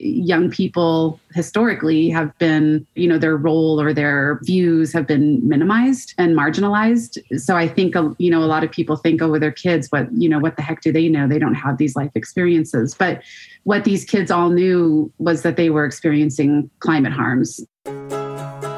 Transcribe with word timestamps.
young 0.00 0.50
people 0.50 1.20
historically 1.34 2.08
have 2.08 2.36
been, 2.38 2.86
you 2.94 3.06
know, 3.06 3.18
their 3.18 3.36
role 3.36 3.80
or 3.80 3.92
their 3.92 4.40
views 4.42 4.92
have 4.92 5.06
been 5.06 5.46
minimized 5.46 6.14
and 6.16 6.36
marginalized. 6.36 7.18
So 7.38 7.56
I 7.56 7.68
think, 7.68 7.94
uh, 7.94 8.10
you 8.18 8.30
know, 8.30 8.42
a 8.42 8.46
lot 8.46 8.64
of 8.64 8.70
people 8.70 8.96
think, 8.96 9.20
oh, 9.20 9.30
with 9.30 9.42
their 9.42 9.52
kids, 9.52 9.88
what, 9.90 10.08
you 10.12 10.28
know, 10.28 10.38
what 10.38 10.56
the 10.56 10.62
heck 10.62 10.80
do 10.80 10.90
they 10.90 11.08
know? 11.08 11.28
They 11.28 11.38
don't 11.38 11.54
have 11.54 11.76
these 11.76 11.96
life 11.96 12.12
experiences. 12.14 12.94
But 12.94 13.22
what 13.64 13.84
these 13.84 14.04
kids 14.04 14.30
all 14.30 14.48
knew 14.48 15.12
was 15.18 15.42
that 15.42 15.56
they 15.56 15.68
were 15.68 15.84
experiencing 15.84 16.70
climate 16.80 17.12
harms. 17.12 17.60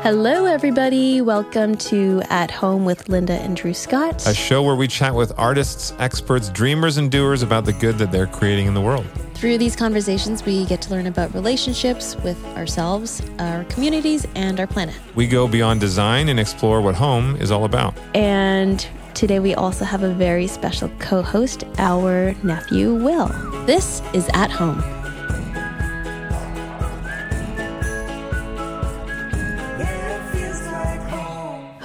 Hello, 0.03 0.47
everybody. 0.47 1.21
Welcome 1.21 1.77
to 1.77 2.23
At 2.29 2.51
Home 2.51 2.85
with 2.85 3.09
Linda 3.09 3.35
and 3.35 3.57
Drew 3.57 3.73
Scott, 3.73 4.27
a 4.27 4.35
show 4.35 4.61
where 4.61 4.75
we 4.75 4.89
chat 4.89 5.15
with 5.15 5.33
artists, 5.39 5.95
experts, 6.01 6.49
dreamers, 6.49 6.97
and 6.97 7.09
doers 7.09 7.45
about 7.45 7.67
the 7.67 7.73
good 7.73 7.99
that 7.99 8.11
they're 8.11 8.27
creating 8.27 8.67
in 8.67 8.75
the 8.75 8.81
world. 8.81 9.07
Through 9.35 9.59
these 9.59 9.77
conversations, 9.77 10.45
we 10.45 10.65
get 10.67 10.83
to 10.83 10.91
learn 10.91 11.07
about 11.07 11.33
relationships 11.35 12.17
with 12.25 12.45
ourselves, 12.57 13.23
our 13.39 13.63
communities, 13.67 14.27
and 14.35 14.59
our 14.59 14.67
planet. 14.67 14.97
We 15.15 15.29
go 15.29 15.47
beyond 15.47 15.79
design 15.79 16.29
and 16.31 16.41
explore 16.41 16.81
what 16.81 16.97
home 16.97 17.37
is 17.37 17.53
all 17.53 17.65
about. 17.65 17.95
And 18.13 18.85
today 19.15 19.39
we 19.39 19.55
also 19.55 19.85
have 19.85 20.03
a 20.03 20.13
very 20.13 20.49
special 20.49 20.91
co 20.99 21.23
host, 21.23 21.63
our 21.79 22.35
nephew, 22.43 22.93
Will. 22.93 23.29
This 23.67 24.03
is 24.15 24.29
At 24.35 24.51
Home. 24.51 24.83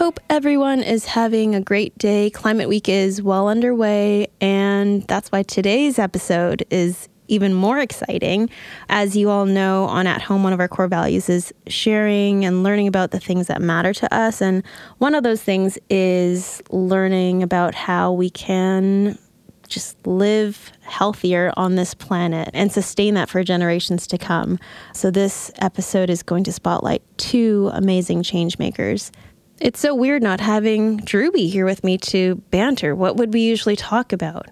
Hope 0.08 0.22
everyone 0.30 0.84
is 0.84 1.04
having 1.04 1.54
a 1.54 1.60
great 1.60 1.98
day. 1.98 2.30
Climate 2.30 2.70
Week 2.70 2.88
is 2.88 3.22
well 3.22 3.50
underway, 3.50 4.28
and 4.40 5.04
that's 5.04 5.34
why 5.34 5.44
today's 5.44 6.00
episode 6.00 6.66
is 6.70 7.10
even 7.28 7.54
more 7.54 7.78
exciting. 7.78 8.50
As 8.88 9.18
you 9.18 9.30
all 9.30 9.46
know, 9.46 9.84
on 9.84 10.08
At 10.08 10.22
Home, 10.22 10.44
one 10.44 10.54
of 10.54 10.62
our 10.62 10.70
core 10.70 10.88
values 10.88 11.28
is 11.28 11.54
sharing 11.68 12.46
and 12.46 12.64
learning 12.64 12.88
about 12.88 13.12
the 13.12 13.20
things 13.20 13.48
that 13.48 13.62
matter 13.62 13.94
to 13.96 14.16
us. 14.16 14.42
And 14.42 14.64
one 15.00 15.14
of 15.14 15.24
those 15.24 15.44
things 15.44 15.78
is 15.90 16.64
learning 16.70 17.44
about 17.44 17.76
how 17.76 18.14
we 18.14 18.30
can 18.30 19.20
just 19.68 20.08
live 20.08 20.72
healthier 20.84 21.52
on 21.58 21.76
this 21.76 21.94
planet 21.94 22.50
and 22.54 22.72
sustain 22.72 23.16
that 23.16 23.28
for 23.28 23.44
generations 23.44 24.08
to 24.08 24.18
come. 24.18 24.58
So, 24.94 25.12
this 25.12 25.52
episode 25.58 26.10
is 26.10 26.24
going 26.24 26.46
to 26.46 26.54
spotlight 26.54 27.04
two 27.18 27.70
amazing 27.74 28.24
change 28.24 28.58
makers 28.58 29.12
it's 29.60 29.80
so 29.80 29.94
weird 29.96 30.22
not 30.22 30.40
having 30.40 31.00
Drewby 31.00 31.50
here 31.50 31.66
with 31.66 31.84
me 31.84 31.98
to 32.00 32.36
banter. 32.52 32.96
What 32.96 33.18
would 33.18 33.34
we 33.34 33.42
usually 33.42 33.76
talk 33.76 34.14
about? 34.14 34.48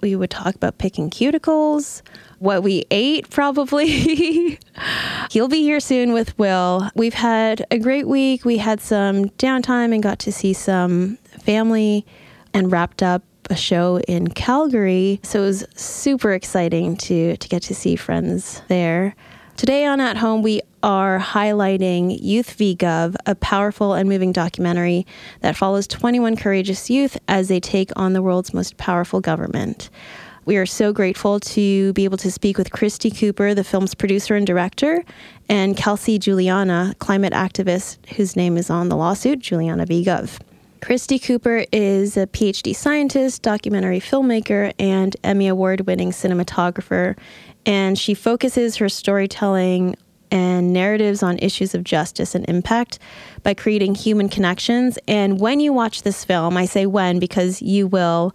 We 0.00 0.16
would 0.16 0.30
talk 0.30 0.54
about 0.54 0.78
picking 0.78 1.10
cuticles, 1.10 2.00
what 2.38 2.62
we 2.62 2.86
ate, 2.90 3.28
probably. 3.28 3.88
He'll 5.30 5.48
be 5.48 5.62
here 5.62 5.80
soon 5.80 6.12
with 6.12 6.38
Will. 6.38 6.88
We've 6.94 7.14
had 7.14 7.66
a 7.70 7.78
great 7.78 8.08
week. 8.08 8.46
We 8.46 8.56
had 8.56 8.80
some 8.80 9.26
downtime 9.30 9.92
and 9.92 10.02
got 10.02 10.18
to 10.20 10.32
see 10.32 10.54
some 10.54 11.18
family 11.44 12.06
and 12.54 12.72
wrapped 12.72 13.02
up 13.02 13.22
a 13.50 13.56
show 13.56 13.98
in 14.08 14.28
Calgary. 14.28 15.20
So 15.22 15.42
it 15.42 15.46
was 15.46 15.66
super 15.74 16.32
exciting 16.32 16.96
to, 16.98 17.36
to 17.36 17.48
get 17.48 17.62
to 17.64 17.74
see 17.74 17.96
friends 17.96 18.62
there. 18.68 19.14
Today 19.56 19.84
on 19.84 20.00
At 20.00 20.16
Home, 20.16 20.42
we 20.42 20.62
are 20.82 21.18
highlighting 21.18 22.18
Youth 22.20 22.52
v 22.52 22.76
Gov, 22.76 23.16
a 23.26 23.34
powerful 23.34 23.94
and 23.94 24.08
moving 24.08 24.32
documentary 24.32 25.06
that 25.40 25.56
follows 25.56 25.86
21 25.86 26.36
courageous 26.36 26.90
youth 26.90 27.18
as 27.28 27.48
they 27.48 27.60
take 27.60 27.90
on 27.96 28.12
the 28.12 28.22
world's 28.22 28.54
most 28.54 28.76
powerful 28.76 29.20
government. 29.20 29.90
We 30.46 30.56
are 30.56 30.66
so 30.66 30.92
grateful 30.92 31.38
to 31.40 31.92
be 31.92 32.04
able 32.04 32.16
to 32.18 32.30
speak 32.30 32.58
with 32.58 32.72
Christi 32.72 33.10
Cooper, 33.10 33.54
the 33.54 33.62
film's 33.62 33.94
producer 33.94 34.34
and 34.34 34.46
director, 34.46 35.04
and 35.48 35.76
Kelsey 35.76 36.18
Juliana, 36.18 36.94
climate 36.98 37.32
activist 37.32 37.98
whose 38.16 38.36
name 38.36 38.56
is 38.56 38.70
on 38.70 38.88
the 38.88 38.96
lawsuit, 38.96 39.38
Juliana 39.38 39.86
v 39.86 40.04
Gov. 40.04 40.40
Christi 40.80 41.18
Cooper 41.18 41.66
is 41.72 42.16
a 42.16 42.26
PhD 42.26 42.74
scientist, 42.74 43.42
documentary 43.42 44.00
filmmaker, 44.00 44.72
and 44.78 45.14
Emmy 45.22 45.46
Award 45.46 45.82
winning 45.82 46.10
cinematographer. 46.10 47.18
And 47.66 47.98
she 47.98 48.14
focuses 48.14 48.76
her 48.76 48.88
storytelling 48.88 49.96
and 50.30 50.72
narratives 50.72 51.22
on 51.22 51.38
issues 51.38 51.74
of 51.74 51.84
justice 51.84 52.34
and 52.34 52.48
impact 52.48 52.98
by 53.42 53.54
creating 53.54 53.94
human 53.94 54.28
connections. 54.28 54.98
And 55.08 55.40
when 55.40 55.60
you 55.60 55.72
watch 55.72 56.02
this 56.02 56.24
film, 56.24 56.56
I 56.56 56.66
say 56.66 56.86
when 56.86 57.18
because 57.18 57.62
you 57.62 57.86
will. 57.86 58.34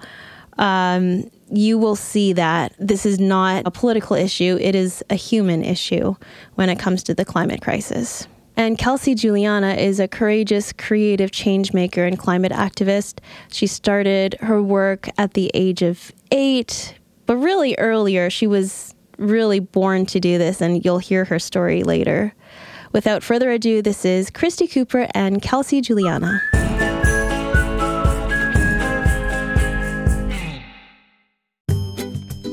Um, 0.58 1.30
you 1.52 1.78
will 1.78 1.98
see 1.98 2.34
that 2.34 2.74
this 2.80 3.06
is 3.06 3.20
not 3.20 3.68
a 3.68 3.72
political 3.72 4.16
issue, 4.16 4.58
it 4.62 4.74
is 4.74 5.04
a 5.10 5.16
human 5.16 5.64
issue 5.64 6.16
when 6.56 6.70
it 6.70 6.80
comes 6.80 7.04
to 7.04 7.14
the 7.14 7.26
climate 7.26 7.62
crisis. 7.62 8.28
And 8.58 8.78
Kelsey 8.78 9.16
Juliana 9.16 9.74
is 9.74 10.00
a 10.00 10.08
courageous, 10.08 10.72
creative 10.72 11.32
change 11.32 11.74
maker 11.74 12.06
and 12.06 12.18
climate 12.18 12.54
activist. 12.54 13.20
She 13.52 13.68
started 13.68 14.36
her 14.42 14.64
work 14.64 15.10
at 15.18 15.34
the 15.34 15.52
age 15.54 15.82
of 15.82 16.14
eight, 16.32 16.96
but 17.26 17.36
really 17.36 17.76
earlier. 17.78 18.30
She 18.30 18.48
was 18.48 18.95
really 19.18 19.60
born 19.60 20.06
to 20.08 20.20
do 20.20 20.38
this, 20.38 20.62
and 20.62 20.84
you'll 20.84 21.00
hear 21.00 21.26
her 21.26 21.40
story 21.40 21.84
later. 21.84 22.34
Without 22.92 23.24
further 23.24 23.52
ado, 23.52 23.82
this 23.82 24.06
is 24.06 24.30
Christi 24.30 24.68
Cooper 24.68 25.08
and 25.14 25.42
Kelsey 25.42 25.82
Juliana. 25.82 26.42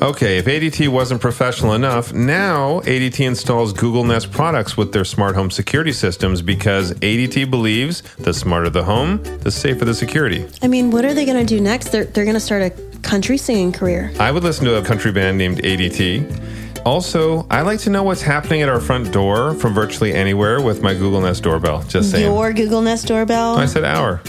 Okay, 0.03 0.39
if 0.39 0.47
ADT 0.47 0.89
wasn't 0.89 1.21
professional 1.21 1.75
enough, 1.75 2.12
now 2.12 2.81
ADT 2.81 3.25
installs 3.25 3.72
Google 3.72 4.03
Nest 4.03 4.33
products 4.33 4.77
with 4.77 4.93
their 4.93 5.05
smart 5.05 5.37
home 5.37 5.49
security 5.49 5.93
systems 5.93 6.43
because 6.43 6.93
ADT 6.95 7.49
believes 7.49 8.03
the 8.19 8.34
smarter 8.34 8.69
the 8.69 8.83
home, 8.83 9.22
the 9.43 9.53
safer 9.53 9.84
the 9.84 9.95
security. 9.95 10.45
I 10.61 10.67
mean, 10.67 10.91
what 10.91 11.05
are 11.05 11.15
they 11.15 11.25
going 11.25 11.39
to 11.39 11.47
do 11.47 11.61
next? 11.61 11.91
They're, 11.91 12.06
they're 12.06 12.25
going 12.25 12.34
to 12.34 12.41
start 12.41 12.62
a 12.62 12.91
country 13.03 13.37
singing 13.37 13.73
career. 13.73 14.13
I 14.19 14.31
would 14.31 14.45
listen 14.45 14.65
to 14.67 14.77
a 14.77 14.85
country 14.85 15.13
band 15.13 15.39
named 15.39 15.59
ADT. 15.59 16.83
Also, 16.85 17.47
I 17.51 17.63
like 17.63 17.79
to 17.81 17.91
know 17.91 18.03
what's 18.03 18.23
happening 18.23 18.63
at 18.63 18.69
our 18.69 18.81
front 18.81 19.13
door 19.13 19.55
from 19.55 19.73
virtually 19.73 20.13
anywhere 20.13 20.61
with 20.61 20.83
my 20.83 20.95
Google 20.95 21.21
Nest 21.21 21.43
doorbell. 21.43 21.83
Just 21.85 22.11
saying. 22.11 22.25
Your 22.25 22.53
Google 22.53 22.83
Nest 22.83 23.07
doorbell? 23.07 23.57
I 23.57 23.67
said 23.67 23.85
our. 23.85 24.21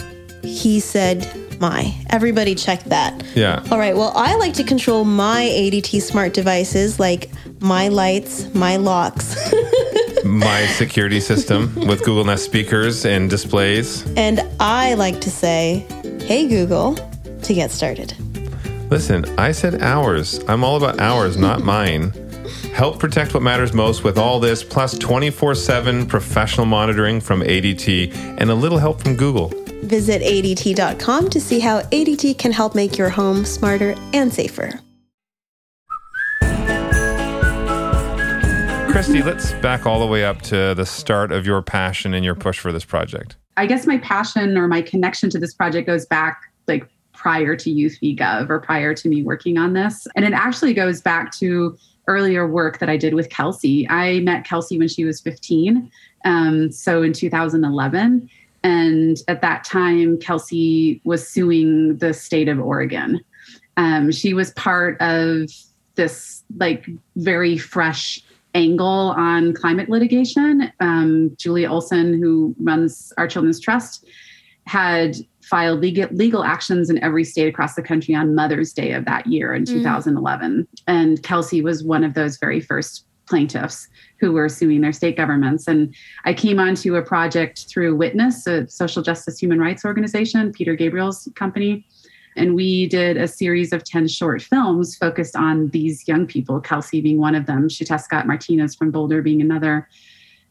He 0.42 0.78
said 0.78 1.28
my. 1.60 1.94
Everybody 2.10 2.54
check 2.54 2.84
that. 2.84 3.24
Yeah. 3.34 3.64
All 3.70 3.78
right. 3.78 3.96
Well, 3.96 4.12
I 4.14 4.36
like 4.36 4.54
to 4.54 4.64
control 4.64 5.04
my 5.04 5.42
ADT 5.52 6.00
smart 6.02 6.32
devices 6.32 7.00
like 7.00 7.30
my 7.60 7.88
lights, 7.88 8.52
my 8.54 8.76
locks. 8.76 9.52
my 10.24 10.66
security 10.66 11.20
system 11.20 11.74
with 11.74 12.04
Google 12.04 12.24
Nest 12.24 12.44
speakers 12.44 13.04
and 13.04 13.28
displays. 13.28 14.06
And 14.16 14.40
I 14.60 14.94
like 14.94 15.20
to 15.22 15.30
say, 15.30 15.86
hey, 16.22 16.48
Google, 16.48 16.94
to 17.42 17.54
get 17.54 17.70
started. 17.70 18.14
Listen, 18.90 19.24
I 19.38 19.52
said 19.52 19.82
ours. 19.82 20.44
I'm 20.46 20.62
all 20.62 20.76
about 20.76 21.00
ours, 21.00 21.36
not 21.36 21.62
mine. 21.62 22.12
Help 22.74 22.98
protect 22.98 23.32
what 23.34 23.42
matters 23.42 23.72
most 23.72 24.04
with 24.04 24.18
all 24.18 24.38
this, 24.40 24.62
plus 24.62 24.98
24 24.98 25.54
7 25.54 26.06
professional 26.06 26.66
monitoring 26.66 27.20
from 27.20 27.40
ADT 27.40 28.14
and 28.38 28.50
a 28.50 28.54
little 28.54 28.78
help 28.78 29.00
from 29.00 29.16
Google. 29.16 29.52
Visit 29.84 30.22
ADT.com 30.22 31.30
to 31.30 31.40
see 31.40 31.60
how 31.60 31.80
ADT 31.82 32.38
can 32.38 32.52
help 32.52 32.74
make 32.74 32.98
your 32.98 33.10
home 33.10 33.44
smarter 33.44 33.94
and 34.12 34.32
safer. 34.32 34.80
Christi, 38.90 39.22
let's 39.22 39.52
back 39.54 39.86
all 39.86 39.98
the 39.98 40.06
way 40.06 40.24
up 40.24 40.40
to 40.42 40.74
the 40.74 40.86
start 40.86 41.32
of 41.32 41.44
your 41.44 41.62
passion 41.62 42.14
and 42.14 42.24
your 42.24 42.36
push 42.36 42.60
for 42.60 42.70
this 42.70 42.84
project. 42.84 43.36
I 43.56 43.66
guess 43.66 43.86
my 43.86 43.98
passion 43.98 44.56
or 44.56 44.68
my 44.68 44.82
connection 44.82 45.30
to 45.30 45.38
this 45.38 45.52
project 45.52 45.86
goes 45.86 46.06
back 46.06 46.42
like 46.68 46.88
prior 47.24 47.56
to 47.56 47.70
Youth 47.70 47.96
v 48.00 48.14
Gov 48.14 48.50
or 48.50 48.60
prior 48.60 48.92
to 48.92 49.08
me 49.08 49.22
working 49.22 49.56
on 49.56 49.72
this. 49.72 50.06
And 50.14 50.26
it 50.26 50.34
actually 50.34 50.74
goes 50.74 51.00
back 51.00 51.32
to 51.38 51.74
earlier 52.06 52.46
work 52.46 52.80
that 52.80 52.90
I 52.90 52.98
did 52.98 53.14
with 53.14 53.30
Kelsey. 53.30 53.88
I 53.88 54.20
met 54.20 54.44
Kelsey 54.44 54.78
when 54.78 54.88
she 54.88 55.06
was 55.06 55.22
15. 55.22 55.90
Um, 56.26 56.70
so 56.70 57.00
in 57.00 57.14
2011. 57.14 58.28
And 58.62 59.16
at 59.26 59.40
that 59.40 59.64
time, 59.64 60.18
Kelsey 60.18 61.00
was 61.04 61.26
suing 61.26 61.96
the 61.96 62.12
state 62.12 62.46
of 62.46 62.60
Oregon. 62.60 63.24
Um, 63.78 64.12
she 64.12 64.34
was 64.34 64.50
part 64.50 65.00
of 65.00 65.48
this 65.94 66.44
like 66.58 66.86
very 67.16 67.56
fresh 67.56 68.22
angle 68.54 69.14
on 69.16 69.54
climate 69.54 69.88
litigation. 69.88 70.70
Um, 70.80 71.34
Julia 71.38 71.70
Olson, 71.70 72.20
who 72.20 72.54
runs 72.60 73.14
Our 73.16 73.28
Children's 73.28 73.60
Trust, 73.60 74.04
had 74.66 75.16
filed 75.44 75.80
legal, 75.80 76.08
legal 76.10 76.44
actions 76.44 76.90
in 76.90 77.02
every 77.02 77.24
state 77.24 77.48
across 77.48 77.74
the 77.74 77.82
country 77.82 78.14
on 78.14 78.34
Mother's 78.34 78.72
Day 78.72 78.92
of 78.92 79.04
that 79.04 79.26
year 79.26 79.54
in 79.54 79.64
mm. 79.64 79.68
2011. 79.68 80.66
And 80.86 81.22
Kelsey 81.22 81.60
was 81.62 81.84
one 81.84 82.04
of 82.04 82.14
those 82.14 82.38
very 82.38 82.60
first 82.60 83.06
plaintiffs 83.26 83.88
who 84.20 84.32
were 84.32 84.48
suing 84.48 84.80
their 84.80 84.92
state 84.92 85.16
governments. 85.16 85.66
And 85.66 85.94
I 86.24 86.34
came 86.34 86.58
onto 86.58 86.96
a 86.96 87.02
project 87.02 87.66
through 87.68 87.96
Witness, 87.96 88.46
a 88.46 88.68
social 88.68 89.02
justice 89.02 89.38
human 89.38 89.58
rights 89.58 89.84
organization, 89.84 90.52
Peter 90.52 90.74
Gabriel's 90.74 91.28
company. 91.34 91.86
And 92.36 92.54
we 92.54 92.88
did 92.88 93.16
a 93.16 93.28
series 93.28 93.72
of 93.72 93.84
10 93.84 94.08
short 94.08 94.42
films 94.42 94.96
focused 94.96 95.36
on 95.36 95.68
these 95.68 96.06
young 96.08 96.26
people, 96.26 96.60
Kelsey 96.60 97.00
being 97.00 97.18
one 97.18 97.34
of 97.34 97.46
them, 97.46 97.68
Xiuhtezcatl 97.68 98.26
Martinez 98.26 98.74
from 98.74 98.90
Boulder 98.90 99.22
being 99.22 99.40
another. 99.40 99.88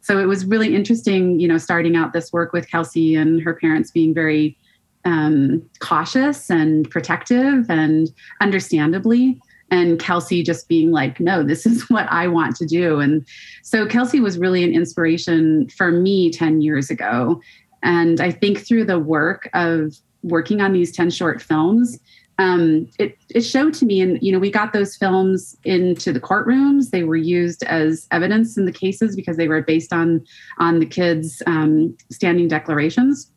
So 0.01 0.19
it 0.19 0.25
was 0.25 0.45
really 0.45 0.75
interesting, 0.75 1.39
you 1.39 1.47
know, 1.47 1.57
starting 1.57 1.95
out 1.95 2.13
this 2.13 2.31
work 2.31 2.53
with 2.53 2.69
Kelsey 2.69 3.15
and 3.15 3.41
her 3.41 3.53
parents 3.53 3.91
being 3.91 4.13
very 4.13 4.57
um, 5.05 5.61
cautious 5.79 6.49
and 6.49 6.89
protective 6.89 7.69
and 7.69 8.09
understandably 8.41 9.39
and 9.73 9.97
Kelsey 9.97 10.43
just 10.43 10.67
being 10.67 10.91
like, 10.91 11.19
no, 11.19 11.41
this 11.41 11.65
is 11.65 11.83
what 11.89 12.07
I 12.11 12.27
want 12.27 12.55
to 12.57 12.65
do. 12.65 12.99
And 12.99 13.25
so 13.63 13.87
Kelsey 13.87 14.19
was 14.19 14.37
really 14.37 14.63
an 14.63 14.73
inspiration 14.73 15.67
for 15.69 15.91
me 15.91 16.31
10 16.31 16.61
years 16.61 16.89
ago. 16.89 17.41
And 17.81 18.21
I 18.21 18.31
think 18.31 18.59
through 18.59 18.85
the 18.85 18.99
work 18.99 19.49
of 19.53 19.95
working 20.21 20.61
on 20.61 20.73
these 20.73 20.95
10 20.95 21.09
short 21.09 21.41
films, 21.41 21.99
um, 22.39 22.87
it, 22.97 23.17
it 23.29 23.41
showed 23.41 23.73
to 23.75 23.85
me, 23.85 24.01
and 24.01 24.17
you 24.21 24.31
know, 24.31 24.39
we 24.39 24.49
got 24.49 24.73
those 24.73 24.95
films 24.95 25.55
into 25.65 26.11
the 26.11 26.19
courtrooms. 26.19 26.89
They 26.89 27.03
were 27.03 27.15
used 27.15 27.63
as 27.63 28.07
evidence 28.11 28.57
in 28.57 28.65
the 28.65 28.71
cases 28.71 29.15
because 29.15 29.37
they 29.37 29.47
were 29.47 29.61
based 29.61 29.93
on 29.93 30.25
on 30.57 30.79
the 30.79 30.85
kids' 30.87 31.43
um, 31.45 31.95
standing 32.09 32.47
declarations. 32.47 33.31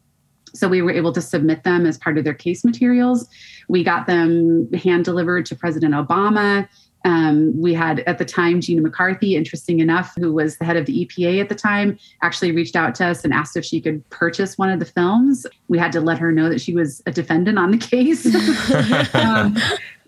So 0.56 0.69
we 0.69 0.82
were 0.82 0.91
able 0.91 1.12
to 1.12 1.20
submit 1.20 1.64
them 1.64 1.87
as 1.87 1.99
part 1.99 2.19
of 2.19 2.25
their 2.25 2.35
case 2.35 2.64
materials. 2.64 3.29
We 3.69 3.85
got 3.85 4.06
them 4.06 4.73
hand 4.73 5.05
delivered 5.05 5.47
to 5.47 5.56
President 5.56 5.94
Obama. 5.94 6.69
Um, 7.05 7.61
we 7.61 7.73
had 7.73 8.00
at 8.00 8.19
the 8.19 8.25
time 8.25 8.61
Gina 8.61 8.82
McCarthy, 8.82 9.37
interesting 9.37 9.79
enough, 9.79 10.12
who 10.19 10.32
was 10.32 10.56
the 10.58 10.64
head 10.64 10.76
of 10.76 10.87
the 10.87 11.06
EPA 11.06 11.41
at 11.41 11.49
the 11.49 11.55
time, 11.55 11.99
actually 12.23 12.50
reached 12.50 12.75
out 12.75 12.97
to 12.97 13.06
us 13.06 13.23
and 13.23 13.32
asked 13.32 13.56
if 13.56 13.64
she 13.64 13.81
could 13.81 14.08
purchase 14.11 14.58
one 14.58 14.70
of 14.70 14.81
the 14.81 14.87
films. 14.87 15.47
We 15.69 15.79
had 15.79 15.93
to 15.93 16.00
let 16.00 16.19
her 16.19 16.32
know 16.32 16.49
that 16.49 16.61
she 16.61 16.75
was 16.75 17.03
a 17.06 17.12
defendant 17.12 17.58
on 17.58 17.70
the 17.70 17.79
case. 17.79 18.26
um, 19.14 19.56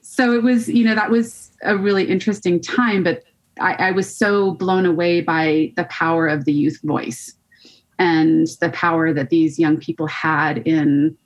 so 0.02 0.32
it 0.32 0.42
was, 0.42 0.68
you 0.68 0.84
know, 0.84 0.96
that 0.96 1.10
was 1.10 1.52
a 1.62 1.76
really 1.76 2.04
interesting 2.04 2.60
time, 2.60 3.04
but 3.04 3.22
I, 3.60 3.74
I 3.74 3.90
was 3.92 4.12
so 4.12 4.52
blown 4.52 4.84
away 4.84 5.20
by 5.20 5.72
the 5.76 5.84
power 5.84 6.26
of 6.26 6.46
the 6.46 6.52
youth 6.52 6.80
voice 6.82 7.34
and 7.98 8.46
the 8.60 8.70
power 8.70 9.12
that 9.12 9.30
these 9.30 9.58
young 9.58 9.76
people 9.78 10.06
had 10.06 10.58
in 10.58 11.16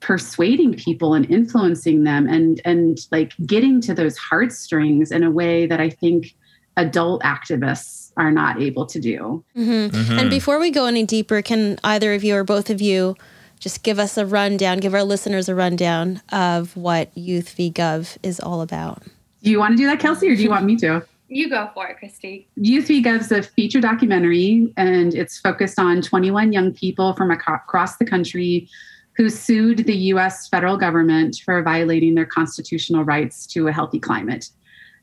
persuading 0.00 0.74
people 0.74 1.14
and 1.14 1.30
influencing 1.30 2.04
them 2.04 2.28
and 2.28 2.60
and 2.64 2.98
like 3.10 3.32
getting 3.46 3.80
to 3.80 3.94
those 3.94 4.18
heartstrings 4.18 5.10
in 5.10 5.22
a 5.22 5.30
way 5.30 5.66
that 5.66 5.80
I 5.80 5.88
think 5.88 6.34
adult 6.76 7.22
activists 7.22 8.12
are 8.16 8.30
not 8.30 8.60
able 8.60 8.86
to 8.86 9.00
do. 9.00 9.42
Mm-hmm. 9.56 9.96
Mm-hmm. 9.96 10.18
And 10.18 10.30
before 10.30 10.58
we 10.58 10.70
go 10.70 10.86
any 10.86 11.04
deeper, 11.04 11.40
can 11.42 11.78
either 11.82 12.12
of 12.14 12.22
you 12.22 12.36
or 12.36 12.44
both 12.44 12.68
of 12.68 12.80
you 12.80 13.16
just 13.60 13.82
give 13.82 13.98
us 13.98 14.18
a 14.18 14.26
rundown, 14.26 14.78
give 14.78 14.94
our 14.94 15.02
listeners 15.02 15.48
a 15.48 15.54
rundown 15.54 16.20
of 16.30 16.76
what 16.76 17.16
Youth 17.16 17.50
v 17.50 17.70
Gov 17.70 18.18
is 18.22 18.40
all 18.40 18.60
about? 18.60 19.02
Do 19.42 19.50
you 19.50 19.58
want 19.58 19.72
to 19.72 19.76
do 19.76 19.86
that, 19.86 20.00
Kelsey, 20.00 20.30
or 20.30 20.36
do 20.36 20.42
you 20.42 20.50
want 20.50 20.64
me 20.64 20.76
to? 20.76 21.04
You 21.34 21.50
go 21.50 21.68
for 21.74 21.88
it, 21.88 21.98
Christi. 21.98 22.46
Gov 22.60 23.18
is 23.18 23.32
a 23.32 23.42
feature 23.42 23.80
documentary, 23.80 24.72
and 24.76 25.12
it's 25.12 25.36
focused 25.36 25.80
on 25.80 26.00
21 26.00 26.52
young 26.52 26.72
people 26.72 27.12
from 27.14 27.32
across 27.32 27.96
the 27.96 28.04
country 28.04 28.68
who 29.16 29.28
sued 29.28 29.78
the 29.78 29.96
US 30.12 30.48
federal 30.48 30.76
government 30.76 31.42
for 31.44 31.60
violating 31.60 32.14
their 32.14 32.24
constitutional 32.24 33.02
rights 33.02 33.48
to 33.48 33.66
a 33.66 33.72
healthy 33.72 33.98
climate. 33.98 34.48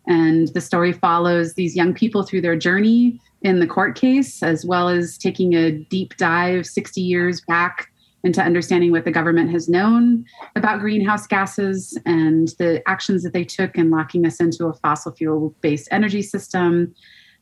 And 0.07 0.47
the 0.53 0.61
story 0.61 0.93
follows 0.93 1.55
these 1.55 1.75
young 1.75 1.93
people 1.93 2.23
through 2.23 2.41
their 2.41 2.55
journey 2.55 3.19
in 3.41 3.59
the 3.59 3.67
court 3.67 3.99
case, 3.99 4.41
as 4.41 4.65
well 4.65 4.87
as 4.87 5.17
taking 5.17 5.53
a 5.53 5.71
deep 5.71 6.15
dive 6.15 6.65
60 6.65 7.01
years 7.01 7.41
back 7.41 7.90
into 8.23 8.41
understanding 8.41 8.91
what 8.91 9.05
the 9.05 9.11
government 9.11 9.51
has 9.51 9.67
known 9.67 10.25
about 10.55 10.79
greenhouse 10.79 11.27
gases 11.27 11.97
and 12.05 12.49
the 12.59 12.81
actions 12.87 13.23
that 13.23 13.33
they 13.33 13.43
took 13.43 13.77
in 13.77 13.89
locking 13.89 14.25
us 14.25 14.39
into 14.39 14.65
a 14.65 14.73
fossil 14.73 15.11
fuel 15.11 15.55
based 15.61 15.87
energy 15.91 16.21
system 16.21 16.93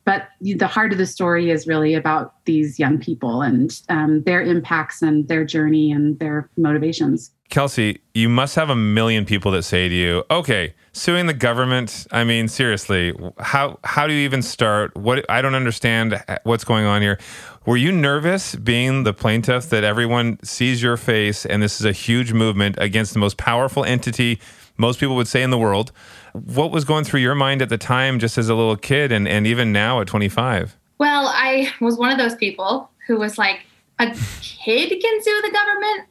but 0.10 0.30
the 0.42 0.66
heart 0.66 0.92
of 0.92 0.98
the 0.98 1.06
story 1.06 1.52
is 1.52 1.68
really 1.68 1.94
about 1.94 2.34
these 2.46 2.80
young 2.80 2.98
people 2.98 3.44
and 3.44 3.80
um, 3.90 4.24
their 4.24 4.42
impacts 4.42 5.04
and 5.04 5.28
their 5.28 5.46
journey 5.46 5.92
and 5.92 6.18
their 6.18 6.50
motivations. 6.58 7.30
Kelsey, 7.50 8.00
you 8.16 8.28
must 8.28 8.56
have 8.56 8.72
a 8.72 8.76
million 8.76 9.24
people 9.24 9.52
that 9.52 9.62
say 9.62 9.88
to 9.88 9.94
you, 9.94 10.24
"Okay, 10.32 10.74
suing 10.94 11.28
the 11.28 11.34
government. 11.36 12.08
I 12.12 12.24
mean, 12.24 12.48
seriously, 12.48 13.14
how 13.38 13.78
how 13.84 14.08
do 14.08 14.14
you 14.14 14.22
even 14.26 14.42
start? 14.42 14.98
What 14.98 15.24
I 15.30 15.44
don't 15.44 15.54
understand 15.54 16.24
what's 16.44 16.64
going 16.64 16.86
on 16.86 17.04
here. 17.04 17.20
Were 17.68 17.78
you 17.78 17.92
nervous 17.92 18.56
being 18.56 19.04
the 19.04 19.14
plaintiff 19.14 19.70
that 19.70 19.84
everyone 19.84 20.40
sees 20.44 20.82
your 20.82 20.98
face 20.98 21.46
and 21.46 21.62
this 21.62 21.80
is 21.80 21.86
a 21.86 21.92
huge 21.92 22.34
movement 22.34 22.78
against 22.80 23.14
the 23.14 23.20
most 23.20 23.38
powerful 23.38 23.86
entity 23.86 24.40
most 24.80 25.00
people 25.00 25.16
would 25.16 25.28
say 25.28 25.44
in 25.44 25.50
the 25.50 25.58
world?" 25.58 25.92
What 26.34 26.72
was 26.72 26.86
going 26.86 27.06
through 27.06 27.22
your 27.22 27.36
mind 27.36 27.62
at 27.62 27.70
the 27.70 27.78
time, 27.78 28.20
just 28.20 28.38
as 28.38 28.50
a 28.50 28.56
little 28.56 28.76
kid, 28.76 29.12
and, 29.12 29.28
and 29.28 29.48
even 29.48 29.72
now 29.72 30.00
at 30.00 30.08
25? 30.08 30.78
Well, 31.00 31.28
I 31.28 31.72
was 31.82 31.98
one 31.98 32.12
of 32.12 32.18
those 32.18 32.36
people 32.36 32.90
who 33.08 33.18
was 33.18 33.38
like, 33.38 33.62
a 34.00 34.16
kid 34.42 34.90
can 34.90 35.24
sue 35.24 35.42
the 35.44 35.52
government. 35.52 36.08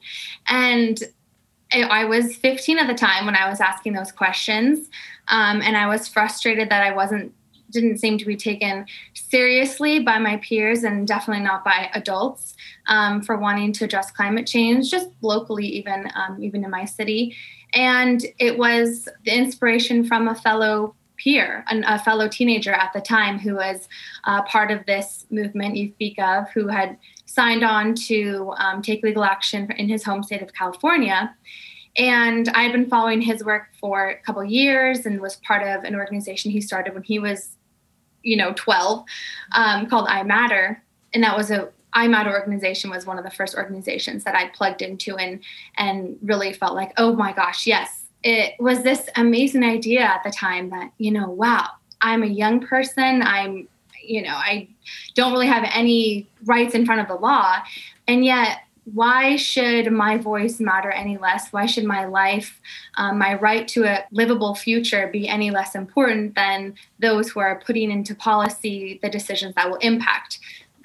And 0.48 0.98
I 1.72 2.04
was 2.04 2.36
15 2.36 2.78
at 2.78 2.86
the 2.86 2.94
time 2.94 3.26
when 3.26 3.34
I 3.34 3.48
was 3.48 3.60
asking 3.60 3.94
those 3.94 4.12
questions. 4.12 4.88
Um, 5.28 5.60
and 5.62 5.76
I 5.76 5.86
was 5.86 6.08
frustrated 6.08 6.70
that 6.70 6.82
I 6.82 6.94
wasn't 6.94 7.32
didn't 7.70 7.98
seem 7.98 8.16
to 8.16 8.24
be 8.24 8.34
taken 8.34 8.86
seriously 9.12 10.00
by 10.00 10.18
my 10.18 10.38
peers 10.38 10.84
and 10.84 11.06
definitely 11.06 11.44
not 11.44 11.62
by 11.66 11.90
adults 11.92 12.54
um, 12.86 13.20
for 13.20 13.36
wanting 13.36 13.74
to 13.74 13.84
address 13.84 14.10
climate 14.10 14.46
change, 14.46 14.90
just 14.90 15.10
locally, 15.20 15.66
even 15.66 16.10
um, 16.14 16.42
even 16.42 16.64
in 16.64 16.70
my 16.70 16.86
city. 16.86 17.36
And 17.74 18.24
it 18.38 18.58
was 18.58 19.08
the 19.24 19.34
inspiration 19.34 20.04
from 20.04 20.28
a 20.28 20.34
fellow 20.34 20.94
peer, 21.18 21.64
an, 21.68 21.84
a 21.84 21.98
fellow 21.98 22.28
teenager 22.28 22.72
at 22.72 22.92
the 22.92 23.00
time 23.00 23.38
who 23.38 23.56
was 23.56 23.88
uh, 24.24 24.42
part 24.42 24.70
of 24.70 24.86
this 24.86 25.26
movement, 25.30 25.76
Youth 25.76 25.94
v 25.98 26.14
Gov, 26.18 26.48
who 26.50 26.68
had 26.68 26.96
signed 27.26 27.64
on 27.64 27.94
to 27.94 28.54
um, 28.58 28.80
take 28.80 29.02
legal 29.02 29.24
action 29.24 29.70
in 29.72 29.88
his 29.88 30.04
home 30.04 30.22
state 30.22 30.42
of 30.42 30.54
California. 30.54 31.34
And 31.96 32.48
I 32.50 32.62
had 32.62 32.72
been 32.72 32.88
following 32.88 33.20
his 33.20 33.44
work 33.44 33.68
for 33.80 34.08
a 34.08 34.16
couple 34.22 34.44
years 34.44 35.04
and 35.04 35.20
was 35.20 35.36
part 35.36 35.66
of 35.66 35.84
an 35.84 35.96
organization 35.96 36.50
he 36.50 36.60
started 36.60 36.94
when 36.94 37.02
he 37.02 37.18
was, 37.18 37.56
you 38.22 38.36
know, 38.36 38.52
12 38.54 39.04
um, 39.52 39.86
called 39.88 40.08
iMatter. 40.08 40.78
And 41.12 41.24
that 41.24 41.36
was 41.36 41.50
a 41.50 41.68
iMatter 41.94 42.32
organization 42.32 42.90
was 42.90 43.06
one 43.06 43.18
of 43.18 43.24
the 43.24 43.30
first 43.30 43.56
organizations 43.56 44.24
that 44.24 44.34
I 44.34 44.48
plugged 44.48 44.82
into 44.82 45.16
and 45.16 45.40
and 45.76 46.18
really 46.22 46.52
felt 46.52 46.74
like, 46.74 46.92
oh 46.96 47.14
my 47.14 47.32
gosh, 47.32 47.66
yes, 47.66 48.04
it 48.22 48.54
was 48.58 48.82
this 48.82 49.08
amazing 49.16 49.64
idea 49.64 50.02
at 50.02 50.22
the 50.24 50.30
time 50.30 50.70
that, 50.70 50.92
you 50.98 51.10
know, 51.10 51.30
wow, 51.30 51.68
I'm 52.00 52.22
a 52.22 52.26
young 52.26 52.60
person. 52.60 53.22
I'm, 53.22 53.68
you 54.02 54.22
know, 54.22 54.34
I 54.34 54.68
don't 55.14 55.32
really 55.32 55.46
have 55.46 55.68
any 55.72 56.28
rights 56.44 56.74
in 56.74 56.84
front 56.84 57.00
of 57.00 57.08
the 57.08 57.14
law. 57.14 57.56
And 58.06 58.24
yet, 58.24 58.58
why 58.94 59.36
should 59.36 59.92
my 59.92 60.16
voice 60.16 60.60
matter 60.60 60.90
any 60.90 61.18
less? 61.18 61.52
Why 61.52 61.66
should 61.66 61.84
my 61.84 62.06
life, 62.06 62.58
um, 62.96 63.18
my 63.18 63.34
right 63.34 63.68
to 63.68 63.84
a 63.84 64.04
livable 64.12 64.54
future 64.54 65.08
be 65.12 65.28
any 65.28 65.50
less 65.50 65.74
important 65.74 66.34
than 66.34 66.74
those 66.98 67.28
who 67.28 67.40
are 67.40 67.60
putting 67.60 67.90
into 67.90 68.14
policy 68.14 68.98
the 69.02 69.10
decisions 69.10 69.54
that 69.56 69.68
will 69.68 69.76
impact 69.76 70.40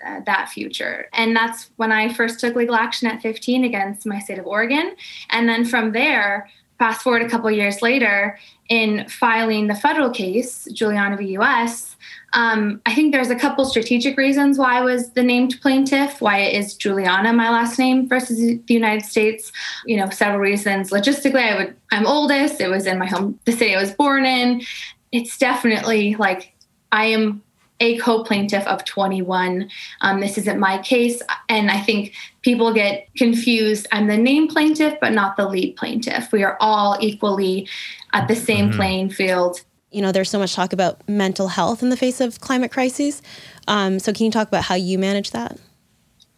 uh, 0.05 0.21
that 0.25 0.49
future. 0.49 1.07
And 1.13 1.35
that's 1.35 1.69
when 1.77 1.91
I 1.91 2.13
first 2.13 2.39
took 2.39 2.55
legal 2.55 2.75
action 2.75 3.07
at 3.07 3.21
15 3.21 3.63
against 3.63 4.05
my 4.05 4.19
state 4.19 4.39
of 4.39 4.47
Oregon. 4.47 4.95
And 5.29 5.47
then 5.47 5.65
from 5.65 5.91
there, 5.91 6.49
fast 6.79 7.01
forward 7.01 7.21
a 7.21 7.29
couple 7.29 7.49
years 7.51 7.81
later, 7.81 8.37
in 8.69 9.07
filing 9.07 9.67
the 9.67 9.75
federal 9.75 10.09
case, 10.09 10.67
Juliana 10.73 11.15
v. 11.15 11.37
US, 11.37 11.95
um, 12.33 12.81
I 12.85 12.95
think 12.95 13.13
there's 13.13 13.29
a 13.29 13.35
couple 13.35 13.63
strategic 13.65 14.17
reasons 14.17 14.57
why 14.57 14.79
I 14.79 14.81
was 14.81 15.11
the 15.11 15.23
named 15.23 15.59
plaintiff, 15.61 16.19
why 16.19 16.39
it 16.39 16.55
is 16.57 16.75
Juliana, 16.75 17.31
my 17.31 17.49
last 17.49 17.77
name, 17.77 18.09
versus 18.09 18.37
the 18.37 18.73
United 18.73 19.05
States. 19.05 19.51
You 19.85 19.97
know, 19.97 20.09
several 20.09 20.39
reasons. 20.39 20.89
Logistically, 20.89 21.43
I 21.51 21.57
would 21.57 21.75
I'm 21.91 22.07
oldest. 22.07 22.59
It 22.59 22.69
was 22.69 22.87
in 22.87 22.97
my 22.97 23.05
home, 23.05 23.39
the 23.45 23.51
city 23.51 23.75
I 23.75 23.81
was 23.81 23.91
born 23.91 24.25
in. 24.25 24.63
It's 25.11 25.37
definitely 25.37 26.15
like 26.15 26.53
I 26.91 27.05
am 27.05 27.43
a 27.79 27.97
co-plaintiff 27.97 28.65
of 28.67 28.85
21. 28.85 29.69
Um, 30.01 30.19
this 30.21 30.37
isn't 30.37 30.59
my 30.59 30.77
case, 30.79 31.21
and 31.49 31.69
I 31.69 31.79
think 31.79 32.13
people 32.41 32.73
get 32.73 33.07
confused. 33.15 33.87
I'm 33.91 34.07
the 34.07 34.17
named 34.17 34.49
plaintiff, 34.49 34.97
but 35.01 35.13
not 35.13 35.37
the 35.37 35.47
lead 35.47 35.75
plaintiff. 35.75 36.31
We 36.31 36.43
are 36.43 36.57
all 36.59 36.97
equally 37.01 37.67
at 38.13 38.27
the 38.27 38.35
same 38.35 38.69
mm-hmm. 38.69 38.77
playing 38.77 39.09
field. 39.09 39.61
You 39.91 40.01
know, 40.01 40.11
there's 40.11 40.29
so 40.29 40.39
much 40.39 40.55
talk 40.55 40.73
about 40.73 41.07
mental 41.07 41.49
health 41.49 41.83
in 41.83 41.89
the 41.89 41.97
face 41.97 42.19
of 42.19 42.39
climate 42.39 42.71
crises. 42.71 43.21
Um, 43.67 43.99
so, 43.99 44.13
can 44.13 44.25
you 44.25 44.31
talk 44.31 44.47
about 44.47 44.63
how 44.63 44.75
you 44.75 44.97
manage 44.97 45.31
that? 45.31 45.59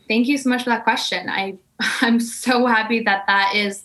Thank 0.08 0.27
you 0.27 0.38
so 0.38 0.50
much 0.50 0.63
for 0.63 0.70
that 0.70 0.84
question. 0.84 1.30
I 1.30 1.58
I'm 2.01 2.20
so 2.20 2.65
happy 2.65 3.01
that 3.04 3.25
that 3.27 3.56
is 3.56 3.84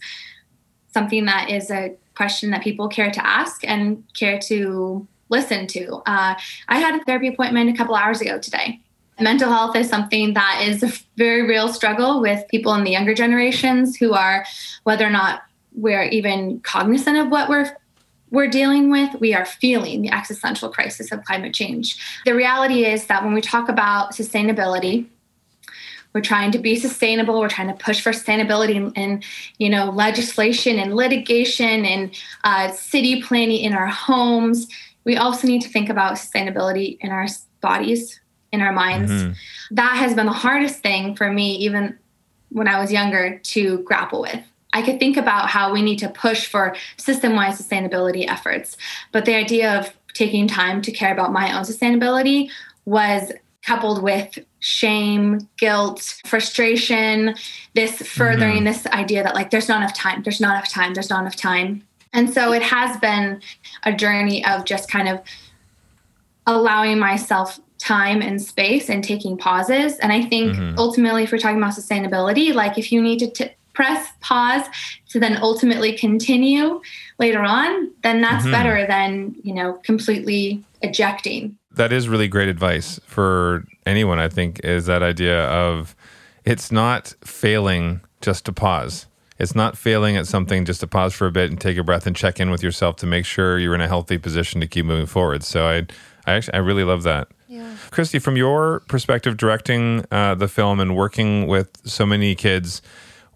something 0.92 1.24
that 1.26 1.50
is 1.50 1.70
a 1.70 1.96
question 2.14 2.50
that 2.50 2.62
people 2.62 2.88
care 2.88 3.10
to 3.10 3.26
ask 3.26 3.64
and 3.64 4.04
care 4.14 4.38
to 4.38 5.06
listen 5.30 5.66
to. 5.68 6.02
Uh, 6.06 6.34
I 6.68 6.78
had 6.78 7.00
a 7.00 7.04
therapy 7.04 7.28
appointment 7.28 7.70
a 7.70 7.76
couple 7.76 7.94
hours 7.94 8.20
ago 8.20 8.38
today. 8.38 8.80
Mental 9.20 9.50
health 9.50 9.76
is 9.76 9.88
something 9.88 10.34
that 10.34 10.64
is 10.66 10.82
a 10.82 10.90
very 11.16 11.42
real 11.42 11.68
struggle 11.68 12.20
with 12.20 12.46
people 12.48 12.74
in 12.74 12.84
the 12.84 12.90
younger 12.90 13.14
generations 13.14 13.96
who 13.96 14.14
are, 14.14 14.46
whether 14.84 15.06
or 15.06 15.10
not 15.10 15.42
we're 15.74 16.04
even 16.04 16.60
cognizant 16.60 17.18
of 17.18 17.28
what 17.28 17.48
we're 17.48 17.76
we're 18.30 18.48
dealing 18.48 18.90
with, 18.90 19.20
we 19.20 19.34
are 19.34 19.44
feeling 19.44 20.02
the 20.02 20.10
existential 20.10 20.68
crisis 20.68 21.10
of 21.10 21.24
climate 21.24 21.52
change. 21.52 21.98
The 22.24 22.32
reality 22.32 22.84
is 22.84 23.06
that 23.06 23.24
when 23.24 23.34
we 23.34 23.40
talk 23.40 23.68
about 23.68 24.12
sustainability, 24.12 25.06
we're 26.12 26.20
trying 26.20 26.50
to 26.52 26.58
be 26.58 26.76
sustainable 26.76 27.38
we're 27.38 27.48
trying 27.48 27.68
to 27.68 27.84
push 27.84 28.00
for 28.00 28.10
sustainability 28.10 28.74
in, 28.74 28.92
in 28.92 29.22
you 29.58 29.70
know 29.70 29.90
legislation 29.90 30.78
and 30.78 30.96
litigation 30.96 31.84
and 31.84 32.10
uh, 32.42 32.70
city 32.72 33.22
planning 33.22 33.60
in 33.60 33.72
our 33.72 33.86
homes 33.86 34.66
we 35.04 35.16
also 35.16 35.46
need 35.46 35.62
to 35.62 35.68
think 35.68 35.88
about 35.88 36.14
sustainability 36.14 36.98
in 37.00 37.10
our 37.10 37.26
bodies 37.60 38.20
in 38.52 38.60
our 38.60 38.72
minds 38.72 39.10
mm-hmm. 39.10 39.32
that 39.74 39.96
has 39.96 40.14
been 40.14 40.26
the 40.26 40.32
hardest 40.32 40.80
thing 40.80 41.14
for 41.14 41.32
me 41.32 41.54
even 41.56 41.98
when 42.50 42.68
i 42.68 42.80
was 42.80 42.90
younger 42.90 43.38
to 43.38 43.78
grapple 43.80 44.20
with 44.20 44.42
I 44.72 44.82
could 44.82 45.00
think 45.00 45.16
about 45.16 45.48
how 45.48 45.72
we 45.72 45.82
need 45.82 45.98
to 45.98 46.08
push 46.08 46.46
for 46.46 46.76
system 46.96 47.34
wide 47.34 47.54
sustainability 47.54 48.28
efforts. 48.28 48.76
But 49.12 49.24
the 49.24 49.34
idea 49.34 49.78
of 49.78 49.92
taking 50.14 50.46
time 50.46 50.82
to 50.82 50.92
care 50.92 51.12
about 51.12 51.32
my 51.32 51.56
own 51.56 51.64
sustainability 51.64 52.50
was 52.84 53.32
coupled 53.62 54.02
with 54.02 54.38
shame, 54.60 55.48
guilt, 55.58 56.20
frustration, 56.26 57.34
this 57.74 57.96
furthering 58.02 58.56
mm-hmm. 58.56 58.64
this 58.64 58.86
idea 58.86 59.22
that 59.22 59.34
like 59.34 59.50
there's 59.50 59.68
not 59.68 59.78
enough 59.78 59.94
time, 59.94 60.22
there's 60.22 60.40
not 60.40 60.56
enough 60.56 60.68
time, 60.68 60.94
there's 60.94 61.10
not 61.10 61.20
enough 61.20 61.36
time. 61.36 61.86
And 62.12 62.32
so 62.32 62.52
it 62.52 62.62
has 62.62 62.96
been 62.98 63.40
a 63.84 63.92
journey 63.92 64.44
of 64.44 64.64
just 64.64 64.90
kind 64.90 65.08
of 65.08 65.20
allowing 66.46 66.98
myself 66.98 67.60
time 67.78 68.20
and 68.20 68.40
space 68.40 68.90
and 68.90 69.02
taking 69.02 69.36
pauses. 69.36 69.96
And 69.98 70.12
I 70.12 70.22
think 70.22 70.56
mm-hmm. 70.56 70.78
ultimately, 70.78 71.24
if 71.24 71.32
we're 71.32 71.38
talking 71.38 71.58
about 71.58 71.74
sustainability, 71.74 72.52
like 72.54 72.78
if 72.78 72.92
you 72.92 73.00
need 73.00 73.18
to 73.20 73.30
t- 73.30 73.50
press 73.72 74.08
pause 74.20 74.66
to 75.08 75.20
then 75.20 75.38
ultimately 75.40 75.96
continue 75.96 76.80
later 77.18 77.40
on, 77.40 77.90
then 78.02 78.20
that's 78.20 78.42
mm-hmm. 78.42 78.52
better 78.52 78.86
than, 78.86 79.34
you 79.42 79.54
know, 79.54 79.74
completely 79.84 80.62
ejecting. 80.82 81.56
That 81.72 81.92
is 81.92 82.08
really 82.08 82.28
great 82.28 82.48
advice 82.48 83.00
for 83.06 83.64
anyone, 83.86 84.18
I 84.18 84.28
think, 84.28 84.60
is 84.64 84.86
that 84.86 85.02
idea 85.02 85.44
of 85.44 85.94
it's 86.44 86.72
not 86.72 87.14
failing 87.24 88.00
just 88.20 88.44
to 88.46 88.52
pause. 88.52 89.06
It's 89.40 89.54
not 89.54 89.78
failing 89.78 90.18
at 90.18 90.26
something 90.26 90.66
just 90.66 90.80
to 90.80 90.86
pause 90.86 91.14
for 91.14 91.26
a 91.26 91.32
bit 91.32 91.50
and 91.50 91.58
take 91.58 91.78
a 91.78 91.82
breath 91.82 92.06
and 92.06 92.14
check 92.14 92.38
in 92.38 92.50
with 92.50 92.62
yourself 92.62 92.96
to 92.96 93.06
make 93.06 93.24
sure 93.24 93.58
you're 93.58 93.74
in 93.74 93.80
a 93.80 93.88
healthy 93.88 94.18
position 94.18 94.60
to 94.60 94.66
keep 94.66 94.84
moving 94.84 95.06
forward. 95.06 95.42
So 95.42 95.66
I, 95.66 95.86
I 96.26 96.34
actually, 96.34 96.54
I 96.54 96.58
really 96.58 96.84
love 96.84 97.04
that. 97.04 97.28
Yeah. 97.48 97.74
Christi, 97.90 98.18
from 98.18 98.36
your 98.36 98.80
perspective, 98.80 99.38
directing 99.38 100.04
uh, 100.10 100.34
the 100.34 100.46
film 100.46 100.78
and 100.78 100.94
working 100.94 101.46
with 101.46 101.70
so 101.88 102.04
many 102.04 102.34
kids, 102.34 102.82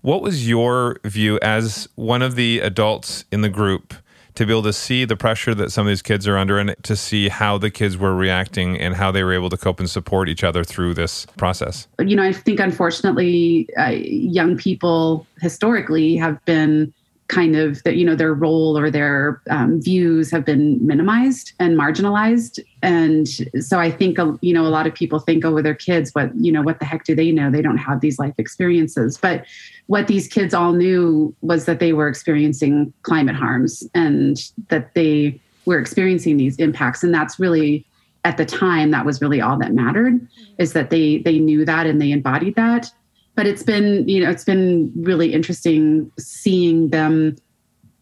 what 0.02 0.20
was 0.20 0.46
your 0.46 1.00
view 1.04 1.38
as 1.40 1.88
one 1.94 2.20
of 2.20 2.34
the 2.34 2.60
adults 2.60 3.24
in 3.32 3.40
the 3.40 3.48
group 3.48 3.94
to 4.34 4.46
be 4.46 4.52
able 4.52 4.62
to 4.62 4.72
see 4.72 5.04
the 5.04 5.16
pressure 5.16 5.54
that 5.54 5.70
some 5.70 5.86
of 5.86 5.90
these 5.90 6.02
kids 6.02 6.26
are 6.26 6.36
under 6.36 6.58
and 6.58 6.74
to 6.82 6.96
see 6.96 7.28
how 7.28 7.56
the 7.58 7.70
kids 7.70 7.96
were 7.96 8.14
reacting 8.14 8.78
and 8.78 8.94
how 8.94 9.12
they 9.12 9.22
were 9.22 9.32
able 9.32 9.50
to 9.50 9.56
cope 9.56 9.78
and 9.78 9.88
support 9.88 10.28
each 10.28 10.42
other 10.42 10.64
through 10.64 10.94
this 10.94 11.26
process? 11.36 11.86
You 12.00 12.16
know, 12.16 12.22
I 12.22 12.32
think 12.32 12.60
unfortunately, 12.60 13.68
uh, 13.78 13.90
young 13.90 14.56
people 14.56 15.26
historically 15.40 16.16
have 16.16 16.44
been 16.44 16.92
kind 17.28 17.56
of 17.56 17.82
that 17.84 17.96
you 17.96 18.04
know 18.04 18.14
their 18.14 18.34
role 18.34 18.76
or 18.76 18.90
their 18.90 19.40
um, 19.48 19.80
views 19.80 20.30
have 20.30 20.44
been 20.44 20.84
minimized 20.86 21.52
and 21.58 21.78
marginalized. 21.78 22.58
And 22.82 23.26
so 23.64 23.80
i 23.80 23.90
think 23.90 24.18
you 24.42 24.52
know 24.52 24.66
a 24.66 24.68
lot 24.68 24.86
of 24.86 24.94
people 24.94 25.18
think 25.18 25.44
oh 25.44 25.62
their 25.62 25.74
kids 25.74 26.10
what 26.12 26.34
you 26.36 26.52
know 26.52 26.60
what 26.60 26.80
the 26.80 26.84
heck 26.84 27.04
do 27.04 27.14
they 27.14 27.30
know? 27.30 27.50
They 27.50 27.62
don't 27.62 27.78
have 27.78 28.00
these 28.00 28.18
life 28.18 28.34
experiences. 28.36 29.16
But 29.16 29.46
what 29.86 30.06
these 30.06 30.28
kids 30.28 30.54
all 30.54 30.72
knew 30.72 31.34
was 31.42 31.66
that 31.66 31.78
they 31.78 31.92
were 31.92 32.08
experiencing 32.08 32.92
climate 33.02 33.36
harms 33.36 33.86
and 33.94 34.50
that 34.68 34.94
they 34.94 35.40
were 35.66 35.78
experiencing 35.78 36.36
these 36.36 36.56
impacts. 36.56 37.02
And 37.02 37.12
that's 37.12 37.38
really 37.38 37.86
at 38.24 38.38
the 38.38 38.46
time 38.46 38.90
that 38.90 39.04
was 39.04 39.20
really 39.20 39.40
all 39.40 39.58
that 39.58 39.74
mattered 39.74 40.26
is 40.58 40.72
that 40.72 40.90
they 40.90 41.18
they 41.18 41.38
knew 41.38 41.64
that 41.64 41.86
and 41.86 42.00
they 42.00 42.10
embodied 42.10 42.54
that. 42.56 42.90
But 43.34 43.46
it's 43.46 43.62
been 43.62 44.08
you 44.08 44.24
know 44.24 44.30
it's 44.30 44.44
been 44.44 44.90
really 44.96 45.32
interesting 45.34 46.10
seeing 46.18 46.88
them 46.88 47.36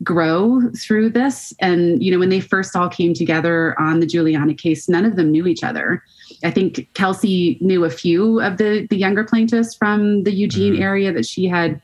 grow 0.04 0.60
through 0.78 1.10
this. 1.10 1.52
And 1.58 2.02
you 2.02 2.12
know 2.12 2.18
when 2.18 2.28
they 2.28 2.40
first 2.40 2.76
all 2.76 2.88
came 2.88 3.14
together 3.14 3.78
on 3.80 4.00
the 4.00 4.06
juliana 4.06 4.54
case 4.54 4.88
none 4.88 5.04
of 5.04 5.16
them 5.16 5.30
knew 5.30 5.46
each 5.46 5.64
other 5.64 6.02
i 6.44 6.50
think 6.50 6.88
kelsey 6.94 7.58
knew 7.60 7.84
a 7.84 7.90
few 7.90 8.40
of 8.40 8.58
the 8.58 8.86
the 8.90 8.96
younger 8.96 9.24
plaintiffs 9.24 9.74
from 9.74 10.22
the 10.24 10.32
eugene 10.32 10.74
mm-hmm. 10.74 10.82
area 10.82 11.12
that 11.12 11.26
she 11.26 11.46
had 11.46 11.80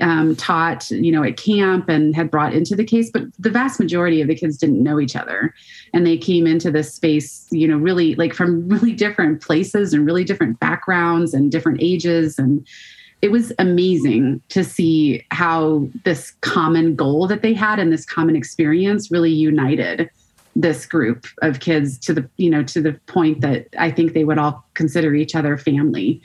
um, 0.00 0.36
taught 0.36 0.90
you 0.90 1.10
know 1.10 1.22
at 1.22 1.36
camp 1.36 1.88
and 1.88 2.14
had 2.14 2.30
brought 2.30 2.52
into 2.52 2.76
the 2.76 2.84
case 2.84 3.10
but 3.10 3.22
the 3.38 3.50
vast 3.50 3.80
majority 3.80 4.20
of 4.20 4.28
the 4.28 4.34
kids 4.34 4.58
didn't 4.58 4.82
know 4.82 5.00
each 5.00 5.16
other 5.16 5.54
and 5.94 6.06
they 6.06 6.18
came 6.18 6.46
into 6.46 6.70
this 6.70 6.92
space 6.92 7.46
you 7.50 7.66
know 7.66 7.78
really 7.78 8.14
like 8.16 8.34
from 8.34 8.68
really 8.68 8.92
different 8.92 9.40
places 9.40 9.94
and 9.94 10.04
really 10.04 10.24
different 10.24 10.60
backgrounds 10.60 11.32
and 11.32 11.50
different 11.50 11.78
ages 11.80 12.38
and 12.38 12.66
it 13.22 13.30
was 13.30 13.52
amazing 13.58 14.42
to 14.50 14.62
see 14.62 15.24
how 15.30 15.88
this 16.04 16.32
common 16.42 16.94
goal 16.94 17.26
that 17.26 17.40
they 17.40 17.54
had 17.54 17.78
and 17.78 17.90
this 17.90 18.04
common 18.04 18.36
experience 18.36 19.10
really 19.10 19.32
united 19.32 20.10
this 20.58 20.86
group 20.86 21.26
of 21.42 21.60
kids 21.60 21.98
to 21.98 22.14
the 22.14 22.28
you 22.38 22.50
know 22.50 22.62
to 22.62 22.80
the 22.80 22.92
point 23.06 23.40
that 23.42 23.66
i 23.78 23.90
think 23.90 24.14
they 24.14 24.24
would 24.24 24.38
all 24.38 24.64
consider 24.74 25.14
each 25.14 25.34
other 25.34 25.56
family 25.56 26.20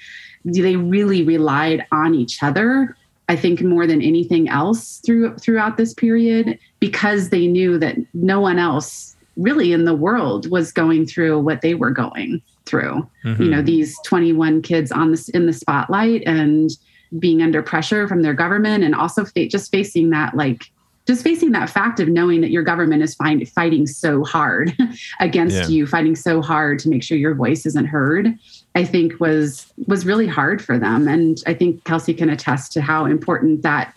they 0.45 0.75
really 0.75 1.23
relied 1.23 1.85
on 1.91 2.15
each 2.15 2.41
other 2.41 2.95
I 3.31 3.37
think 3.37 3.61
more 3.61 3.87
than 3.87 4.01
anything 4.01 4.49
else 4.49 4.97
through 5.05 5.37
throughout 5.37 5.77
this 5.77 5.93
period 5.93 6.59
because 6.81 7.29
they 7.29 7.47
knew 7.47 7.77
that 7.77 7.95
no 8.13 8.41
one 8.41 8.59
else 8.59 9.15
really 9.37 9.71
in 9.71 9.85
the 9.85 9.95
world 9.95 10.51
was 10.51 10.73
going 10.73 11.05
through 11.05 11.39
what 11.39 11.61
they 11.61 11.73
were 11.73 11.91
going 11.91 12.41
through. 12.65 13.07
Mm-hmm. 13.23 13.41
You 13.41 13.49
know, 13.49 13.61
these 13.61 13.97
21 14.05 14.61
kids 14.63 14.91
on 14.91 15.11
this 15.11 15.29
in 15.29 15.45
the 15.45 15.53
spotlight 15.53 16.23
and 16.25 16.71
being 17.19 17.41
under 17.41 17.63
pressure 17.63 18.05
from 18.05 18.21
their 18.21 18.33
government 18.33 18.83
and 18.83 18.93
also 18.93 19.23
fa- 19.23 19.47
just 19.47 19.71
facing 19.71 20.09
that 20.09 20.35
like 20.35 20.69
just 21.07 21.23
facing 21.23 21.51
that 21.51 21.69
fact 21.69 21.99
of 21.99 22.07
knowing 22.07 22.41
that 22.41 22.51
your 22.51 22.63
government 22.63 23.01
is 23.01 23.15
find, 23.15 23.47
fighting 23.49 23.87
so 23.87 24.23
hard 24.23 24.75
against 25.19 25.55
yeah. 25.55 25.67
you 25.67 25.87
fighting 25.87 26.15
so 26.15 26.41
hard 26.41 26.79
to 26.79 26.89
make 26.89 27.03
sure 27.03 27.17
your 27.17 27.35
voice 27.35 27.65
isn't 27.65 27.85
heard 27.85 28.37
I 28.75 28.85
think 28.85 29.19
was 29.19 29.71
was 29.87 30.05
really 30.05 30.27
hard 30.27 30.63
for 30.63 30.77
them. 30.77 31.07
And 31.07 31.41
I 31.45 31.53
think 31.53 31.83
Kelsey 31.83 32.13
can 32.13 32.29
attest 32.29 32.71
to 32.73 32.81
how 32.81 33.05
important 33.05 33.63
that 33.63 33.95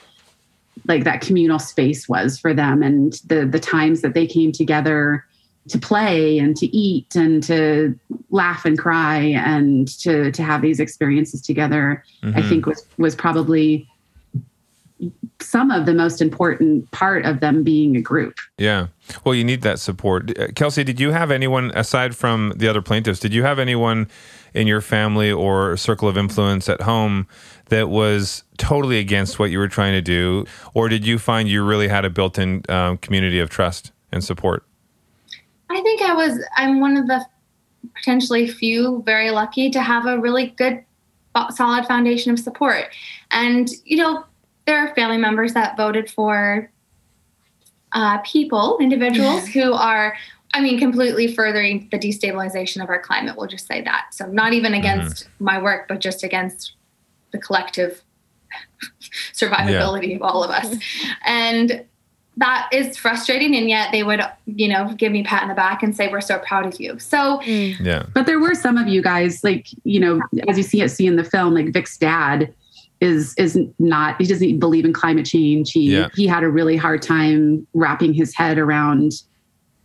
like 0.86 1.04
that 1.04 1.20
communal 1.20 1.58
space 1.58 2.08
was 2.08 2.38
for 2.38 2.52
them 2.52 2.82
and 2.82 3.14
the 3.26 3.46
the 3.46 3.60
times 3.60 4.00
that 4.00 4.14
they 4.14 4.26
came 4.26 4.50
together 4.50 5.24
to 5.68 5.78
play 5.78 6.38
and 6.38 6.56
to 6.56 6.66
eat 6.76 7.14
and 7.14 7.42
to 7.44 7.98
laugh 8.30 8.64
and 8.64 8.78
cry 8.78 9.18
and 9.18 9.88
to 10.00 10.32
to 10.32 10.42
have 10.42 10.60
these 10.60 10.80
experiences 10.80 11.40
together 11.40 12.04
mm-hmm. 12.22 12.36
i 12.36 12.42
think 12.42 12.66
was 12.66 12.84
was 12.98 13.14
probably 13.14 13.88
some 15.40 15.70
of 15.70 15.86
the 15.86 15.94
most 15.94 16.22
important 16.22 16.90
part 16.90 17.24
of 17.24 17.40
them 17.40 17.62
being 17.62 17.96
a 17.96 18.00
group. 18.00 18.38
Yeah. 18.58 18.88
Well, 19.24 19.34
you 19.34 19.44
need 19.44 19.62
that 19.62 19.78
support. 19.78 20.38
Uh, 20.38 20.48
Kelsey, 20.54 20.84
did 20.84 21.00
you 21.00 21.10
have 21.10 21.30
anyone 21.30 21.70
aside 21.74 22.16
from 22.16 22.52
the 22.56 22.68
other 22.68 22.80
plaintiffs? 22.80 23.20
Did 23.20 23.34
you 23.34 23.42
have 23.42 23.58
anyone 23.58 24.08
in 24.54 24.66
your 24.66 24.80
family 24.80 25.30
or 25.30 25.76
circle 25.76 26.08
of 26.08 26.16
influence 26.16 26.68
at 26.68 26.82
home 26.82 27.26
that 27.66 27.88
was 27.88 28.44
totally 28.56 28.98
against 28.98 29.38
what 29.38 29.50
you 29.50 29.58
were 29.58 29.68
trying 29.68 29.92
to 29.92 30.00
do, 30.00 30.46
or 30.74 30.88
did 30.88 31.06
you 31.06 31.18
find 31.18 31.48
you 31.48 31.64
really 31.64 31.88
had 31.88 32.04
a 32.04 32.10
built-in 32.10 32.62
um, 32.68 32.96
community 32.98 33.40
of 33.40 33.50
trust 33.50 33.90
and 34.12 34.22
support? 34.22 34.64
I 35.70 35.80
think 35.80 36.02
I 36.02 36.14
was. 36.14 36.38
I'm 36.56 36.80
one 36.80 36.96
of 36.96 37.08
the 37.08 37.24
potentially 37.96 38.46
few 38.46 39.02
very 39.04 39.30
lucky 39.30 39.70
to 39.70 39.82
have 39.82 40.06
a 40.06 40.18
really 40.18 40.48
good 40.56 40.84
solid 41.50 41.84
foundation 41.86 42.32
of 42.32 42.38
support 42.38 42.86
and 43.32 43.68
you 43.84 43.96
know 43.96 44.24
there 44.66 44.78
are 44.78 44.94
family 44.94 45.18
members 45.18 45.54
that 45.54 45.76
voted 45.76 46.10
for 46.10 46.70
uh, 47.92 48.18
people, 48.18 48.78
individuals 48.80 49.46
who 49.54 49.72
are, 49.72 50.16
I 50.52 50.60
mean, 50.60 50.78
completely 50.78 51.34
furthering 51.34 51.88
the 51.90 51.98
destabilization 51.98 52.82
of 52.82 52.88
our 52.88 53.00
climate. 53.00 53.36
We'll 53.36 53.48
just 53.48 53.66
say 53.66 53.82
that. 53.82 54.06
So, 54.12 54.26
not 54.26 54.52
even 54.52 54.72
mm-hmm. 54.72 54.80
against 54.80 55.24
mm-hmm. 55.24 55.44
my 55.44 55.62
work, 55.62 55.88
but 55.88 56.00
just 56.00 56.24
against 56.24 56.74
the 57.32 57.38
collective 57.38 58.02
survivability 59.32 60.10
yeah. 60.10 60.16
of 60.16 60.22
all 60.22 60.44
of 60.44 60.50
us. 60.50 60.76
And 61.24 61.84
that 62.36 62.68
is 62.72 62.96
frustrating 62.96 63.54
and 63.54 63.68
yet 63.68 63.92
they 63.92 64.02
would 64.02 64.20
you 64.46 64.68
know 64.68 64.92
give 64.96 65.12
me 65.12 65.20
a 65.20 65.24
pat 65.24 65.42
in 65.42 65.48
the 65.48 65.54
back 65.54 65.82
and 65.82 65.96
say 65.96 66.08
we're 66.10 66.20
so 66.20 66.38
proud 66.40 66.66
of 66.66 66.80
you 66.80 66.98
so 66.98 67.38
mm. 67.44 67.78
yeah 67.80 68.04
but 68.12 68.26
there 68.26 68.40
were 68.40 68.54
some 68.54 68.76
of 68.76 68.88
you 68.88 69.00
guys 69.00 69.44
like 69.44 69.68
you 69.84 70.00
know 70.00 70.20
as 70.48 70.56
you 70.56 70.62
see 70.62 70.80
it 70.80 70.88
see 70.88 71.06
in 71.06 71.16
the 71.16 71.24
film 71.24 71.54
like 71.54 71.72
vic's 71.72 71.96
dad 71.96 72.52
is 73.04 73.34
is 73.36 73.58
not 73.78 74.20
he 74.20 74.26
doesn't 74.26 74.58
believe 74.58 74.84
in 74.84 74.92
climate 74.92 75.26
change. 75.26 75.70
He 75.72 75.92
yeah. 75.92 76.08
he 76.14 76.26
had 76.26 76.42
a 76.42 76.48
really 76.48 76.76
hard 76.76 77.02
time 77.02 77.66
wrapping 77.74 78.14
his 78.14 78.34
head 78.34 78.58
around 78.58 79.12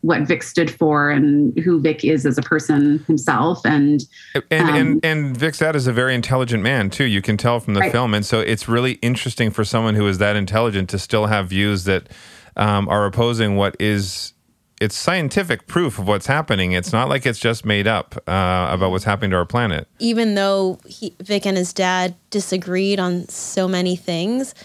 what 0.01 0.21
Vic 0.21 0.43
stood 0.43 0.71
for 0.71 1.09
and 1.09 1.57
who 1.59 1.81
Vic 1.81 2.05
is 2.05 2.25
as 2.25 2.37
a 2.37 2.41
person 2.41 2.99
himself. 2.99 3.59
And 3.65 4.01
and 4.49 4.69
um, 4.69 4.75
and, 4.75 5.05
and 5.05 5.37
Vic's 5.37 5.59
dad 5.59 5.75
is 5.75 5.87
a 5.87 5.93
very 5.93 6.15
intelligent 6.15 6.63
man 6.63 6.89
too. 6.89 7.03
You 7.03 7.21
can 7.21 7.35
tell 7.37 7.59
from 7.59 7.73
the 7.73 7.81
right. 7.81 7.91
film, 7.91 8.13
and 8.13 8.25
so 8.25 8.39
it's 8.39 8.67
really 8.67 8.93
interesting 8.93 9.51
for 9.51 9.63
someone 9.63 9.95
who 9.95 10.07
is 10.07 10.17
that 10.19 10.35
intelligent 10.35 10.89
to 10.89 10.99
still 10.99 11.27
have 11.27 11.49
views 11.49 11.83
that 11.83 12.07
um, 12.55 12.87
are 12.87 13.05
opposing 13.05 13.55
what 13.57 13.75
is 13.79 14.33
it's 14.79 14.95
scientific 14.95 15.67
proof 15.67 15.99
of 15.99 16.07
what's 16.07 16.27
happening. 16.27 16.71
It's 16.71 16.93
not 16.93 17.09
like 17.09 17.25
it's 17.25 17.39
just 17.39 17.65
made 17.65 17.87
up 17.87 18.15
uh, 18.27 18.67
about 18.71 18.91
what's 18.91 19.03
happening 19.03 19.31
to 19.31 19.37
our 19.37 19.45
planet. 19.45 19.87
Even 19.99 20.35
though 20.35 20.79
he, 20.85 21.13
Vic 21.19 21.45
and 21.45 21.57
his 21.57 21.73
dad 21.73 22.15
disagreed 22.29 22.99
on 22.99 23.27
so 23.27 23.67
many 23.67 23.95
things, 23.95 24.55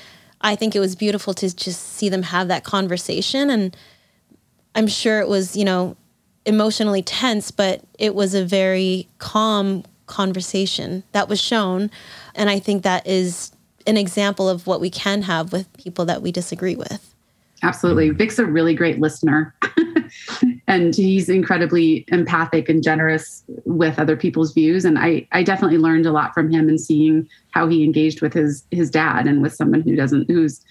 I 0.41 0.57
think 0.57 0.77
it 0.77 0.81
was 0.81 0.95
beautiful 0.95 1.35
to 1.35 1.55
just 1.55 1.95
see 1.95 2.09
them 2.09 2.23
have 2.23 2.49
that 2.49 2.65
conversation 2.65 3.51
and 3.51 3.77
I'm 4.75 4.89
sure 4.89 5.21
it 5.21 5.29
was, 5.29 5.57
you 5.57 5.65
know, 5.65 5.97
emotionally 6.47 7.03
tense, 7.03 7.51
but 7.51 7.83
it 7.99 8.15
was 8.15 8.35
a 8.35 8.45
very 8.45 9.09
calm 9.19 9.85
conversation 10.07 11.05
that 11.13 11.29
was 11.29 11.41
shown. 11.41 11.91
And 12.35 12.51
I 12.51 12.59
think 12.59 12.83
that 12.83 13.07
is 13.07 13.53
an 13.87 13.97
example 13.97 14.49
of 14.49 14.67
what 14.67 14.81
we 14.81 14.91
can 14.91 15.23
have 15.23 15.53
with 15.53 15.73
people 15.77 16.05
that 16.07 16.23
we 16.23 16.33
disagree 16.33 16.77
with. 16.77 17.14
Absolutely. 17.65 18.09
Mm-hmm. 18.11 18.19
Vic's 18.19 18.39
a 18.39 18.45
really 18.45 18.75
great 18.75 19.01
listener. 19.01 19.55
and 20.69 20.95
he's 20.95 21.31
incredibly 21.31 22.05
empathic 22.09 22.69
and 22.69 22.83
generous 22.83 23.43
with 23.65 23.99
other 23.99 24.17
people's 24.17 24.53
views. 24.53 24.85
And 24.85 24.99
I, 24.99 25.27
I 25.33 25.43
definitely 25.43 25.79
learned 25.79 26.05
a 26.05 26.13
lot 26.13 26.35
from 26.35 26.51
him 26.51 26.69
and 26.69 26.79
seeing 26.79 27.27
how 27.53 27.67
he 27.67 27.83
engaged 27.83 28.21
with 28.21 28.35
his 28.35 28.65
his 28.71 28.91
dad 28.91 29.27
and 29.27 29.41
with 29.41 29.55
someone 29.55 29.81
who 29.81 29.97
doesn't 29.97 30.31
who's, 30.31 30.63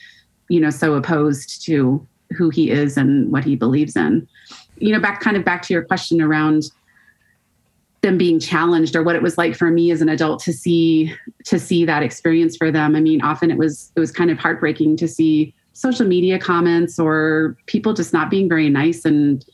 you 0.50 0.60
know, 0.60 0.70
so 0.70 0.94
opposed 0.94 1.66
to 1.66 2.06
who 2.38 2.52
he 2.52 2.70
is 2.70 2.96
and 2.96 3.32
what 3.32 3.44
he 3.44 3.56
believes 3.56 3.96
in. 3.96 4.28
You 4.78 4.94
know, 4.94 5.00
back 5.00 5.20
kind 5.20 5.36
of 5.36 5.44
back 5.44 5.64
to 5.64 5.74
your 5.74 5.84
question 5.84 6.22
around 6.22 6.66
them 8.02 8.18
being 8.18 8.40
challenged 8.40 8.96
or 8.96 9.02
what 9.02 9.16
it 9.16 9.22
was 9.24 9.38
like 9.38 9.56
for 9.56 9.72
me 9.72 9.90
as 9.90 10.02
an 10.02 10.10
adult 10.10 10.44
to 10.44 10.54
see 10.54 11.12
to 11.46 11.58
see 11.58 11.86
that 11.86 12.04
experience 12.04 12.56
for 12.56 12.70
them. 12.70 12.96
I 12.96 13.00
mean, 13.00 13.22
often 13.22 13.50
it 13.50 13.58
was 13.58 13.92
it 13.96 14.00
was 14.00 14.12
kind 14.12 14.30
of 14.30 14.38
heartbreaking 14.38 14.98
to 14.98 15.08
see 15.08 15.56
social 15.74 16.08
media 16.08 16.40
comments 16.40 17.00
or 17.00 17.58
people 17.66 17.94
just 17.94 18.14
not 18.14 18.30
being 18.30 18.48
very 18.48 18.70
nice 18.70 19.06
and 19.06 19.46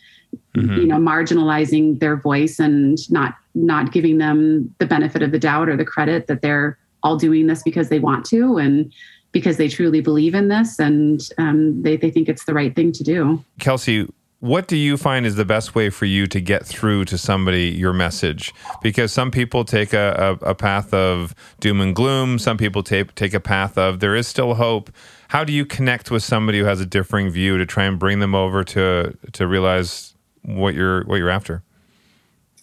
mm-hmm. 0.56 0.76
you 0.76 0.86
know 0.86 0.98
marginalizing 0.98 2.00
their 2.00 2.18
voice 2.18 2.60
and 2.60 3.10
not 3.10 3.36
not 3.56 3.92
giving 3.92 4.18
them 4.18 4.74
the 4.80 4.86
benefit 4.86 5.22
of 5.22 5.32
the 5.32 5.40
doubt 5.40 5.70
or 5.70 5.76
the 5.76 5.86
credit 5.86 6.28
that 6.28 6.42
they're 6.42 6.78
all 7.04 7.18
doing 7.18 7.48
this 7.48 7.64
because 7.64 7.90
they 7.90 8.00
want 8.00 8.26
to 8.26 8.58
and 8.58 8.94
because 9.32 9.58
they 9.58 9.68
truly 9.68 10.02
believe 10.02 10.34
in 10.34 10.48
this 10.48 10.80
and 10.80 11.30
um, 11.38 11.82
they, 11.82 11.96
they 11.98 12.10
think 12.10 12.28
it's 12.28 12.46
the 12.46 12.54
right 12.54 12.76
thing 12.76 12.92
to 12.92 13.04
do. 13.04 13.44
Kelsey, 13.60 14.08
what 14.40 14.68
do 14.68 14.76
you 14.76 14.98
find 14.98 15.26
is 15.26 15.36
the 15.36 15.46
best 15.46 15.76
way 15.76 15.90
for 15.90 16.06
you 16.06 16.26
to 16.28 16.40
get 16.40 16.66
through 16.66 17.06
to 17.06 17.18
somebody 17.18 17.70
your 17.70 17.94
message? 17.94 18.54
Because 18.82 19.12
some 19.12 19.32
people 19.32 19.66
take 19.66 19.94
a, 19.94 20.38
a, 20.42 20.50
a 20.52 20.56
path 20.56 20.94
of 20.94 21.36
doom 21.60 21.82
and 21.82 21.96
gloom, 21.96 22.40
some 22.40 22.58
people 22.58 22.82
take, 22.82 23.14
take 23.16 23.34
a 23.34 23.40
path 23.40 23.78
of 23.78 24.00
there 24.00 24.16
is 24.16 24.28
still 24.28 24.56
hope. 24.56 24.90
How 25.30 25.44
do 25.44 25.54
you 25.54 25.66
connect 25.66 26.12
with 26.12 26.24
somebody 26.24 26.60
who 26.60 26.66
has 26.66 26.82
a 26.82 26.86
differing 26.86 27.30
view 27.30 27.58
to 27.58 27.66
try 27.66 27.86
and 27.86 27.98
bring 27.98 28.20
them 28.20 28.36
over 28.36 28.64
to 28.64 29.18
to 29.32 29.48
realize 29.48 30.14
what 30.42 30.74
you're 30.74 31.04
what 31.06 31.18
you're 31.18 31.30
after? 31.30 31.64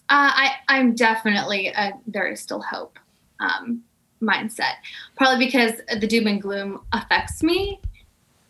Uh, 0.09 0.31
I 0.33 0.51
I'm 0.67 0.93
definitely 0.93 1.67
a, 1.67 1.93
there 2.05 2.27
is 2.27 2.39
still 2.39 2.61
hope. 2.61 2.99
Um, 3.39 3.83
mindset. 4.21 4.75
Probably 5.15 5.45
because 5.45 5.73
the 5.99 6.07
doom 6.07 6.27
and 6.27 6.41
gloom 6.41 6.81
affects 6.91 7.43
me. 7.43 7.79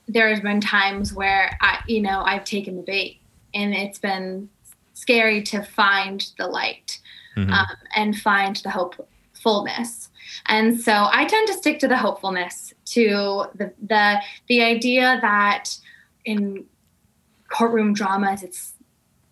There's 0.07 0.39
been 0.39 0.61
times 0.61 1.13
where 1.13 1.57
I, 1.61 1.81
you 1.87 2.01
know, 2.01 2.21
I've 2.21 2.45
taken 2.45 2.77
the 2.77 2.83
bait, 2.83 3.19
and 3.53 3.73
it's 3.73 3.99
been 3.99 4.49
scary 4.93 5.43
to 5.43 5.61
find 5.61 6.25
the 6.37 6.47
light 6.47 6.99
mm-hmm. 7.35 7.51
um, 7.51 7.77
and 7.95 8.17
find 8.17 8.55
the 8.57 8.71
hopefulness. 8.71 10.09
And 10.45 10.79
so 10.79 11.07
I 11.11 11.25
tend 11.25 11.47
to 11.47 11.53
stick 11.53 11.79
to 11.79 11.87
the 11.87 11.97
hopefulness, 11.97 12.73
to 12.85 13.45
the 13.55 13.73
the 13.81 14.21
the 14.47 14.63
idea 14.63 15.19
that 15.21 15.77
in 16.25 16.65
courtroom 17.49 17.93
dramas, 17.93 18.43
it's 18.43 18.73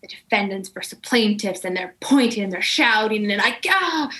the 0.02 0.08
defendants 0.08 0.68
versus 0.68 0.98
plaintiffs, 1.02 1.64
and 1.64 1.76
they're 1.76 1.94
pointing 2.00 2.44
and 2.44 2.52
they're 2.52 2.62
shouting, 2.62 3.30
and 3.30 3.40
I, 3.40 3.58
ah, 3.68 4.10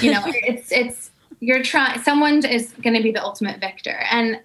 you 0.00 0.12
know, 0.12 0.22
it's 0.26 0.70
it's 0.72 1.10
you're 1.40 1.62
trying 1.62 2.00
someone 2.02 2.44
is 2.44 2.72
going 2.82 2.96
to 2.96 3.02
be 3.02 3.12
the 3.12 3.22
ultimate 3.22 3.60
victor. 3.60 4.04
And 4.10 4.40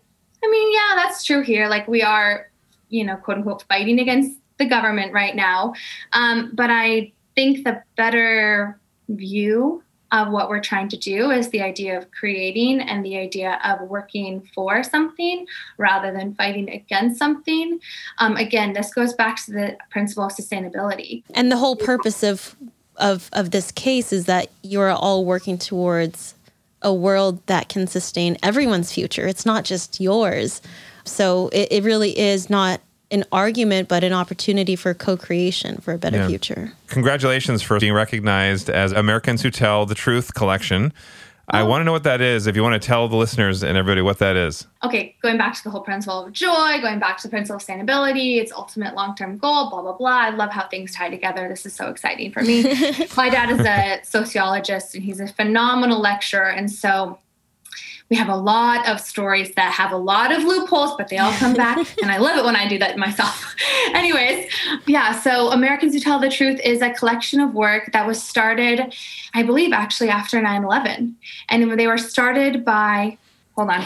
i 0.46 0.50
mean 0.50 0.74
yeah 0.74 0.96
that's 0.96 1.24
true 1.24 1.42
here. 1.42 1.68
Like 1.68 1.88
we 1.88 2.02
are 2.02 2.50
you 2.90 3.04
know 3.04 3.16
quote 3.16 3.38
unquote 3.38 3.64
fighting 3.64 4.00
against 4.00 4.38
the 4.58 4.66
government 4.66 5.14
right 5.14 5.36
now. 5.36 5.74
Um, 6.14 6.52
but 6.54 6.70
i 6.70 7.12
think 7.36 7.64
the 7.64 7.82
better 7.98 8.80
view 9.10 9.83
of 10.14 10.32
what 10.32 10.48
we're 10.48 10.62
trying 10.62 10.88
to 10.88 10.98
do 10.98 11.32
is 11.32 11.50
the 11.50 11.62
idea 11.62 11.98
of 11.98 12.10
creating 12.12 12.80
and 12.80 13.04
the 13.04 13.18
idea 13.18 13.60
of 13.66 13.82
working 13.90 14.48
for 14.54 14.84
something 14.84 15.46
rather 15.78 16.14
than 16.14 16.36
fighting 16.36 16.70
against 16.70 17.18
something. 17.18 17.80
Um, 18.20 18.38
again, 18.38 18.74
this 18.74 18.94
goes 18.94 19.14
back 19.14 19.44
to 19.46 19.52
the 19.52 19.78
principle 19.90 20.24
of 20.24 20.32
sustainability. 20.32 21.24
And 21.34 21.52
the 21.52 21.58
whole 21.58 21.76
purpose 21.76 22.24
of 22.24 22.56
of 22.98 23.28
of 23.34 23.50
this 23.50 23.72
case 23.72 24.14
is 24.14 24.28
that 24.28 24.52
you're 24.62 24.92
all 24.92 25.26
working 25.26 25.58
towards 25.58 26.36
a 26.84 26.94
world 26.94 27.46
that 27.48 27.68
can 27.68 27.88
sustain 27.88 28.38
everyone's 28.44 28.94
future. 28.94 29.26
It's 29.26 29.48
not 29.48 29.64
just 29.64 30.00
yours. 30.00 30.62
So 31.06 31.48
it, 31.48 31.70
it 31.72 31.84
really 31.84 32.18
is 32.18 32.52
not 32.52 32.82
an 33.12 33.24
argument, 33.32 33.88
but 33.88 34.04
an 34.04 34.14
opportunity 34.14 34.76
for 34.76 34.94
co 34.94 35.18
creation 35.18 35.78
for 35.78 35.94
a 35.94 35.98
better 35.98 36.18
yeah. 36.18 36.28
future. 36.28 36.74
Congratulations 36.88 37.62
for 37.62 37.80
being 37.80 37.94
recognized 37.94 38.70
as 38.70 38.92
Americans 38.92 39.42
Who 39.42 39.52
Tell 39.52 39.86
the 39.86 39.96
Truth 39.96 40.34
collection. 40.34 40.94
I 41.50 41.62
oh. 41.62 41.66
want 41.66 41.82
to 41.82 41.86
know 41.86 41.92
what 41.92 42.04
that 42.04 42.22
is. 42.22 42.48
If 42.48 42.56
you 42.56 42.64
want 42.64 42.82
to 42.82 42.86
tell 42.86 43.10
the 43.10 43.18
listeners 43.18 43.64
and 43.64 43.78
everybody 43.78 44.02
what 44.02 44.20
that 44.20 44.38
is. 44.38 44.66
Okay, 44.84 45.16
going 45.22 45.38
back 45.38 45.54
to 45.56 45.64
the 45.64 45.70
whole 45.70 45.82
principle 45.82 46.26
of 46.26 46.32
joy, 46.32 46.80
going 46.82 47.00
back 47.00 47.18
to 47.18 47.24
the 47.24 47.30
principle 47.30 47.58
of 47.58 47.62
sustainability, 47.62 48.38
its 48.38 48.52
ultimate 48.52 48.96
long 48.96 49.14
term 49.16 49.38
goal, 49.38 49.70
blah, 49.70 49.82
blah, 49.82 49.94
blah. 49.94 50.10
I 50.10 50.30
love 50.30 50.52
how 50.52 50.68
things 50.68 50.96
tie 50.96 51.10
together. 51.10 51.50
This 51.50 51.66
is 51.66 51.74
so 51.74 51.90
exciting 51.90 52.32
for 52.32 52.42
me. 52.42 52.64
My 53.18 53.30
dad 53.30 53.50
is 53.50 53.60
a 53.60 54.00
sociologist 54.04 54.96
and 54.96 55.04
he's 55.04 55.20
a 55.20 55.28
phenomenal 55.28 56.00
lecturer. 56.00 56.50
And 56.50 56.72
so 56.72 57.20
we 58.10 58.16
have 58.18 58.30
a 58.30 58.36
lot 58.36 58.88
of 58.88 59.00
stories 59.00 59.54
that 59.56 59.72
have 59.72 59.92
a 59.92 59.98
lot 59.98 60.32
of 60.32 60.44
loopholes, 60.44 60.96
but 60.98 61.08
they 61.08 61.18
all 61.18 61.32
come 61.34 61.54
back. 61.54 61.78
and 62.02 62.12
I 62.12 62.18
love 62.18 62.38
it 62.38 62.46
when 62.46 62.56
I 62.56 62.68
do 62.68 62.78
that 62.80 62.98
myself. 62.98 63.56
Anyways, 63.94 64.52
yeah, 64.86 65.20
so 65.20 65.52
Americans 65.52 65.94
Who 65.94 66.00
Tell 66.00 66.20
the 66.20 66.30
Truth 66.30 66.60
is 66.64 66.82
a 66.82 66.92
collection 66.92 67.40
of 67.40 67.54
work 67.54 67.92
that 67.94 68.06
was 68.06 68.22
started, 68.22 68.96
I 69.34 69.44
believe, 69.44 69.74
actually 69.74 70.10
after 70.10 70.42
9 70.42 70.64
11. 70.64 71.16
And 71.50 71.80
they 71.80 71.88
were 71.88 71.98
started 71.98 72.64
by, 72.64 73.18
hold 73.56 73.70
on, 73.70 73.84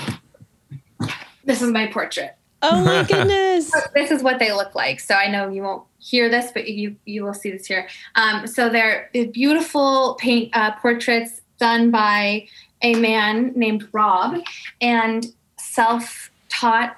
this 1.46 1.62
is 1.62 1.72
my 1.72 1.88
portrait. 1.88 2.36
Oh 2.62 2.84
my 2.84 3.04
goodness. 3.08 3.72
this 3.94 4.12
is 4.12 4.24
what 4.24 4.40
they 4.40 4.52
look 4.52 4.76
like. 4.76 5.00
So 5.00 5.16
I 5.16 5.30
know 5.30 5.50
you 5.50 5.62
won't 5.64 5.84
hear 6.00 6.30
this, 6.30 6.52
but 6.52 6.68
you 6.68 6.96
you 7.06 7.24
will 7.24 7.34
see 7.34 7.52
this 7.52 7.66
here. 7.66 7.88
Um, 8.16 8.48
so 8.48 8.70
they're 8.70 9.10
beautiful 9.32 10.18
paint 10.20 10.56
uh, 10.56 10.72
portraits 10.76 11.42
done 11.60 11.92
by 11.92 12.48
a 12.82 12.96
man 12.96 13.54
named 13.56 13.88
Rob 13.92 14.42
and 14.82 15.26
self 15.58 16.32
taught 16.50 16.98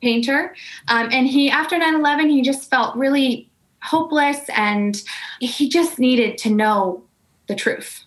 painter. 0.00 0.54
Um, 0.88 1.08
and 1.12 1.26
he, 1.26 1.50
after 1.50 1.78
9 1.78 1.94
11, 1.94 2.28
he 2.28 2.42
just 2.42 2.70
felt 2.70 2.96
really 2.96 3.48
hopeless 3.82 4.40
and 4.54 5.02
he 5.40 5.68
just 5.68 5.98
needed 5.98 6.38
to 6.38 6.50
know 6.50 7.02
the 7.48 7.54
truth. 7.54 8.04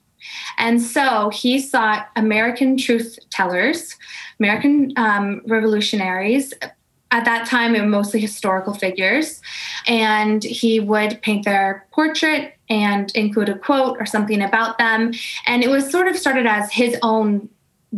And 0.58 0.82
so 0.82 1.30
he 1.30 1.60
sought 1.60 2.08
American 2.16 2.78
truth 2.78 3.20
tellers, 3.30 3.96
American 4.40 4.94
um, 4.96 5.42
revolutionaries. 5.46 6.54
At 7.14 7.26
that 7.26 7.46
time, 7.48 7.76
it 7.76 7.82
were 7.82 7.88
mostly 7.88 8.20
historical 8.20 8.74
figures. 8.74 9.40
And 9.86 10.44
he 10.44 10.80
would 10.80 11.22
paint 11.22 11.46
their 11.46 11.86
portrait 11.92 12.56
and 12.70 13.12
include 13.14 13.50
a 13.50 13.58
quote 13.58 13.98
or 14.00 14.08
something 14.08 14.42
about 14.42 14.80
them. 14.80 15.14
And 15.46 15.64
it 15.64 15.70
was 15.70 15.92
sort 15.92 16.08
of 16.08 16.18
started 16.18 16.48
as 16.48 16.72
his 16.72 16.98
own 17.04 17.50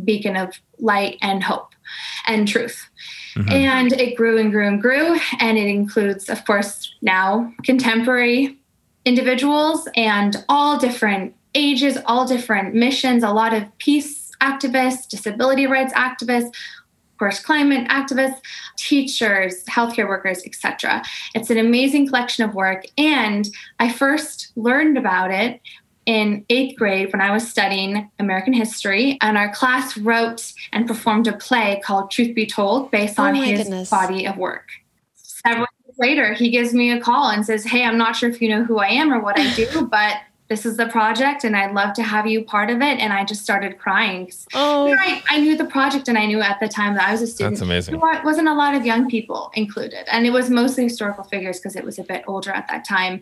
beacon 0.03 0.35
of 0.35 0.59
light 0.79 1.17
and 1.21 1.41
hope 1.41 1.73
and 2.27 2.45
truth. 2.45 2.89
Mm-hmm. 3.35 3.51
And 3.51 3.93
it 3.93 4.17
grew 4.17 4.37
and 4.37 4.51
grew 4.51 4.67
and 4.67 4.81
grew. 4.81 5.17
And 5.39 5.57
it 5.57 5.67
includes, 5.67 6.27
of 6.29 6.43
course, 6.43 6.93
now 7.01 7.53
contemporary 7.63 8.59
individuals 9.05 9.87
and 9.95 10.43
all 10.49 10.77
different 10.77 11.35
ages, 11.53 11.97
all 12.05 12.27
different 12.27 12.75
missions, 12.75 13.23
a 13.23 13.31
lot 13.31 13.53
of 13.53 13.63
peace 13.77 14.25
activists, 14.41 15.07
disability 15.07 15.67
rights 15.67 15.93
activists, 15.93 16.51
course, 17.17 17.39
climate 17.39 17.87
activists, 17.89 18.39
teachers, 18.77 19.63
healthcare 19.65 20.07
workers, 20.07 20.43
etc. 20.45 21.03
It's 21.33 21.49
an 21.49 21.57
amazing 21.57 22.07
collection 22.07 22.43
of 22.43 22.55
work. 22.55 22.85
And 22.97 23.47
I 23.79 23.91
first 23.91 24.51
learned 24.55 24.97
about 24.97 25.31
it 25.31 25.61
in 26.05 26.45
eighth 26.49 26.77
grade 26.77 27.11
when 27.11 27.21
I 27.21 27.31
was 27.31 27.49
studying 27.49 28.09
American 28.19 28.53
history, 28.53 29.17
and 29.21 29.37
our 29.37 29.53
class 29.53 29.97
wrote 29.97 30.53
and 30.71 30.87
performed 30.87 31.27
a 31.27 31.33
play 31.33 31.81
called 31.83 32.11
Truth 32.11 32.35
Be 32.35 32.45
Told 32.45 32.91
based 32.91 33.19
on 33.19 33.35
oh 33.35 33.41
his 33.41 33.63
goodness. 33.63 33.89
body 33.89 34.27
of 34.27 34.37
work. 34.37 34.69
Several 35.15 35.67
years 35.85 35.97
later, 35.97 36.33
he 36.33 36.51
gives 36.51 36.73
me 36.73 36.91
a 36.91 36.99
call 36.99 37.29
and 37.29 37.45
says, 37.45 37.63
Hey, 37.63 37.83
I'm 37.83 37.97
not 37.97 38.15
sure 38.15 38.29
if 38.29 38.41
you 38.41 38.49
know 38.49 38.63
who 38.63 38.77
I 38.77 38.89
am 38.89 39.11
or 39.11 39.19
what 39.19 39.39
I 39.39 39.51
do, 39.55 39.87
but 39.91 40.17
this 40.47 40.65
is 40.65 40.77
the 40.77 40.85
project 40.87 41.43
and 41.43 41.55
I'd 41.55 41.73
love 41.73 41.93
to 41.93 42.03
have 42.03 42.27
you 42.27 42.43
part 42.43 42.69
of 42.69 42.77
it. 42.77 42.99
And 42.99 43.11
I 43.11 43.25
just 43.25 43.41
started 43.41 43.79
crying. 43.79 44.31
Oh. 44.53 44.87
You 44.87 44.95
know, 44.95 45.01
I, 45.01 45.23
I, 45.29 45.39
knew 45.39 45.57
the 45.57 45.65
project 45.65 46.07
and 46.07 46.17
I 46.17 46.27
knew 46.27 46.39
at 46.39 46.59
the 46.59 46.67
time 46.67 46.93
that 46.95 47.07
I 47.07 47.11
was 47.11 47.23
a 47.23 47.27
student. 47.27 47.55
That's 47.55 47.63
amazing. 47.63 47.99
There 47.99 48.21
wasn't 48.23 48.47
a 48.47 48.53
lot 48.53 48.75
of 48.75 48.85
young 48.85 49.09
people 49.09 49.49
included. 49.55 50.05
And 50.11 50.27
it 50.27 50.29
was 50.29 50.51
mostly 50.51 50.83
historical 50.83 51.23
figures 51.23 51.59
because 51.59 51.75
it 51.75 51.83
was 51.83 51.97
a 51.97 52.03
bit 52.03 52.23
older 52.27 52.51
at 52.51 52.67
that 52.67 52.85
time. 52.87 53.21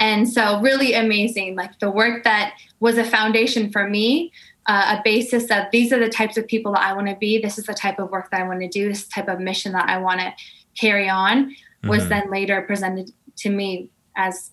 And 0.00 0.28
so, 0.28 0.60
really 0.60 0.94
amazing. 0.94 1.54
Like 1.54 1.78
the 1.78 1.90
work 1.90 2.24
that 2.24 2.54
was 2.80 2.98
a 2.98 3.04
foundation 3.04 3.70
for 3.70 3.88
me. 3.88 4.32
Uh, 4.66 4.96
a 4.98 5.02
basis 5.04 5.50
of 5.50 5.64
these 5.72 5.92
are 5.92 6.00
the 6.00 6.08
types 6.08 6.38
of 6.38 6.46
people 6.46 6.72
that 6.72 6.80
I 6.80 6.94
want 6.94 7.06
to 7.08 7.16
be. 7.16 7.38
This 7.38 7.58
is 7.58 7.66
the 7.66 7.74
type 7.74 7.98
of 7.98 8.10
work 8.10 8.30
that 8.30 8.40
I 8.40 8.48
want 8.48 8.60
to 8.60 8.68
do. 8.68 8.88
This 8.88 9.06
type 9.06 9.28
of 9.28 9.38
mission 9.38 9.72
that 9.72 9.90
I 9.90 9.98
want 9.98 10.20
to 10.20 10.32
carry 10.74 11.06
on 11.06 11.54
was 11.84 12.00
mm-hmm. 12.00 12.08
then 12.08 12.30
later 12.30 12.62
presented 12.62 13.12
to 13.36 13.50
me 13.50 13.90
as 14.16 14.52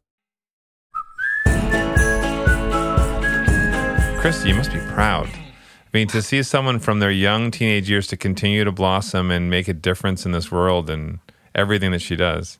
Christi, 4.21 4.49
you 4.49 4.55
must 4.55 4.71
be 4.71 4.77
proud. 4.93 5.25
I 5.25 5.89
mean, 5.95 6.07
to 6.09 6.21
see 6.21 6.43
someone 6.43 6.77
from 6.77 6.99
their 6.99 7.09
young 7.09 7.49
teenage 7.49 7.89
years 7.89 8.05
to 8.05 8.15
continue 8.15 8.63
to 8.63 8.71
blossom 8.71 9.31
and 9.31 9.49
make 9.49 9.67
a 9.67 9.73
difference 9.73 10.27
in 10.27 10.31
this 10.31 10.51
world 10.51 10.91
and 10.91 11.17
everything 11.55 11.89
that 11.89 12.03
she 12.03 12.15
does. 12.15 12.59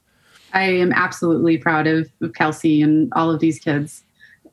I 0.53 0.63
am 0.63 0.91
absolutely 0.91 1.59
proud 1.59 1.85
of, 1.85 2.09
of 2.23 2.33
Kelsey 2.33 2.81
and 2.81 3.13
all 3.15 3.29
of 3.29 3.41
these 3.41 3.59
kids. 3.59 4.03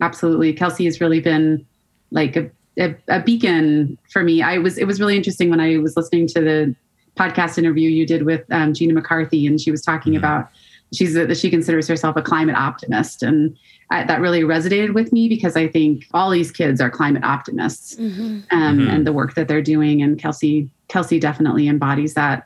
Absolutely. 0.03 0.53
Kelsey 0.53 0.85
has 0.85 1.01
really 1.01 1.21
been 1.21 1.65
like 2.11 2.37
a, 2.37 2.51
a, 2.79 2.95
a 3.09 3.23
beacon 3.23 3.97
for 4.11 4.23
me. 4.23 4.43
I 4.43 4.59
was, 4.59 4.77
it 4.77 4.87
was 4.87 5.01
really 5.01 5.17
interesting 5.17 5.49
when 5.49 5.61
I 5.61 5.79
was 5.79 5.97
listening 5.97 6.27
to 6.27 6.43
the 6.43 6.77
podcast 7.17 7.57
interview 7.57 7.89
you 7.89 8.07
did 8.07 8.25
with 8.25 8.45
um, 8.51 8.75
Gina 8.75 8.93
McCarthy, 8.93 9.47
and 9.47 9.59
she 9.59 9.71
was 9.71 9.81
talking 9.81 10.13
mm-hmm. 10.13 10.19
about 10.19 10.51
she's 10.93 11.17
a, 11.17 11.35
she 11.35 11.51
considers 11.51 11.89
herself 11.89 12.17
a 12.17 12.23
climate 12.23 12.57
optimist, 12.57 13.23
and 13.23 13.57
I, 13.91 14.05
that 14.05 14.21
really 14.21 14.43
resonated 14.43 14.95
with 14.95 15.13
me 15.13 15.29
because 15.29 15.57
I 15.57 15.69
think 15.69 16.05
all 16.13 16.31
these 16.31 16.51
kids 16.51 16.81
are 16.81 16.91
climate 16.91 17.25
optimists, 17.25 17.97
mm-hmm. 17.97 18.23
Um, 18.23 18.79
mm-hmm. 18.79 18.91
and 18.91 19.07
the 19.07 19.13
work 19.13 19.35
that 19.35 19.49
they're 19.49 19.63
doing. 19.63 20.03
And 20.03 20.19
Kelsey, 20.19 20.71
Kelsey 20.89 21.19
definitely 21.19 21.69
embodies 21.69 22.15
that. 22.15 22.45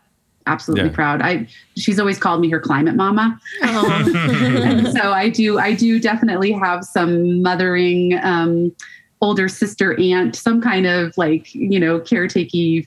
Absolutely 0.49 0.89
yeah. 0.89 0.95
proud. 0.95 1.23
I 1.23 1.47
she's 1.77 2.01
always 2.01 2.19
called 2.19 2.41
me 2.41 2.51
her 2.51 2.59
climate 2.59 2.97
mama, 2.97 3.39
so 3.63 5.13
I 5.13 5.31
do 5.33 5.61
I 5.61 5.73
do 5.73 6.01
definitely 6.01 6.51
have 6.51 6.85
some 6.85 7.43
mothering. 7.43 8.19
Um, 8.23 8.75
older 9.21 9.49
sister 9.49 9.99
aunt 10.01 10.35
some 10.35 10.61
kind 10.61 10.85
of 10.85 11.17
like 11.17 11.55
you 11.55 11.79
know 11.79 12.01
caretaking 12.01 12.85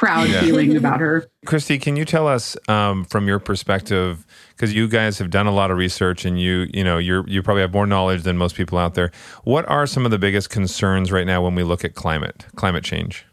proud 0.00 0.30
yeah. 0.30 0.40
feeling 0.40 0.74
about 0.76 0.98
her 0.98 1.26
christi 1.44 1.78
can 1.78 1.94
you 1.94 2.06
tell 2.06 2.26
us 2.26 2.56
um, 2.68 3.04
from 3.04 3.28
your 3.28 3.38
perspective 3.38 4.24
because 4.60 4.74
you 4.74 4.86
guys 4.86 5.18
have 5.18 5.30
done 5.30 5.46
a 5.46 5.50
lot 5.50 5.70
of 5.70 5.78
research 5.78 6.26
and 6.26 6.38
you 6.38 6.66
you 6.74 6.84
know 6.84 6.98
you 6.98 7.24
you 7.26 7.42
probably 7.42 7.62
have 7.62 7.72
more 7.72 7.86
knowledge 7.86 8.24
than 8.24 8.36
most 8.36 8.54
people 8.54 8.76
out 8.76 8.94
there. 8.94 9.10
What 9.44 9.66
are 9.70 9.86
some 9.86 10.04
of 10.04 10.10
the 10.10 10.18
biggest 10.18 10.50
concerns 10.50 11.10
right 11.10 11.26
now 11.26 11.42
when 11.42 11.54
we 11.54 11.62
look 11.62 11.82
at 11.82 11.94
climate 11.94 12.46
climate 12.56 12.84
change? 12.84 13.24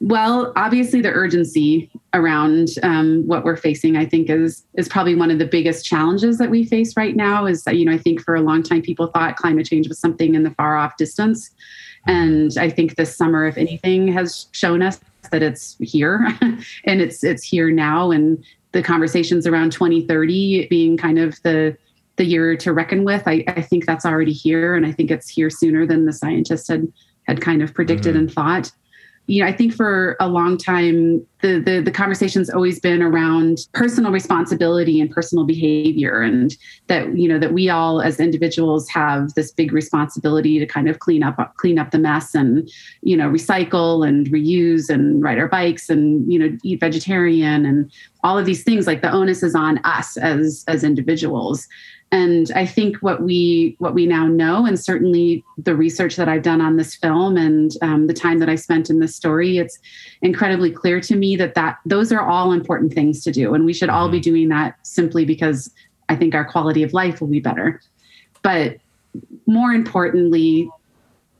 Well, 0.00 0.52
obviously, 0.54 1.00
the 1.00 1.10
urgency 1.10 1.90
around 2.14 2.68
um, 2.84 3.26
what 3.26 3.42
we're 3.44 3.56
facing, 3.56 3.96
I 3.96 4.06
think, 4.06 4.30
is 4.30 4.64
is 4.74 4.88
probably 4.88 5.16
one 5.16 5.32
of 5.32 5.40
the 5.40 5.46
biggest 5.46 5.84
challenges 5.84 6.38
that 6.38 6.48
we 6.48 6.64
face 6.64 6.96
right 6.96 7.16
now. 7.16 7.46
Is 7.46 7.64
that 7.64 7.74
you 7.74 7.84
know, 7.84 7.92
I 7.92 7.98
think 7.98 8.20
for 8.22 8.36
a 8.36 8.40
long 8.40 8.62
time 8.62 8.80
people 8.80 9.08
thought 9.08 9.34
climate 9.34 9.66
change 9.66 9.88
was 9.88 9.98
something 9.98 10.36
in 10.36 10.44
the 10.44 10.52
far 10.52 10.76
off 10.76 10.96
distance, 10.96 11.50
and 12.06 12.52
I 12.56 12.70
think 12.70 12.94
this 12.94 13.16
summer, 13.16 13.46
if 13.46 13.56
anything, 13.56 14.06
has 14.12 14.46
shown 14.52 14.82
us 14.82 15.00
that 15.30 15.42
it's 15.42 15.76
here, 15.80 16.26
and 16.84 17.00
it's 17.00 17.24
it's 17.24 17.44
here 17.44 17.70
now, 17.70 18.10
and 18.10 18.44
the 18.72 18.82
conversations 18.82 19.46
around 19.46 19.72
2030 19.72 20.66
being 20.68 20.96
kind 20.96 21.18
of 21.18 21.40
the 21.42 21.76
the 22.16 22.24
year 22.24 22.56
to 22.56 22.72
reckon 22.72 23.04
with. 23.04 23.22
I, 23.26 23.44
I 23.48 23.62
think 23.62 23.86
that's 23.86 24.04
already 24.04 24.32
here, 24.32 24.74
and 24.74 24.84
I 24.84 24.92
think 24.92 25.10
it's 25.10 25.28
here 25.28 25.50
sooner 25.50 25.86
than 25.86 26.06
the 26.06 26.12
scientists 26.12 26.68
had 26.68 26.92
had 27.24 27.40
kind 27.40 27.62
of 27.62 27.74
predicted 27.74 28.14
mm-hmm. 28.14 28.24
and 28.24 28.32
thought 28.32 28.72
you 29.28 29.42
know, 29.42 29.48
I 29.48 29.52
think 29.52 29.74
for 29.74 30.16
a 30.20 30.26
long 30.26 30.56
time, 30.56 31.24
the, 31.40 31.60
the, 31.60 31.80
the 31.80 31.90
conversation's 31.90 32.50
always 32.50 32.80
been 32.80 33.02
around 33.02 33.68
personal 33.72 34.10
responsibility 34.10 35.00
and 35.00 35.10
personal 35.10 35.44
behavior, 35.44 36.20
and 36.20 36.56
that 36.88 37.16
you 37.16 37.28
know 37.28 37.38
that 37.38 37.52
we 37.52 37.68
all 37.68 38.00
as 38.02 38.18
individuals 38.18 38.88
have 38.88 39.34
this 39.34 39.52
big 39.52 39.72
responsibility 39.72 40.58
to 40.58 40.66
kind 40.66 40.88
of 40.88 40.98
clean 40.98 41.22
up 41.22 41.38
clean 41.56 41.78
up 41.78 41.90
the 41.92 41.98
mess 41.98 42.34
and 42.34 42.68
you 43.02 43.16
know 43.16 43.28
recycle 43.28 44.06
and 44.06 44.26
reuse 44.28 44.88
and 44.90 45.22
ride 45.22 45.38
our 45.38 45.48
bikes 45.48 45.88
and 45.88 46.30
you 46.32 46.38
know 46.38 46.56
eat 46.62 46.80
vegetarian 46.80 47.64
and 47.64 47.92
all 48.24 48.36
of 48.36 48.44
these 48.44 48.64
things. 48.64 48.86
Like 48.86 49.02
the 49.02 49.10
onus 49.10 49.42
is 49.42 49.54
on 49.54 49.78
us 49.84 50.16
as 50.16 50.64
as 50.66 50.82
individuals, 50.82 51.68
and 52.10 52.50
i 52.54 52.64
think 52.64 52.96
what 52.98 53.22
we 53.22 53.76
what 53.78 53.94
we 53.94 54.06
now 54.06 54.26
know 54.26 54.64
and 54.64 54.80
certainly 54.80 55.44
the 55.58 55.74
research 55.74 56.16
that 56.16 56.28
i've 56.28 56.42
done 56.42 56.60
on 56.60 56.76
this 56.76 56.94
film 56.94 57.36
and 57.36 57.72
um, 57.82 58.06
the 58.06 58.14
time 58.14 58.38
that 58.38 58.48
i 58.48 58.54
spent 58.54 58.88
in 58.88 58.98
this 58.98 59.14
story 59.14 59.58
it's 59.58 59.78
incredibly 60.22 60.70
clear 60.70 61.00
to 61.00 61.16
me 61.16 61.27
that 61.36 61.54
that 61.54 61.78
those 61.86 62.12
are 62.12 62.20
all 62.20 62.52
important 62.52 62.92
things 62.92 63.22
to 63.24 63.30
do 63.30 63.54
and 63.54 63.64
we 63.64 63.72
should 63.72 63.88
all 63.88 64.08
be 64.08 64.18
mm-hmm. 64.18 64.30
doing 64.30 64.48
that 64.48 64.74
simply 64.82 65.24
because 65.24 65.72
i 66.08 66.16
think 66.16 66.34
our 66.34 66.44
quality 66.44 66.82
of 66.82 66.92
life 66.92 67.20
will 67.20 67.28
be 67.28 67.40
better 67.40 67.80
but 68.42 68.76
more 69.46 69.72
importantly 69.72 70.68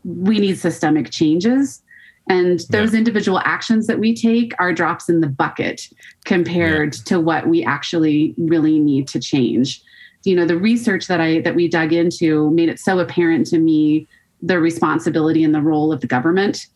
we 0.05 0.39
need 0.39 0.59
systemic 0.59 1.11
changes 1.11 1.83
and 2.29 2.61
those 2.71 2.93
yeah. 2.93 2.99
individual 2.99 3.41
actions 3.45 3.87
that 3.87 3.99
we 3.99 4.15
take 4.15 4.53
are 4.59 4.73
drops 4.73 5.09
in 5.09 5.21
the 5.21 5.27
bucket 5.27 5.89
compared 6.25 6.95
yeah. 6.95 7.03
to 7.05 7.21
what 7.21 7.49
we 7.49 7.65
actually 7.65 8.35
really 8.37 8.79
need 8.79 9.09
to 9.09 9.21
change 9.21 9.83
you 10.25 10.35
know 10.35 10.47
the 10.47 10.57
research 10.57 11.07
that 11.07 11.21
i 11.21 11.41
that 11.41 11.55
we 11.55 11.69
dug 11.69 11.93
into 11.93 12.51
made 12.51 12.69
it 12.69 12.79
so 12.79 12.99
apparent 12.99 13.47
to 13.47 13.59
me 13.59 14.07
the 14.43 14.59
responsibility 14.59 15.43
and 15.43 15.55
the 15.55 15.61
role 15.61 15.93
of 15.93 16.01
the 16.01 16.07
government 16.07 16.67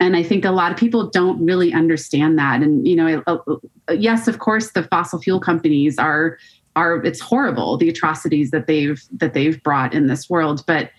and 0.00 0.16
i 0.16 0.22
think 0.22 0.44
a 0.44 0.50
lot 0.50 0.72
of 0.72 0.78
people 0.78 1.08
don't 1.10 1.44
really 1.44 1.72
understand 1.72 2.38
that. 2.38 2.62
And 2.62 2.86
you 2.86 2.96
know 2.96 3.22
uh, 3.26 3.38
uh, 3.46 3.92
yes 3.92 4.28
of 4.28 4.38
course 4.38 4.72
the 4.72 4.82
fossil 4.84 5.20
fuel 5.20 5.40
companies 5.40 5.98
are 5.98 6.38
are 6.76 7.04
it's 7.04 7.20
horrible 7.20 7.76
the 7.76 7.88
atrocities 7.88 8.50
that 8.50 8.66
they've 8.66 9.02
that 9.12 9.34
they've 9.34 9.62
brought 9.62 9.94
in 9.94 10.06
this 10.06 10.30
world. 10.30 10.64
But 10.66 10.90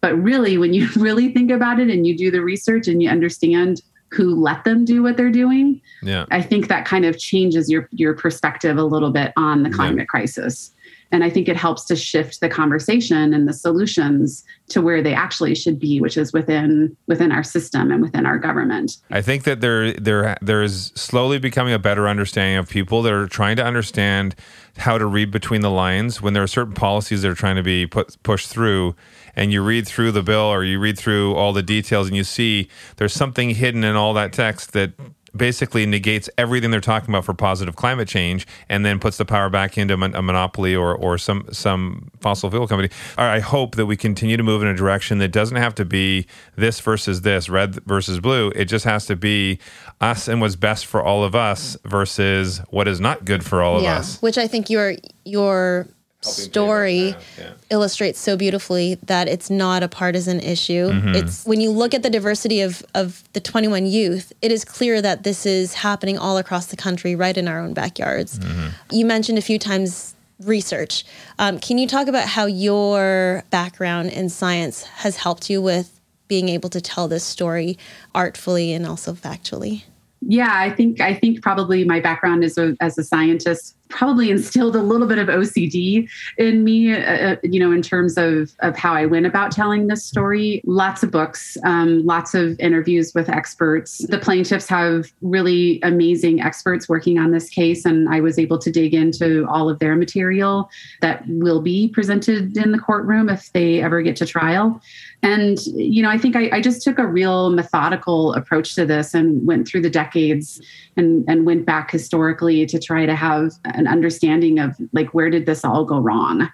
but 0.00 0.14
really 0.16 0.58
when 0.58 0.74
you 0.74 0.88
really 0.96 1.32
think 1.32 1.50
about 1.50 1.80
it 1.80 1.88
and 1.88 2.06
you 2.06 2.16
do 2.16 2.30
the 2.30 2.42
research 2.42 2.88
and 2.88 3.02
you 3.02 3.08
understand 3.08 3.82
who 4.10 4.34
let 4.34 4.64
them 4.64 4.84
do 4.84 5.02
what 5.02 5.16
they're 5.16 5.30
doing 5.30 5.80
yeah. 6.02 6.26
I 6.30 6.42
think 6.42 6.68
that 6.68 6.84
kind 6.84 7.06
of 7.06 7.18
changes 7.18 7.70
your 7.70 7.88
your 7.92 8.14
perspective 8.14 8.76
a 8.76 8.84
little 8.84 9.10
bit 9.10 9.32
on 9.38 9.62
the 9.62 9.70
climate 9.70 10.00
yeah. 10.00 10.04
crisis 10.04 10.70
and 11.12 11.22
i 11.22 11.30
think 11.30 11.48
it 11.48 11.56
helps 11.56 11.84
to 11.84 11.94
shift 11.94 12.40
the 12.40 12.48
conversation 12.48 13.32
and 13.32 13.48
the 13.48 13.52
solutions 13.52 14.44
to 14.68 14.80
where 14.80 15.02
they 15.02 15.14
actually 15.14 15.54
should 15.54 15.78
be 15.78 16.00
which 16.00 16.16
is 16.16 16.32
within 16.32 16.96
within 17.06 17.30
our 17.30 17.42
system 17.42 17.90
and 17.90 18.02
within 18.02 18.26
our 18.26 18.38
government. 18.38 18.98
I 19.10 19.22
think 19.22 19.44
that 19.44 19.60
there 19.60 19.92
there 19.92 20.36
there 20.40 20.62
is 20.62 20.92
slowly 20.94 21.38
becoming 21.38 21.74
a 21.74 21.78
better 21.78 22.08
understanding 22.08 22.56
of 22.56 22.68
people 22.68 23.02
that 23.02 23.12
are 23.12 23.26
trying 23.26 23.56
to 23.56 23.64
understand 23.64 24.34
how 24.78 24.98
to 24.98 25.06
read 25.06 25.30
between 25.30 25.60
the 25.60 25.70
lines 25.70 26.22
when 26.22 26.32
there 26.32 26.42
are 26.42 26.48
certain 26.48 26.74
policies 26.74 27.22
that 27.22 27.30
are 27.30 27.34
trying 27.34 27.56
to 27.56 27.62
be 27.62 27.86
put 27.86 28.20
pushed 28.22 28.48
through. 28.48 28.94
And 29.34 29.52
you 29.52 29.62
read 29.62 29.86
through 29.86 30.12
the 30.12 30.22
bill 30.22 30.40
or 30.40 30.62
you 30.64 30.78
read 30.78 30.98
through 30.98 31.34
all 31.34 31.52
the 31.52 31.62
details 31.62 32.06
and 32.06 32.16
you 32.16 32.24
see 32.24 32.68
there's 32.96 33.14
something 33.14 33.50
hidden 33.50 33.82
in 33.82 33.96
all 33.96 34.12
that 34.14 34.32
text 34.32 34.72
that 34.72 34.92
basically 35.36 35.86
negates 35.86 36.28
everything 36.36 36.70
they're 36.70 36.80
talking 36.80 37.10
about 37.10 37.24
for 37.24 37.34
positive 37.34 37.76
climate 37.76 38.08
change 38.08 38.46
and 38.68 38.84
then 38.84 38.98
puts 38.98 39.16
the 39.16 39.24
power 39.24 39.48
back 39.48 39.78
into 39.78 39.94
a 39.94 39.96
monopoly 39.96 40.74
or, 40.74 40.94
or 40.94 41.18
some 41.18 41.46
some 41.52 42.10
fossil 42.20 42.50
fuel 42.50 42.66
company. 42.66 42.90
I 43.16 43.40
hope 43.40 43.76
that 43.76 43.86
we 43.86 43.96
continue 43.96 44.36
to 44.36 44.42
move 44.42 44.62
in 44.62 44.68
a 44.68 44.74
direction 44.74 45.18
that 45.18 45.28
doesn't 45.28 45.56
have 45.56 45.74
to 45.76 45.84
be 45.84 46.26
this 46.56 46.80
versus 46.80 47.22
this, 47.22 47.48
red 47.48 47.76
versus 47.86 48.20
blue. 48.20 48.52
It 48.54 48.66
just 48.66 48.84
has 48.84 49.06
to 49.06 49.16
be 49.16 49.58
us 50.00 50.28
and 50.28 50.40
what's 50.40 50.56
best 50.56 50.86
for 50.86 51.02
all 51.02 51.24
of 51.24 51.34
us 51.34 51.76
versus 51.84 52.58
what 52.70 52.88
is 52.88 53.00
not 53.00 53.24
good 53.24 53.44
for 53.44 53.62
all 53.62 53.76
of 53.76 53.82
yeah, 53.82 53.98
us. 53.98 54.20
Which 54.20 54.38
I 54.38 54.46
think 54.46 54.70
your 54.70 54.94
your 55.24 55.88
story 56.22 57.14
yeah. 57.38 57.52
illustrates 57.70 58.18
so 58.18 58.36
beautifully 58.36 58.94
that 59.06 59.28
it's 59.28 59.50
not 59.50 59.82
a 59.82 59.88
partisan 59.88 60.40
issue. 60.40 60.88
Mm-hmm. 60.88 61.14
It's 61.14 61.44
when 61.44 61.60
you 61.60 61.70
look 61.70 61.94
at 61.94 62.02
the 62.02 62.10
diversity 62.10 62.60
of 62.60 62.82
of 62.94 63.24
the 63.32 63.40
21 63.40 63.86
youth, 63.86 64.32
it 64.40 64.52
is 64.52 64.64
clear 64.64 65.02
that 65.02 65.24
this 65.24 65.44
is 65.46 65.74
happening 65.74 66.16
all 66.18 66.38
across 66.38 66.66
the 66.66 66.76
country, 66.76 67.14
right 67.14 67.36
in 67.36 67.48
our 67.48 67.60
own 67.60 67.74
backyards. 67.74 68.38
Mm-hmm. 68.38 68.68
You 68.90 69.04
mentioned 69.04 69.38
a 69.38 69.42
few 69.42 69.58
times 69.58 70.14
research. 70.40 71.04
Um, 71.38 71.58
can 71.58 71.78
you 71.78 71.86
talk 71.86 72.08
about 72.08 72.28
how 72.28 72.46
your 72.46 73.44
background 73.50 74.10
in 74.10 74.28
science 74.28 74.82
has 74.84 75.16
helped 75.16 75.50
you 75.50 75.62
with 75.62 76.00
being 76.28 76.48
able 76.48 76.70
to 76.70 76.80
tell 76.80 77.08
this 77.08 77.24
story 77.24 77.78
artfully 78.14 78.72
and 78.72 78.86
also 78.86 79.12
factually? 79.12 79.84
Yeah, 80.20 80.52
I 80.52 80.70
think 80.70 81.00
I 81.00 81.14
think 81.14 81.42
probably 81.42 81.84
my 81.84 82.00
background 82.00 82.44
as 82.44 82.56
a 82.56 82.76
as 82.80 82.96
a 82.96 83.02
scientist 83.02 83.74
probably 83.92 84.30
instilled 84.30 84.74
a 84.74 84.82
little 84.82 85.06
bit 85.06 85.18
of 85.18 85.28
OCD 85.28 86.08
in 86.38 86.64
me, 86.64 86.92
uh, 86.92 87.32
uh, 87.32 87.36
you 87.42 87.60
know, 87.60 87.72
in 87.72 87.82
terms 87.82 88.16
of 88.16 88.52
of 88.60 88.76
how 88.76 88.94
I 88.94 89.06
went 89.06 89.26
about 89.26 89.52
telling 89.52 89.86
this 89.86 90.04
story. 90.04 90.62
Lots 90.64 91.02
of 91.02 91.10
books, 91.10 91.56
um, 91.64 92.04
lots 92.04 92.34
of 92.34 92.58
interviews 92.58 93.12
with 93.14 93.28
experts. 93.28 94.04
The 94.08 94.18
plaintiffs 94.18 94.68
have 94.68 95.12
really 95.20 95.80
amazing 95.82 96.40
experts 96.40 96.88
working 96.88 97.18
on 97.18 97.30
this 97.30 97.48
case, 97.48 97.84
and 97.84 98.08
I 98.08 98.20
was 98.20 98.38
able 98.38 98.58
to 98.58 98.70
dig 98.70 98.94
into 98.94 99.46
all 99.48 99.68
of 99.68 99.78
their 99.78 99.94
material 99.96 100.68
that 101.00 101.24
will 101.28 101.60
be 101.60 101.88
presented 101.88 102.56
in 102.56 102.72
the 102.72 102.78
courtroom 102.78 103.28
if 103.28 103.52
they 103.52 103.82
ever 103.82 104.02
get 104.02 104.16
to 104.16 104.26
trial. 104.26 104.80
And, 105.22 105.64
you 105.66 106.02
know, 106.02 106.10
I 106.10 106.18
think 106.18 106.34
I, 106.34 106.50
I, 106.52 106.60
just 106.60 106.82
took 106.82 106.98
a 106.98 107.06
real 107.06 107.50
methodical 107.50 108.32
approach 108.34 108.74
to 108.74 108.84
this 108.84 109.14
and 109.14 109.46
went 109.46 109.68
through 109.68 109.82
the 109.82 109.90
decades 109.90 110.60
and, 110.96 111.24
and 111.28 111.46
went 111.46 111.64
back 111.64 111.92
historically 111.92 112.66
to 112.66 112.80
try 112.80 113.06
to 113.06 113.14
have 113.14 113.52
an 113.82 113.92
understanding 113.92 114.58
of 114.58 114.76
like, 114.92 115.12
where 115.12 115.30
did 115.30 115.46
this 115.46 115.64
all 115.64 115.84
go 115.84 115.98
wrong? 115.98 116.48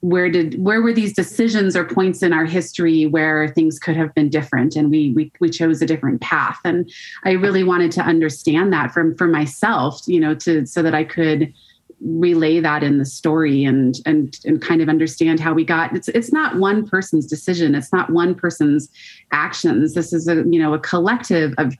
Where 0.00 0.30
did 0.30 0.62
where 0.62 0.82
were 0.82 0.92
these 0.92 1.14
decisions 1.14 1.74
or 1.74 1.84
points 1.84 2.22
in 2.22 2.34
our 2.34 2.44
history 2.44 3.06
where 3.06 3.48
things 3.48 3.78
could 3.78 3.96
have 3.96 4.14
been 4.14 4.28
different 4.28 4.76
and 4.76 4.90
we 4.90 5.12
we, 5.12 5.32
we 5.40 5.48
chose 5.48 5.80
a 5.80 5.86
different 5.86 6.20
path? 6.20 6.58
And 6.62 6.90
I 7.24 7.32
really 7.32 7.64
wanted 7.64 7.90
to 7.92 8.02
understand 8.02 8.70
that 8.74 8.92
from 8.92 9.16
for 9.16 9.26
myself, 9.26 10.02
you 10.06 10.20
know, 10.20 10.34
to 10.36 10.66
so 10.66 10.82
that 10.82 10.94
I 10.94 11.04
could 11.04 11.54
relay 12.00 12.60
that 12.60 12.82
in 12.82 12.98
the 12.98 13.04
story 13.06 13.64
and 13.64 13.96
and 14.04 14.38
and 14.44 14.60
kind 14.60 14.82
of 14.82 14.90
understand 14.90 15.40
how 15.40 15.54
we 15.54 15.64
got 15.64 15.94
it's 15.96 16.08
it's 16.08 16.32
not 16.32 16.56
one 16.56 16.86
person's 16.86 17.26
decision 17.26 17.74
it's 17.74 17.92
not 17.92 18.10
one 18.10 18.34
person's 18.34 18.90
actions 19.32 19.94
this 19.94 20.12
is 20.12 20.28
a 20.28 20.44
you 20.50 20.60
know 20.60 20.74
a 20.74 20.78
collective 20.78 21.54
of 21.56 21.74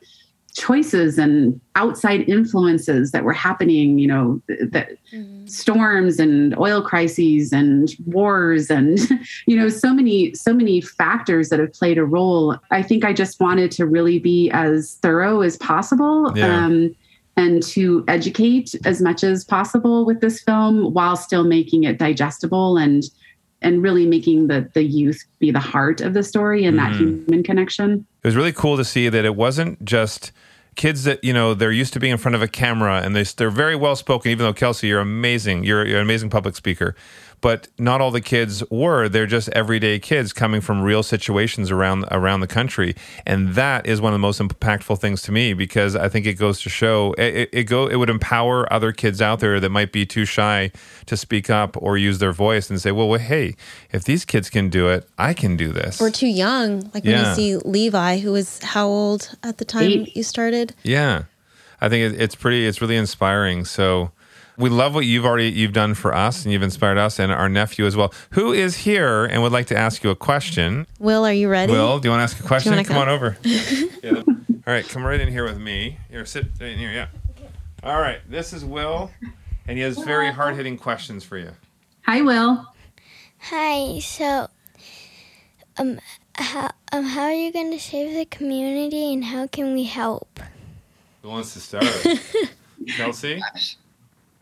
choices 0.55 1.19
and 1.19 1.61
outside 1.75 2.29
influences 2.29 3.11
that 3.11 3.25
were 3.25 3.33
happening 3.33 3.99
you 3.99 4.07
know 4.07 4.40
that 4.49 4.90
mm-hmm. 5.12 5.47
storms 5.47 6.21
and 6.21 6.57
oil 6.59 6.81
crises 6.81 7.53
and 7.53 7.90
wars 8.07 8.71
and 8.71 8.99
you 9.47 9.57
know 9.57 9.69
so 9.69 9.93
many 9.93 10.33
so 10.35 10.55
many 10.55 10.81
factors 10.81 11.49
that 11.49 11.59
have 11.59 11.73
played 11.73 11.99
a 11.99 12.05
role 12.05 12.57
i 12.71 12.81
think 12.83 13.05
i 13.05 13.12
just 13.12 13.40
wanted 13.40 13.71
to 13.71 13.85
really 13.85 14.21
be 14.21 14.49
as 14.53 14.95
thorough 15.03 15.40
as 15.40 15.57
possible 15.57 16.33
yeah. 16.37 16.64
um, 16.64 16.95
and 17.37 17.61
to 17.64 18.05
educate 18.07 18.77
as 18.85 19.03
much 19.03 19.25
as 19.25 19.45
possible 19.45 20.07
with 20.07 20.21
this 20.21 20.40
film 20.40 20.95
while 20.95 21.17
still 21.17 21.43
making 21.43 21.83
it 21.83 21.99
digestible 21.99 22.77
and 22.77 23.05
and 23.64 23.83
really 23.83 24.07
making 24.07 24.46
the 24.46 24.68
the 24.74 24.85
youth 24.85 25.24
be 25.40 25.50
the 25.50 25.61
heart 25.61 26.00
of 26.00 26.14
the 26.14 26.22
story 26.22 26.64
and 26.64 26.79
mm-hmm. 26.79 26.92
that 26.92 26.98
human 26.98 27.42
connection. 27.42 28.07
It 28.22 28.29
was 28.29 28.37
really 28.37 28.53
cool 28.53 28.77
to 28.77 28.85
see 28.85 29.09
that 29.09 29.24
it 29.24 29.35
wasn't 29.35 29.85
just 29.85 30.31
kids 30.77 31.05
that 31.05 31.22
you 31.22 31.33
know 31.33 31.55
they're 31.55 31.72
used 31.72 31.92
to 31.94 32.00
being 32.00 32.12
in 32.12 32.18
front 32.18 32.35
of 32.35 32.42
a 32.42 32.48
camera 32.48 33.00
and 33.03 33.16
they 33.16 33.24
they're 33.24 33.50
very 33.50 33.74
well 33.74 33.96
spoken. 33.96 34.31
Even 34.31 34.44
though 34.44 34.53
Kelsey, 34.53 34.88
you're 34.88 35.00
amazing, 35.00 35.64
you're, 35.64 35.85
you're 35.87 35.98
an 35.98 36.05
amazing 36.05 36.31
public 36.31 36.55
speaker 36.55 36.94
but 37.45 37.69
not 37.79 38.01
all 38.01 38.11
the 38.11 38.23
kids 38.23 38.65
were. 38.71 39.07
They're 39.07 39.27
just 39.27 39.51
everyday 39.51 39.99
kids 39.99 40.33
coming 40.33 40.63
from 40.63 40.81
real 40.81 41.03
situations 41.03 41.71
around 41.71 42.07
around 42.11 42.41
the 42.41 42.47
country, 42.47 42.97
and 43.27 43.55
that 43.55 43.87
is 43.87 44.01
one 44.01 44.15
of 44.15 44.15
the 44.15 44.27
most 44.27 44.41
impactful 44.41 44.99
things 44.99 45.21
to 45.25 45.33
me 45.33 45.53
because 45.53 45.95
I 45.95 46.09
think 46.09 46.25
it 46.25 46.39
goes 46.39 46.63
to 46.63 46.71
show 46.71 47.13
it, 47.19 47.51
it 47.53 47.65
go 47.65 47.87
it 47.87 47.97
would 47.97 48.09
empower 48.09 48.73
other 48.73 48.93
kids 48.93 49.21
out 49.21 49.41
there 49.41 49.61
that 49.61 49.69
might 49.69 49.93
be 49.93 50.07
too 50.07 50.25
shy 50.25 50.73
to 51.05 51.19
speak 51.19 51.51
up 51.51 51.77
or 51.83 51.99
use 51.99 52.19
their 52.19 52.33
voice 52.33 52.71
and 52.71 52.81
say, 52.81 52.93
well, 52.93 53.11
well 53.11 53.21
hey, 53.21 53.57
if 53.93 54.05
these 54.05 54.25
kids 54.25 54.49
can 54.49 54.71
do 54.71 54.89
it, 54.89 55.07
I 55.19 55.35
can 55.35 55.59
do 55.59 55.71
this. 55.71 56.01
Or 56.01 56.09
too 56.09 56.27
young, 56.27 56.91
like 56.95 57.05
yeah. 57.05 57.13
when 57.13 57.29
you 57.29 57.35
see 57.35 57.57
Levi, 57.69 58.21
who 58.21 58.33
was 58.33 58.59
how 58.63 58.87
old 58.87 59.37
at 59.43 59.59
the 59.59 59.67
time 59.67 59.91
Eight. 59.91 60.17
you 60.17 60.23
started? 60.23 60.75
Yeah, 60.83 61.25
I 61.79 61.91
think 61.91 62.15
it, 62.15 62.23
it's 62.23 62.37
pretty. 62.37 62.67
It's 62.67 62.81
really 62.81 62.97
inspiring. 62.97 63.67
So 63.67 64.13
we 64.57 64.71
love 64.71 64.95
what 64.95 65.05
you've 65.07 65.25
already 65.25 65.51
you've 65.51 65.73
done 65.73 65.95
for 65.95 66.14
us, 66.14 66.45
and 66.45 66.53
you've 66.53 66.62
inspired 66.62 66.99
us 66.99 67.19
and 67.19 67.33
our 67.33 67.49
nephew 67.49 67.87
as 67.87 67.97
well, 67.97 68.12
who 68.31 68.53
is 68.53 68.77
here 68.79 69.25
and 69.25 69.43
would 69.43 69.53
like 69.53 69.67
to 69.67 69.77
ask 69.77 70.05
you 70.05 70.11
a 70.11 70.17
question. 70.17 70.87
Will, 70.99 71.25
are 71.25 71.33
you 71.33 71.49
ready? 71.49 71.73
Will, 71.73 71.99
do 71.99 72.09
you 72.09 72.11
want 72.11 72.21
to 72.21 72.35
ask 72.35 72.38
a 72.38 72.47
question? 72.47 72.75
Come, 72.75 72.85
come, 72.85 72.99
on 72.99 73.09
over. 73.09 73.37
yeah. 73.43 74.23
All 74.67 74.73
right, 74.73 74.88
come 74.88 75.05
right 75.05 75.21
in 75.21 75.29
here 75.29 75.45
with 75.45 75.59
me. 75.59 75.99
Here, 76.09 76.25
sit 76.25 76.47
in 76.61 76.79
here. 76.79 76.90
Yeah. 76.90 77.09
All 77.83 78.01
right, 78.01 78.21
this 78.31 78.53
is 78.53 78.64
Will, 78.64 79.11
and 79.67 79.77
he 79.77 79.83
has 79.85 79.99
very 79.99 80.33
hard 80.33 80.57
hitting 80.57 80.79
questions 80.79 81.23
for 81.25 81.37
you. 81.37 81.51
Hi, 82.07 82.23
Will. 82.23 82.67
Hi. 83.40 83.99
So, 83.99 84.49
um, 85.77 86.01
how 86.37 86.71
um, 86.93 87.05
how 87.05 87.25
are 87.25 87.33
you 87.33 87.53
going 87.53 87.73
to 87.73 87.81
save 87.81 88.14
the 88.14 88.25
community, 88.25 89.12
and 89.12 89.25
how 89.25 89.47
can 89.47 89.75
we 89.75 89.85
help? 89.85 90.40
Who 91.23 91.29
wants 91.29 91.53
to 91.55 91.61
start? 91.61 91.85
Kelsey. 92.97 93.43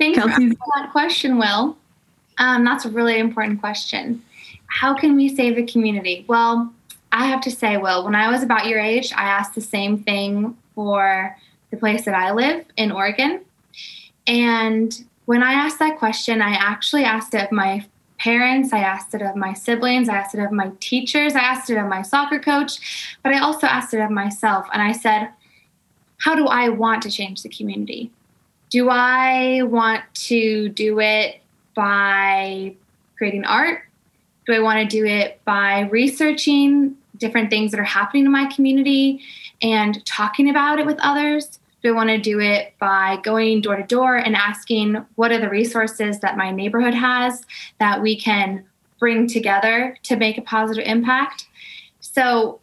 Thanks 0.03 0.19
Kelsey's- 0.19 0.55
for 0.55 0.67
that 0.77 0.91
question, 0.91 1.39
Will. 1.39 1.77
Um, 2.39 2.65
that's 2.65 2.85
a 2.85 2.91
really 2.91 3.19
important 3.19 3.61
question. 3.61 4.21
How 4.67 4.95
can 4.95 5.15
we 5.15 5.29
save 5.29 5.55
the 5.55 5.65
community? 5.65 6.25
Well, 6.27 6.73
I 7.13 7.27
have 7.27 7.41
to 7.43 7.53
say, 7.53 7.77
Will, 7.77 8.05
when 8.05 8.17
I 8.17 8.29
was 8.29 8.43
about 8.43 8.67
your 8.67 8.81
age, 8.81 9.13
I 9.13 9.25
asked 9.25 9.55
the 9.55 9.61
same 9.61 9.99
thing 10.03 10.57
for 10.75 11.37
the 11.71 11.77
place 11.77 12.05
that 12.07 12.15
I 12.15 12.33
live 12.33 12.65
in 12.77 12.91
Oregon. 12.91 13.43
And 14.27 15.05
when 15.27 15.43
I 15.43 15.53
asked 15.53 15.79
that 15.79 15.99
question, 15.99 16.43
I 16.43 16.51
actually 16.51 17.05
asked 17.05 17.33
it 17.35 17.45
of 17.45 17.53
my 17.53 17.87
parents, 18.19 18.73
I 18.73 18.79
asked 18.79 19.15
it 19.15 19.23
of 19.23 19.37
my 19.37 19.53
siblings, 19.53 20.09
I 20.09 20.17
asked 20.17 20.35
it 20.35 20.41
of 20.41 20.51
my 20.51 20.73
teachers, 20.81 21.37
I 21.37 21.41
asked 21.41 21.71
it 21.71 21.77
of 21.77 21.87
my 21.87 22.03
soccer 22.03 22.41
coach, 22.41 23.17
but 23.23 23.33
I 23.33 23.39
also 23.39 23.69
asked 23.69 23.95
it 23.95 24.01
of 24.01 24.11
myself. 24.11 24.67
And 24.73 24.83
I 24.83 24.93
said, 24.93 25.29
How 26.19 26.35
do 26.35 26.47
I 26.47 26.71
want 26.71 27.03
to 27.03 27.11
change 27.11 27.43
the 27.43 27.49
community? 27.49 28.11
Do 28.73 28.89
I 28.89 29.61
want 29.65 30.03
to 30.15 30.71
do 30.71 30.99
it 30.99 31.43
by 31.75 32.75
creating 33.19 33.45
art? 33.45 33.83
Do 34.47 34.55
I 34.55 34.61
want 34.61 34.79
to 34.79 34.87
do 34.97 35.05
it 35.05 35.43
by 35.45 35.81
researching 35.91 36.97
different 37.19 37.51
things 37.51 37.71
that 37.71 37.79
are 37.79 37.85
happening 37.85 38.25
in 38.25 38.33
my 38.33 38.47
community 38.47 39.21
and 39.61 40.05
talking 40.07 40.49
about 40.49 40.79
it 40.79 40.87
with 40.87 40.99
others? 41.01 41.61
Do 41.83 41.91
I 41.91 41.93
want 41.93 42.09
to 42.09 42.19
do 42.19 42.41
it 42.41 42.73
by 42.79 43.19
going 43.23 43.61
door 43.61 43.77
to 43.77 43.83
door 43.83 44.17
and 44.17 44.35
asking 44.35 45.05
what 45.17 45.33
are 45.33 45.39
the 45.39 45.51
resources 45.51 46.21
that 46.21 46.39
my 46.39 46.51
neighborhood 46.51 46.95
has 46.95 47.45
that 47.79 48.01
we 48.01 48.19
can 48.19 48.65
bring 48.99 49.27
together 49.27 49.99
to 50.05 50.17
make 50.17 50.39
a 50.39 50.43
positive 50.43 50.87
impact? 50.87 51.47
So 52.01 52.59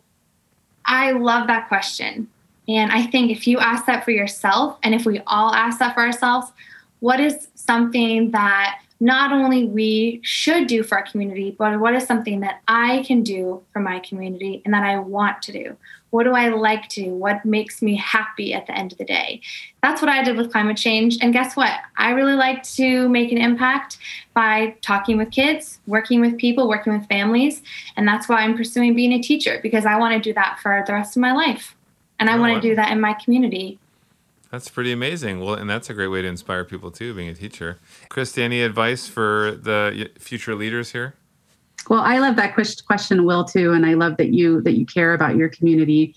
I 0.86 1.12
love 1.12 1.46
that 1.48 1.68
question 1.68 2.30
and 2.70 2.92
I 2.92 3.02
think 3.08 3.32
if 3.32 3.48
you 3.48 3.58
ask 3.58 3.88
that 3.88 4.06
for 4.06 4.12
yourself, 4.12 4.78
and 4.84 4.94
if 4.94 5.04
we 5.04 5.22
all 5.26 5.54
ask 5.54 5.80
that 5.80 5.96
for 5.96 6.02
ourselves, 6.02 6.52
what 7.00 7.20
is 7.20 7.48
something 7.56 8.30
that 8.32 8.82
not 9.00 9.32
only 9.32 9.66
we 9.66 10.20
should 10.24 10.68
do 10.68 10.84
for 10.84 11.00
our 11.00 11.06
community, 11.06 11.56
but 11.58 11.80
what 11.80 11.96
is 11.96 12.06
something 12.06 12.42
that 12.42 12.62
I 12.68 13.04
can 13.08 13.24
do 13.24 13.64
for 13.74 13.80
my 13.80 14.00
community 14.00 14.62
and 14.66 14.74
that 14.74 14.84
I 14.84 15.00
want 15.00 15.42
to 15.44 15.52
do? 15.52 15.78
What 16.12 16.26
do 16.26 16.34
I 16.34 16.50
like 16.50 16.90
to 16.90 17.06
do? 17.06 17.16
What 17.16 17.44
makes 17.44 17.82
me 17.82 17.96
happy 17.96 18.54
at 18.54 18.68
the 18.68 18.78
end 18.78 18.92
of 18.92 18.98
the 19.00 19.06
day? 19.06 19.42
That's 19.82 20.02
what 20.02 20.10
I 20.10 20.24
did 20.24 20.38
with 20.38 20.52
climate 20.52 20.78
change. 20.78 21.18
And 21.22 21.34
guess 21.34 21.56
what? 21.56 21.72
I 21.98 22.12
really 22.12 22.34
like 22.34 22.62
to 22.76 23.10
make 23.10 23.32
an 23.32 23.38
impact 23.40 23.98
by 24.36 24.76
talking 24.82 25.18
with 25.18 25.32
kids, 25.32 25.80
working 25.88 26.22
with 26.22 26.38
people, 26.38 26.68
working 26.68 26.94
with 26.94 27.08
families. 27.08 27.64
And 27.96 28.08
that's 28.08 28.30
why 28.30 28.42
I'm 28.42 28.58
pursuing 28.58 28.96
being 28.96 29.14
a 29.14 29.22
teacher 29.22 29.60
because 29.64 29.86
I 29.86 29.98
want 29.98 30.14
to 30.14 30.20
do 30.20 30.34
that 30.34 30.60
for 30.62 30.84
the 30.86 30.94
rest 30.94 31.16
of 31.16 31.22
my 31.22 31.32
life 31.32 31.76
and 32.20 32.30
I 32.30 32.38
oh, 32.38 32.40
want 32.40 32.62
to 32.62 32.68
do 32.68 32.76
that 32.76 32.92
in 32.92 33.02
my 33.02 33.14
community. 33.14 33.80
That's 34.52 34.68
pretty 34.68 34.92
amazing. 34.92 35.42
Well, 35.42 35.54
and 35.54 35.70
that's 35.70 35.90
a 35.90 35.94
great 35.94 36.08
way 36.08 36.22
to 36.22 36.28
inspire 36.28 36.66
people 36.66 36.92
too, 36.92 37.14
being 37.14 37.30
a 37.30 37.36
teacher. 37.36 37.80
Christi, 38.10 38.42
any 38.42 38.62
advice 38.62 39.08
for 39.08 39.52
the 39.52 40.10
future 40.18 40.56
leaders 40.56 40.92
here? 40.92 41.14
Well, 41.88 42.02
I 42.02 42.18
love 42.18 42.36
that 42.36 42.56
question, 42.56 43.26
Will, 43.26 43.46
too, 43.46 43.72
and 43.72 43.86
I 43.86 43.94
love 43.94 44.18
that 44.18 44.34
you 44.34 44.62
that 44.62 44.74
you 44.74 44.86
care 44.86 45.14
about 45.14 45.36
your 45.36 45.50
community. 45.50 46.14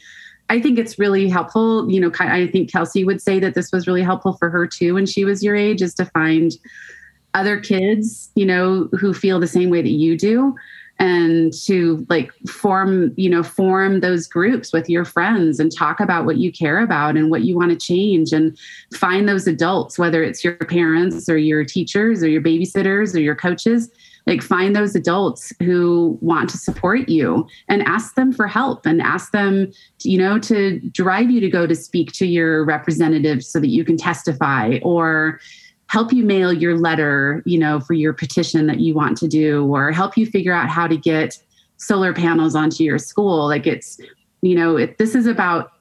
I 0.49 0.61
think 0.61 0.79
it's 0.79 0.99
really 0.99 1.29
helpful. 1.29 1.91
You 1.91 2.01
know, 2.01 2.11
I 2.19 2.47
think 2.49 2.71
Kelsey 2.71 3.05
would 3.05 3.23
say 3.23 3.39
that 3.39 3.55
this 3.55 3.71
was 3.71 3.87
really 3.87 4.03
helpful 4.03 4.35
for 4.35 4.51
her 4.51 4.67
too 4.67 4.95
when 4.95 5.07
she 5.07 5.25
was 5.25 5.43
your 5.43 5.55
age, 5.55 5.83
is 5.83 5.95
to 5.95 6.07
find 6.07 6.53
other 7.35 7.61
kids, 7.61 8.31
you 8.35 8.45
know, 8.45 8.89
who 8.99 9.15
feel 9.15 9.41
the 9.41 9.47
same 9.47 9.71
way 9.71 9.81
that 9.83 9.89
you 9.89 10.19
do 10.19 10.55
and 11.03 11.53
to 11.53 12.07
like 12.09 12.33
form 12.49 13.13
you 13.17 13.29
know 13.29 13.43
form 13.43 13.99
those 14.01 14.29
groups 14.29 14.73
with 14.73 14.89
your 14.89 15.05
friends 15.05 15.59
and 15.59 15.77
talk 15.77 15.99
about 15.99 16.25
what 16.25 16.37
you 16.37 16.53
care 16.53 16.79
about 16.79 17.17
and 17.17 17.29
what 17.29 17.43
you 17.43 17.57
want 17.57 17.71
to 17.71 17.77
change 17.77 18.33
and 18.33 18.57
find 18.95 19.29
those 19.29 19.49
adults 19.49 19.99
whether 19.99 20.23
it's 20.23 20.45
your 20.45 20.55
parents 20.55 21.29
or 21.29 21.37
your 21.37 21.65
teachers 21.65 22.23
or 22.23 22.29
your 22.29 22.41
babysitters 22.41 23.17
or 23.17 23.19
your 23.19 23.35
coaches 23.35 23.91
like 24.29 24.41
find 24.41 24.77
those 24.77 24.95
adults 24.95 25.53
who 25.59 26.17
want 26.21 26.49
to 26.49 26.57
support 26.57 27.09
you 27.09 27.49
and 27.69 27.83
ask 27.83 28.15
them 28.15 28.33
for 28.33 28.47
help 28.47 28.87
and 28.87 29.03
ask 29.03 29.33
them 29.33 29.73
you 30.03 30.17
know 30.17 30.39
to 30.39 30.79
drive 30.91 31.33
you 31.33 31.41
to 31.41 31.51
go 31.51 31.67
to 31.67 31.75
speak 31.75 32.13
to 32.13 32.27
your 32.27 32.65
representatives 32.65 33.49
so 33.49 33.59
that 33.59 33.71
you 33.71 33.85
can 33.85 33.97
testify 33.97 34.79
or 34.83 35.41
help 35.93 36.11
you 36.11 36.25
mail 36.25 36.55
your 36.55 36.79
letter, 36.79 37.43
you 37.45 37.59
know, 37.59 37.79
for 37.79 37.93
your 37.93 38.15
petition 38.15 38.67
that 38.67 38.81
you 38.81 38.95
want 38.95 39.15
to 39.19 39.29
do, 39.29 39.67
or 39.67 39.93
help 39.93 40.17
you 40.17 40.25
figure 40.25 40.55
out 40.55 40.71
how 40.71 40.87
to 40.87 40.97
get 40.97 41.39
solar 41.77 42.15
panels 42.15 42.55
onto 42.55 42.83
your 42.83 42.99
school. 42.99 43.47
Like 43.47 43.67
it's, 43.67 44.01
you 44.41 44.57
know, 44.57 44.79
it, 44.79 44.97
this 44.97 45.15
is 45.15 45.27
about 45.27 45.73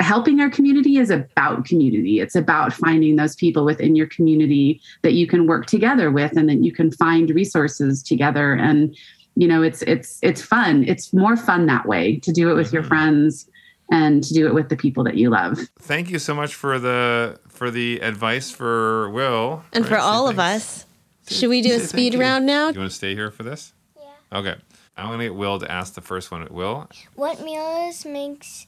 helping 0.00 0.40
our 0.40 0.50
community 0.50 0.98
is 0.98 1.08
about 1.08 1.64
community. 1.64 2.20
It's 2.20 2.34
about 2.34 2.74
finding 2.74 3.16
those 3.16 3.34
people 3.34 3.64
within 3.64 3.96
your 3.96 4.08
community 4.08 4.78
that 5.02 5.14
you 5.14 5.26
can 5.26 5.46
work 5.46 5.64
together 5.64 6.10
with 6.10 6.36
and 6.36 6.50
that 6.50 6.62
you 6.62 6.72
can 6.72 6.90
find 6.90 7.30
resources 7.30 8.02
together. 8.02 8.52
And, 8.52 8.94
you 9.36 9.48
know, 9.48 9.62
it's 9.62 9.80
it's 9.82 10.18
it's 10.22 10.42
fun. 10.42 10.84
It's 10.86 11.14
more 11.14 11.36
fun 11.36 11.64
that 11.66 11.86
way 11.86 12.16
to 12.16 12.30
do 12.30 12.50
it 12.50 12.54
with 12.54 12.74
your 12.74 12.82
Mhm. 12.82 12.88
friends 12.88 13.48
and 13.90 14.22
to 14.24 14.34
do 14.34 14.46
it 14.46 14.54
with 14.54 14.68
the 14.68 14.76
people 14.76 15.04
that 15.04 15.16
you 15.16 15.30
love. 15.30 15.58
Thank 15.80 16.10
you 16.10 16.18
so 16.18 16.34
much 16.34 16.54
for 16.54 16.78
the 16.78 17.38
for 17.48 17.70
the 17.70 18.00
advice 18.00 18.50
for 18.50 19.10
Will 19.10 19.64
And 19.72 19.84
Right, 19.84 19.90
for 19.90 19.96
say 19.96 20.02
all 20.02 20.28
of 20.28 20.38
us, 20.38 20.84
should 21.28 21.50
we 21.50 21.62
do 21.62 21.74
a 21.74 21.80
speed 21.80 22.14
round 22.14 22.46
now? 22.46 22.68
You 22.68 22.78
want 22.78 22.90
to 22.90 22.96
stay 22.96 23.14
here 23.14 23.30
for 23.30 23.42
this? 23.42 23.72
Yeah. 23.96 24.38
Okay. 24.38 24.54
I'm 24.96 25.10
gonna 25.10 25.24
get 25.24 25.34
Will 25.34 25.58
to 25.58 25.70
ask 25.70 25.94
the 25.94 26.00
first 26.00 26.30
one. 26.30 26.46
Will, 26.50 26.88
What 27.14 27.42
meals 27.42 28.06
makes 28.06 28.66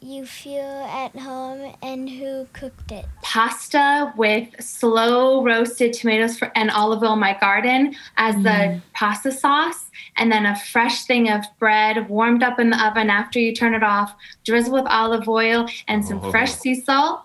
you 0.00 0.26
feel 0.26 0.62
at 0.62 1.14
home 1.16 1.74
and 1.82 2.08
who 2.08 2.46
cooked 2.52 2.90
it? 2.90 3.04
Pasta 3.22 4.12
with 4.16 4.48
slow 4.60 5.44
roasted 5.44 5.92
tomatoes 5.92 6.38
for, 6.38 6.50
and 6.56 6.70
olive 6.70 7.02
oil 7.02 7.12
in 7.12 7.20
my 7.20 7.36
garden 7.38 7.94
as 8.16 8.34
the 8.36 8.48
mm. 8.48 8.82
pasta 8.94 9.30
sauce, 9.30 9.90
and 10.16 10.30
then 10.30 10.44
a 10.46 10.56
fresh 10.56 11.04
thing 11.04 11.30
of 11.30 11.44
bread 11.58 12.08
warmed 12.08 12.42
up 12.42 12.58
in 12.60 12.70
the 12.70 12.86
oven 12.86 13.08
after 13.10 13.38
you 13.38 13.54
turn 13.54 13.74
it 13.74 13.82
off, 13.82 14.14
drizzle 14.44 14.72
with 14.74 14.86
olive 14.86 15.28
oil 15.28 15.66
and 15.88 16.04
some 16.04 16.20
Oh. 16.22 16.30
fresh 16.30 16.52
sea 16.52 16.74
salt, 16.80 17.22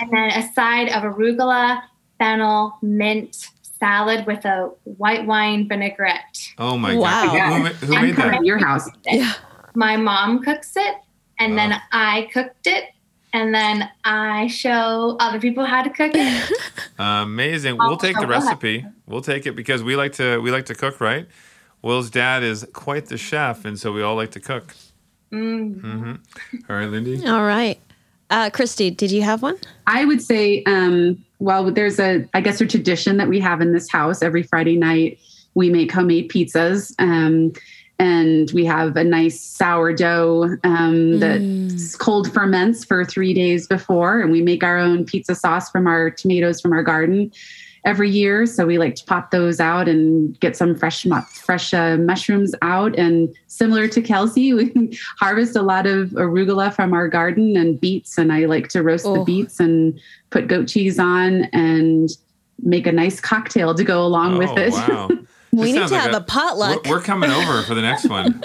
and 0.00 0.10
then 0.12 0.30
a 0.30 0.52
side 0.52 0.88
of 0.90 1.02
arugula, 1.02 1.82
fennel, 2.18 2.76
mint 2.82 3.48
salad 3.62 4.26
with 4.26 4.44
a 4.44 4.70
white 4.84 5.26
wine 5.26 5.66
vinaigrette. 5.68 6.52
oh 6.58 6.76
my 6.76 6.94
Wow. 6.94 7.26
god, 7.34 7.72
who, 7.72 7.86
who, 7.86 7.94
who 7.94 8.02
made 8.02 8.16
that? 8.16 8.34
At 8.34 8.44
your 8.44 8.58
house. 8.58 8.88
Yeah. 9.06 9.32
My 9.74 9.96
mom 9.96 10.42
cooks 10.42 10.72
it, 10.76 10.94
and 11.38 11.52
Wow. 11.54 11.68
then 11.68 11.80
I 11.92 12.28
cooked 12.32 12.66
it. 12.66 12.84
And 13.32 13.54
then 13.54 13.88
I 14.04 14.48
show 14.48 15.16
other 15.20 15.38
people 15.38 15.64
how 15.64 15.84
to 15.84 15.90
cook 15.90 16.10
it. 16.16 16.50
Amazing. 16.98 17.78
We'll 17.78 17.96
take 17.96 18.16
the 18.16 18.26
go 18.26 18.32
ahead. 18.32 18.44
recipe. 18.44 18.84
We'll 19.06 19.20
take 19.22 19.46
it 19.46 19.52
because 19.54 19.84
we 19.84 19.94
like 19.94 20.14
to 20.14 20.38
we 20.40 20.50
like 20.50 20.66
to 20.66 20.74
cook, 20.74 21.00
right? 21.00 21.28
Will's 21.82 22.10
dad 22.10 22.42
is 22.42 22.66
quite 22.72 23.06
the 23.06 23.16
chef, 23.16 23.64
and 23.64 23.78
so 23.78 23.92
we 23.92 24.02
all 24.02 24.16
like 24.16 24.32
to 24.32 24.40
cook. 24.40 24.74
Mm. 25.32 25.80
hmm 25.80 26.12
All 26.68 26.76
right, 26.76 26.88
Lindy. 26.88 27.26
All 27.26 27.44
right. 27.44 27.78
Uh, 28.30 28.50
Christi, 28.50 28.90
did 28.90 29.10
you 29.10 29.22
have 29.22 29.42
one? 29.42 29.56
I 29.86 30.04
would 30.04 30.22
say, 30.22 30.62
um, 30.64 31.24
well, 31.38 31.70
there's 31.70 31.98
a, 31.98 32.28
I 32.34 32.40
guess, 32.40 32.60
a 32.60 32.66
tradition 32.66 33.16
that 33.16 33.28
we 33.28 33.40
have 33.40 33.60
in 33.60 33.72
this 33.72 33.90
house. 33.90 34.22
Every 34.22 34.42
Friday 34.42 34.76
night, 34.76 35.18
we 35.54 35.70
make 35.70 35.90
homemade 35.90 36.30
pizzas, 36.30 36.94
um, 36.98 37.52
and 37.98 38.50
we 38.52 38.64
have 38.64 38.96
a 38.96 39.04
nice 39.04 39.40
sourdough 39.40 40.56
um, 40.64 41.18
that 41.18 41.96
cold 41.98 42.32
ferments 42.32 42.84
for 42.84 43.04
three 43.04 43.34
days 43.34 43.66
before, 43.66 44.20
and 44.20 44.30
we 44.30 44.42
make 44.42 44.62
our 44.62 44.78
own 44.78 45.04
pizza 45.04 45.34
sauce 45.34 45.70
from 45.70 45.86
our 45.86 46.10
tomatoes 46.10 46.60
from 46.60 46.72
our 46.72 46.82
garden 46.82 47.32
every 47.84 48.10
year. 48.10 48.46
So 48.46 48.66
we 48.66 48.78
like 48.78 48.94
to 48.96 49.04
pop 49.04 49.30
those 49.30 49.60
out 49.60 49.88
and 49.88 50.38
get 50.40 50.56
some 50.56 50.74
fresh, 50.76 51.06
fresh 51.44 51.72
uh, 51.72 51.96
mushrooms 51.96 52.54
out. 52.62 52.96
And 52.98 53.34
similar 53.46 53.88
to 53.88 54.02
Kelsey, 54.02 54.52
we 54.54 54.98
harvest 55.18 55.56
a 55.56 55.62
lot 55.62 55.86
of 55.86 56.10
arugula 56.10 56.72
from 56.74 56.92
our 56.92 57.08
garden 57.08 57.56
and 57.56 57.80
beets. 57.80 58.18
And 58.18 58.32
I 58.32 58.44
like 58.46 58.68
to 58.68 58.82
roast 58.82 59.04
the 59.04 59.10
Oh. 59.20 59.24
beets 59.24 59.60
and 59.60 59.98
put 60.30 60.46
goat 60.46 60.68
cheese 60.68 60.98
on 60.98 61.44
and 61.52 62.08
make 62.62 62.86
a 62.86 62.92
nice 62.92 63.20
cocktail 63.20 63.74
to 63.74 63.84
go 63.84 64.04
along 64.04 64.38
with 64.38 64.50
oh, 64.50 64.58
it. 64.58 64.72
wow. 64.72 65.08
We 65.52 65.72
need 65.72 65.78
to 65.88 65.88
like 65.88 66.02
have 66.02 66.14
a, 66.14 66.20
potluck. 66.20 66.84
We're, 66.84 66.92
we're 66.98 67.00
coming 67.02 67.28
over 67.30 67.62
for 67.64 67.74
the 67.74 67.82
next 67.82 68.08
one. 68.08 68.40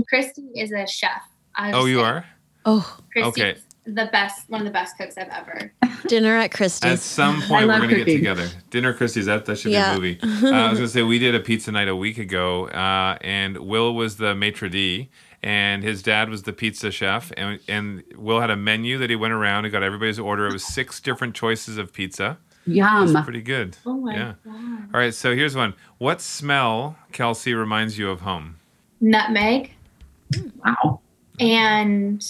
Christi 0.10 0.42
is 0.56 0.72
a 0.72 0.86
chef. 0.86 1.22
I 1.56 1.72
Oh, 1.72 1.86
you 1.86 2.00
say. 2.00 2.02
are? 2.02 2.26
oh, 2.66 2.98
Christi's 3.10 3.28
Okay. 3.42 3.56
The 3.90 4.08
best, 4.12 4.50
one 4.50 4.60
of 4.60 4.66
the 4.66 4.70
best 4.70 4.98
cooks 4.98 5.16
I've 5.16 5.28
ever. 5.30 5.72
dinner 6.08 6.36
at 6.36 6.52
Christi's. 6.52 6.90
At 6.92 6.98
some 6.98 7.40
point, 7.42 7.66
we're 7.66 7.72
love 7.72 7.78
going 7.82 7.90
to 7.94 8.04
get 8.04 8.16
together. 8.16 8.46
Dinner 8.68 8.92
Christi's, 8.92 9.24
that, 9.26 9.46
that 9.46 9.56
should 9.58 9.72
Yeah. 9.72 9.96
be 9.98 10.18
a 10.18 10.26
movie. 10.26 10.46
Uh, 10.46 10.50
I 10.50 10.68
was 10.68 10.78
going 10.78 10.88
to 10.88 10.92
say, 10.92 11.02
we 11.02 11.18
did 11.18 11.34
a 11.34 11.40
pizza 11.40 11.72
night 11.72 11.88
a 11.88 11.96
week 11.96 12.18
ago, 12.18 12.68
uh, 12.68 13.16
and 13.22 13.56
Will 13.56 13.94
was 13.94 14.18
the 14.18 14.34
maitre 14.34 14.68
d', 14.68 15.08
and 15.42 15.82
his 15.82 16.02
dad 16.02 16.28
was 16.28 16.42
the 16.42 16.52
pizza 16.52 16.90
chef. 16.90 17.32
And, 17.36 17.60
and 17.66 18.04
Will 18.16 18.40
had 18.42 18.50
a 18.50 18.56
menu 18.56 18.98
that 18.98 19.08
he 19.08 19.16
went 19.16 19.32
around 19.32 19.64
and 19.64 19.72
got 19.72 19.82
everybody's 19.82 20.18
order. 20.18 20.46
It 20.46 20.52
was 20.52 20.64
six 20.66 21.00
different 21.00 21.34
choices 21.34 21.78
of 21.78 21.92
pizza. 21.94 22.36
Yum. 22.66 23.10
That's 23.10 23.24
pretty 23.24 23.40
good. 23.40 23.78
Oh 23.86 23.94
my 23.94 24.14
Yeah. 24.14 24.32
god! 24.44 24.54
All 24.92 25.00
right, 25.00 25.14
so 25.14 25.34
here's 25.34 25.56
one. 25.56 25.72
What 25.96 26.20
smell, 26.20 26.96
Kelsey, 27.12 27.54
reminds 27.54 27.96
you 27.98 28.10
of 28.10 28.20
home? 28.20 28.56
Nutmeg 29.00 29.72
Wow. 30.62 31.00
and 31.40 32.22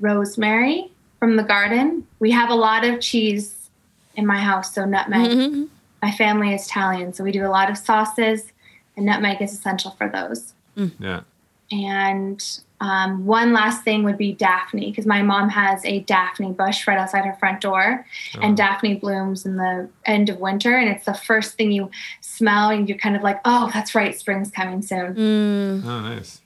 rosemary 0.00 0.90
from 1.18 1.36
the 1.36 1.42
garden. 1.42 2.06
We 2.18 2.30
have 2.32 2.50
a 2.50 2.54
lot 2.54 2.84
of 2.84 3.00
cheese 3.00 3.68
in 4.16 4.26
my 4.26 4.38
house, 4.38 4.74
so 4.74 4.84
nutmeg. 4.84 5.30
Mhm. 5.30 5.68
My 6.02 6.10
family 6.12 6.54
is 6.54 6.66
Italian, 6.66 7.12
so 7.14 7.24
we 7.24 7.32
do 7.32 7.46
a 7.46 7.48
lot 7.48 7.70
of 7.70 7.78
sauces, 7.78 8.52
and 8.96 9.06
nutmeg 9.06 9.40
is 9.40 9.52
essential 9.52 9.92
for 9.92 10.08
those. 10.08 10.52
Yeah. 10.98 11.20
And 11.72 12.44
um, 12.80 13.24
one 13.24 13.52
last 13.54 13.82
thing 13.84 14.02
would 14.04 14.18
be 14.18 14.32
Daphne, 14.34 14.90
because 14.90 15.06
my 15.06 15.22
mom 15.22 15.48
has 15.48 15.82
a 15.86 16.00
Daphne 16.00 16.52
bush 16.52 16.86
right 16.86 16.98
outside 16.98 17.24
her 17.24 17.32
front 17.40 17.60
door, 17.62 18.04
Oh. 18.36 18.40
and 18.42 18.56
Daphne 18.56 18.96
blooms 18.96 19.46
in 19.46 19.56
the 19.56 19.88
end 20.04 20.28
of 20.28 20.38
winter, 20.40 20.76
and 20.76 20.90
it's 20.90 21.06
the 21.06 21.14
first 21.14 21.56
thing 21.56 21.72
you 21.72 21.90
smell, 22.20 22.68
and 22.70 22.86
you're 22.88 22.98
kind 22.98 23.16
of 23.16 23.22
like, 23.22 23.40
oh, 23.46 23.70
that's 23.72 23.94
right, 23.94 24.18
spring's 24.18 24.50
coming 24.50 24.82
soon. 24.82 25.14
Mm. 25.14 25.84
Oh, 25.86 26.00
nice. 26.02 26.40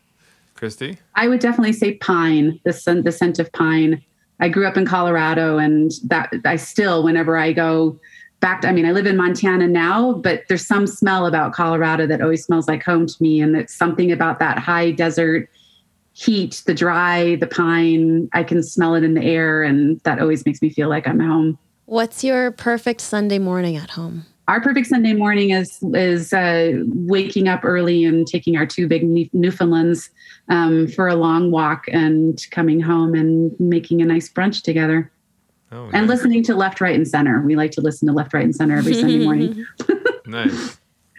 Christi? 0.58 0.98
I 1.14 1.28
would 1.28 1.40
definitely 1.40 1.72
say 1.72 1.94
pine, 1.94 2.60
the 2.64 2.72
scent, 2.72 3.04
the 3.04 3.12
scent 3.12 3.38
of 3.38 3.50
pine. 3.52 4.02
I 4.40 4.48
grew 4.48 4.66
up 4.66 4.76
in 4.76 4.84
Colorado, 4.84 5.58
and 5.58 5.90
that 6.04 6.32
I 6.44 6.56
still, 6.56 7.02
whenever 7.02 7.36
I 7.36 7.52
go 7.52 7.98
back, 8.40 8.60
to, 8.62 8.68
I 8.68 8.72
mean, 8.72 8.84
I 8.84 8.92
live 8.92 9.06
in 9.06 9.16
Montana 9.16 9.66
now, 9.66 10.14
but 10.14 10.42
there's 10.48 10.66
some 10.66 10.86
smell 10.86 11.26
about 11.26 11.52
Colorado 11.52 12.06
that 12.06 12.20
always 12.20 12.44
smells 12.44 12.68
like 12.68 12.82
home 12.82 13.06
to 13.06 13.14
me, 13.20 13.40
and 13.40 13.56
it's 13.56 13.74
something 13.74 14.12
about 14.12 14.38
that 14.40 14.58
high 14.58 14.90
desert 14.90 15.48
heat, 16.12 16.62
the 16.66 16.74
dry, 16.74 17.36
the 17.36 17.46
pine. 17.46 18.28
I 18.32 18.42
can 18.42 18.62
smell 18.62 18.96
it 18.96 19.04
in 19.04 19.14
the 19.14 19.22
air, 19.22 19.62
and 19.62 20.00
that 20.00 20.20
always 20.20 20.44
makes 20.44 20.60
me 20.60 20.70
feel 20.70 20.88
like 20.88 21.06
I'm 21.06 21.20
home. 21.20 21.58
What's 21.86 22.22
your 22.22 22.50
perfect 22.50 23.00
Sunday 23.00 23.38
morning 23.38 23.76
at 23.76 23.90
home? 23.90 24.26
Our 24.48 24.62
perfect 24.62 24.87
Sunday 24.87 25.12
morning 25.12 25.50
is 25.50 25.78
is 25.94 26.32
uh, 26.32 26.72
waking 26.87 27.48
up 27.48 27.64
early 27.64 28.04
and 28.04 28.26
taking 28.26 28.56
our 28.56 28.66
two 28.66 28.88
big 28.88 29.04
Newfoundlands 29.34 30.11
um, 30.48 30.88
for 30.88 31.06
a 31.06 31.14
long 31.14 31.50
walk 31.50 31.84
and 31.92 32.42
coming 32.50 32.80
home 32.80 33.14
and 33.14 33.54
making 33.61 34.00
a 34.00 34.06
nice 34.06 34.28
brunch 34.28 34.62
together 34.62 35.12
Oh, 35.70 35.84
and 35.92 36.06
nice. 36.06 36.08
listening 36.08 36.42
to 36.44 36.54
Left, 36.54 36.80
Right, 36.80 36.94
and 36.94 37.06
Center. 37.06 37.42
We 37.42 37.54
like 37.54 37.72
to 37.72 37.82
listen 37.82 38.08
to 38.08 38.14
Left, 38.14 38.32
Right, 38.32 38.44
and 38.44 38.56
Center 38.56 38.78
every 38.78 38.94
Sunday 38.94 39.22
morning. 39.22 39.66
nice. 40.26 40.78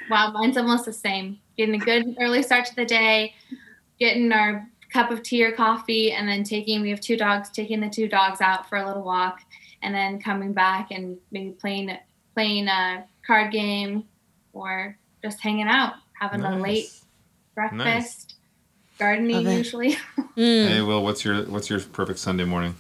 Wow, 0.10 0.32
mine's 0.32 0.58
almost 0.58 0.86
the 0.86 0.94
same. 0.94 1.40
Getting 1.56 1.76
a 1.76 1.86
good 1.86 2.16
early 2.20 2.42
start 2.42 2.66
to 2.66 2.76
the 2.76 2.86
day, 2.86 3.36
getting 4.00 4.32
our 4.32 4.68
cup 4.92 5.12
of 5.12 5.22
tea 5.22 5.44
or 5.44 5.52
coffee, 5.52 6.14
and 6.14 6.28
then 6.28 6.44
taking, 6.44 6.82
we 6.82 6.90
have 6.90 7.00
two 7.00 7.16
dogs, 7.16 7.52
taking 7.52 7.80
the 7.80 7.90
two 7.90 8.08
dogs 8.08 8.42
out 8.42 8.68
for 8.68 8.80
a 8.80 8.88
little 8.88 9.04
walk, 9.04 9.42
and 9.84 9.94
then 9.94 10.20
coming 10.20 10.52
back 10.52 10.90
and 10.90 11.18
maybe 11.32 11.52
playing 11.52 11.96
playing 12.34 12.68
a 12.68 13.06
card 13.30 13.52
game 13.52 14.06
or 14.54 14.98
just 15.24 15.40
hanging 15.40 15.68
out, 15.68 15.94
having 16.20 16.42
a 16.42 16.58
late 16.58 16.90
breakfast, 17.54 17.78
Nice. 17.86 18.26
gardening 18.98 19.46
Love 19.46 19.58
usually. 19.58 19.96
Mm. 20.38 20.68
Hey, 20.70 20.82
Will, 20.82 21.04
what's 21.04 21.26
your 21.26 21.44
what's 21.44 21.70
your 21.70 21.82
perfect 21.82 22.18
Sunday 22.18 22.46
morning? 22.46 22.76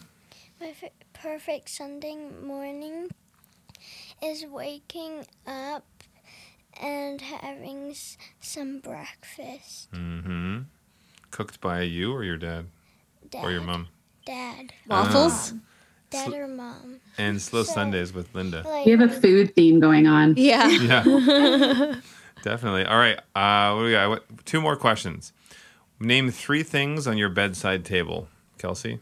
My 0.61 0.67
f- 0.81 0.91
perfect 1.11 1.69
Sunday 1.69 2.15
morning 2.15 3.09
is 4.23 4.45
waking 4.45 5.25
up 5.45 5.83
and 6.79 7.19
having 7.19 7.89
s- 7.89 8.17
some 8.39 8.79
breakfast. 8.79 9.91
Mm-hmm. 9.91 10.59
Cooked 11.31 11.59
by 11.59 11.81
you 11.81 12.13
or 12.13 12.23
your 12.23 12.37
dad 12.37 12.67
Dad, 13.29 13.43
or 13.43 13.51
your 13.51 13.61
mom? 13.63 13.89
Dad, 14.25 14.71
Waffles? 14.87 15.53
Dad 16.09 16.25
Sl- 16.27 16.35
or 16.35 16.47
mom. 16.47 16.99
And 17.17 17.41
slow 17.41 17.63
So- 17.63 17.73
Sundays 17.73 18.13
with 18.13 18.33
Linda. 18.33 18.63
Like, 18.65 18.85
We 18.85 18.91
have 18.91 19.01
a 19.01 19.09
food 19.09 19.55
theme 19.55 19.79
going 19.79 20.07
on. 20.07 20.35
Yeah. 20.37 20.67
Yeah, 20.69 21.03
definitely. 22.43 22.85
All 22.85 22.97
right. 22.97 23.19
Uh, 23.35 23.73
what 23.73 23.81
do 23.81 23.85
we 23.85 23.91
got? 23.91 24.09
What, 24.09 24.45
two 24.45 24.61
more 24.61 24.75
questions. 24.75 25.33
Name 25.99 26.31
three 26.31 26.63
things 26.63 27.07
on 27.07 27.17
your 27.17 27.29
bedside 27.29 27.83
table, 27.85 28.27
Kelsey. 28.57 28.99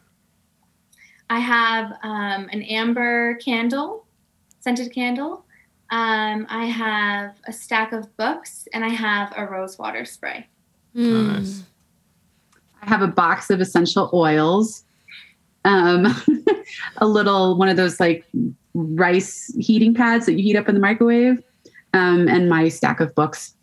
I 1.30 1.39
have 1.39 1.91
um, 2.03 2.49
an 2.51 2.62
amber 2.64 3.36
candle, 3.36 4.05
scented 4.62 4.93
candle. 4.93 5.45
Um, 5.91 6.47
I 6.49 6.66
have 6.66 7.36
a 7.47 7.53
stack 7.53 7.91
of 7.93 8.16
books, 8.18 8.68
and 8.74 8.84
I 8.84 8.89
have 8.89 9.34
a 9.38 9.45
rose 9.45 9.78
water 9.78 10.05
spray. 10.05 10.47
Oh, 10.95 10.99
Mm. 10.99 11.28
nice. 11.38 11.64
I 12.82 12.89
have 12.89 13.01
a 13.01 13.08
box 13.08 13.49
of 13.49 13.60
essential 13.62 14.10
oils. 14.14 14.84
Um, 15.68 16.07
a 16.97 17.07
little 17.07 17.57
one 17.57 17.70
of 17.70 17.78
those 17.78 17.99
like 17.99 18.26
rice 18.74 19.53
heating 19.59 19.93
pads 19.93 20.26
that 20.26 20.34
you 20.34 20.43
heat 20.43 20.55
up 20.55 20.70
in 20.70 20.76
the 20.76 20.82
microwave, 20.82 21.43
um, 21.93 22.28
and 22.28 22.49
my 22.49 22.70
stack 22.70 22.99
of 22.99 23.13
books. 23.13 23.53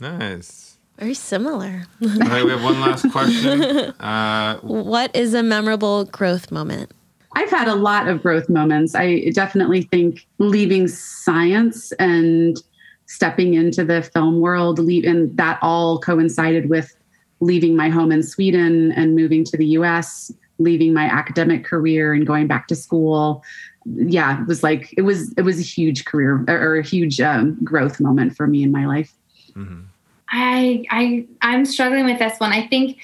Nice. 0.00 0.78
Very 0.98 1.14
similar. 1.14 1.84
All 2.02 2.08
right, 2.08 2.44
we 2.44 2.50
have 2.50 2.64
one 2.64 2.80
last 2.80 3.08
question. 3.12 3.94
Uh, 4.00 4.56
What 4.62 5.14
is 5.14 5.32
a 5.34 5.44
memorable 5.44 6.06
growth 6.06 6.50
moment? 6.50 6.90
I've 7.36 7.50
had 7.50 7.68
a 7.68 7.74
lot 7.74 8.08
of 8.08 8.22
growth 8.22 8.48
moments. 8.48 8.96
I 8.96 9.30
definitely 9.32 9.82
think 9.82 10.26
leaving 10.38 10.88
science 10.88 11.92
and 12.00 12.60
stepping 13.06 13.54
into 13.54 13.84
the 13.84 14.02
film 14.02 14.40
world, 14.40 14.80
leave, 14.80 15.04
and 15.04 15.36
that 15.36 15.58
all 15.62 16.00
coincided 16.00 16.68
with 16.68 16.96
leaving 17.40 17.76
my 17.76 17.88
home 17.88 18.10
in 18.10 18.22
Sweden 18.22 18.90
and 18.92 19.14
moving 19.14 19.44
to 19.44 19.56
the 19.56 19.66
US, 19.78 20.32
leaving 20.58 20.92
my 20.92 21.04
academic 21.04 21.64
career 21.64 22.12
and 22.12 22.26
going 22.26 22.46
back 22.46 22.68
to 22.68 22.76
school. 22.76 23.44
Yeah, 23.86 24.40
it 24.40 24.46
was 24.46 24.62
like 24.62 24.92
it 24.96 25.02
was 25.02 25.32
it 25.34 25.42
was 25.42 25.58
a 25.58 25.62
huge 25.62 26.04
career 26.04 26.44
or, 26.48 26.54
or 26.54 26.78
a 26.78 26.82
huge 26.82 27.20
um, 27.20 27.58
growth 27.64 28.00
moment 28.00 28.36
for 28.36 28.46
me 28.46 28.62
in 28.62 28.70
my 28.70 28.86
life. 28.86 29.14
I 30.30 30.84
I 30.90 31.26
I'm 31.40 31.64
struggling 31.64 32.04
with 32.04 32.18
this 32.18 32.38
one. 32.38 32.52
I 32.52 32.66
think 32.66 32.98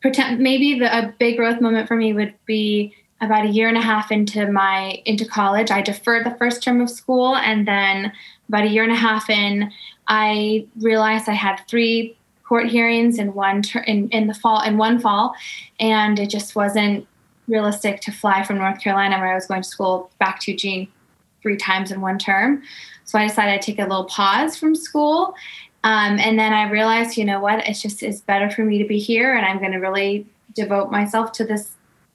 pretend 0.00 0.40
maybe 0.40 0.78
the 0.78 0.96
a 0.96 1.12
big 1.18 1.36
growth 1.36 1.60
moment 1.60 1.88
for 1.88 1.96
me 1.96 2.12
would 2.12 2.34
be 2.46 2.94
about 3.20 3.44
a 3.44 3.50
year 3.50 3.68
and 3.68 3.76
a 3.76 3.82
half 3.82 4.10
into 4.10 4.50
my 4.50 5.02
into 5.04 5.26
college. 5.26 5.70
I 5.70 5.82
deferred 5.82 6.24
the 6.24 6.34
first 6.36 6.62
term 6.62 6.80
of 6.80 6.88
school, 6.88 7.36
and 7.36 7.68
then 7.68 8.12
about 8.48 8.64
a 8.64 8.68
year 8.68 8.82
and 8.82 8.92
a 8.92 8.96
half 8.96 9.28
in, 9.28 9.70
I 10.08 10.66
realized 10.80 11.28
I 11.28 11.34
had 11.34 11.60
three 11.68 12.16
court 12.50 12.66
hearings 12.66 13.18
in 13.18 13.32
one 13.32 13.62
ter- 13.62 13.84
in 13.84 14.08
in 14.10 14.26
the 14.26 14.34
fall 14.34 14.60
in 14.62 14.76
one 14.76 14.98
fall, 14.98 15.34
and 15.78 16.18
it 16.18 16.28
just 16.28 16.54
wasn't 16.54 17.06
realistic 17.48 18.00
to 18.02 18.12
fly 18.12 18.42
from 18.42 18.58
North 18.58 18.80
Carolina, 18.80 19.18
where 19.18 19.32
I 19.32 19.34
was 19.34 19.46
going 19.46 19.62
to 19.62 19.68
school, 19.68 20.10
back 20.18 20.40
to 20.40 20.50
Eugene 20.50 20.88
three 21.42 21.56
times 21.56 21.90
in 21.90 22.00
one 22.00 22.18
term. 22.18 22.62
So 23.04 23.18
I 23.18 23.26
decided 23.26 23.62
to 23.62 23.66
take 23.66 23.78
a 23.78 23.88
little 23.88 24.04
pause 24.04 24.56
from 24.56 24.74
school 24.74 25.34
um, 25.82 26.18
and 26.18 26.38
then 26.38 26.52
I 26.52 26.68
realized, 26.70 27.16
you 27.16 27.24
know 27.24 27.40
what, 27.40 27.66
it's 27.66 27.80
just 27.80 28.02
it's 28.02 28.20
better 28.20 28.50
for 28.50 28.64
me 28.64 28.78
to 28.78 28.86
be 28.86 28.98
here, 28.98 29.34
and 29.34 29.46
I'm 29.46 29.58
going 29.58 29.72
to 29.72 29.78
really 29.78 30.26
devote 30.54 30.90
myself 30.90 31.32
to 31.32 31.44
this, 31.44 31.72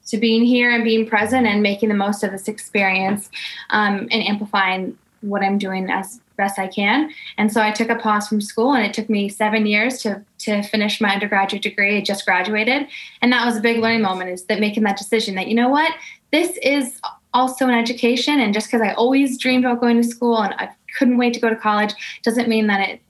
to 0.08 0.18
being 0.18 0.44
here 0.44 0.70
and 0.70 0.84
being 0.84 1.08
present 1.08 1.48
and 1.48 1.64
making 1.64 1.90
the 1.90 1.96
most 1.96 2.24
of 2.24 2.32
this 2.32 2.48
experience, 2.48 3.30
um, 3.72 4.08
and 4.12 4.22
amplifying 4.24 4.98
what 5.26 5.44
I'm 5.44 5.58
doing 5.58 5.90
as 5.90 6.22
best 6.38 6.60
I 6.60 6.68
can. 6.68 7.12
And 7.38 7.52
so 7.52 7.62
I 7.62 7.72
took 7.72 7.90
a 7.90 7.96
pause 7.96 8.28
from 8.28 8.42
school, 8.42 8.74
and 8.74 8.86
it 8.86 8.94
took 8.94 9.10
me 9.10 9.30
seven 9.30 9.66
years 9.66 10.02
to 10.04 10.24
to 10.40 10.64
finish 10.64 11.02
my 11.02 11.14
undergraduate 11.14 11.64
degree. 11.64 11.98
I 11.98 12.02
just 12.02 12.26
graduated, 12.26 12.88
and 13.22 13.32
that 13.32 13.46
was 13.46 13.58
a 13.58 13.62
big 13.62 13.80
learning 13.80 14.02
moment. 14.02 14.30
Is 14.30 14.44
that 14.46 14.60
making 14.60 14.84
that 14.84 14.98
decision 14.98 15.36
that 15.36 15.48
you 15.48 15.56
know 15.56 15.70
what, 15.70 15.92
this 16.32 16.58
is 16.62 17.00
also 17.34 17.68
an 17.68 17.74
education, 17.74 18.40
and 18.40 18.54
just 18.54 18.68
because 18.68 18.82
I 18.82 18.94
always 18.94 19.38
dreamed 19.38 19.66
about 19.66 19.82
going 19.82 20.02
to 20.02 20.08
school 20.08 20.42
and 20.42 20.54
I 20.56 20.70
couldn't 20.98 21.18
wait 21.18 21.34
to 21.34 21.40
go 21.40 21.50
to 21.50 21.56
college 21.56 21.94
doesn't 22.24 22.48
mean 22.48 22.68
that 22.68 22.90
it 22.90 23.02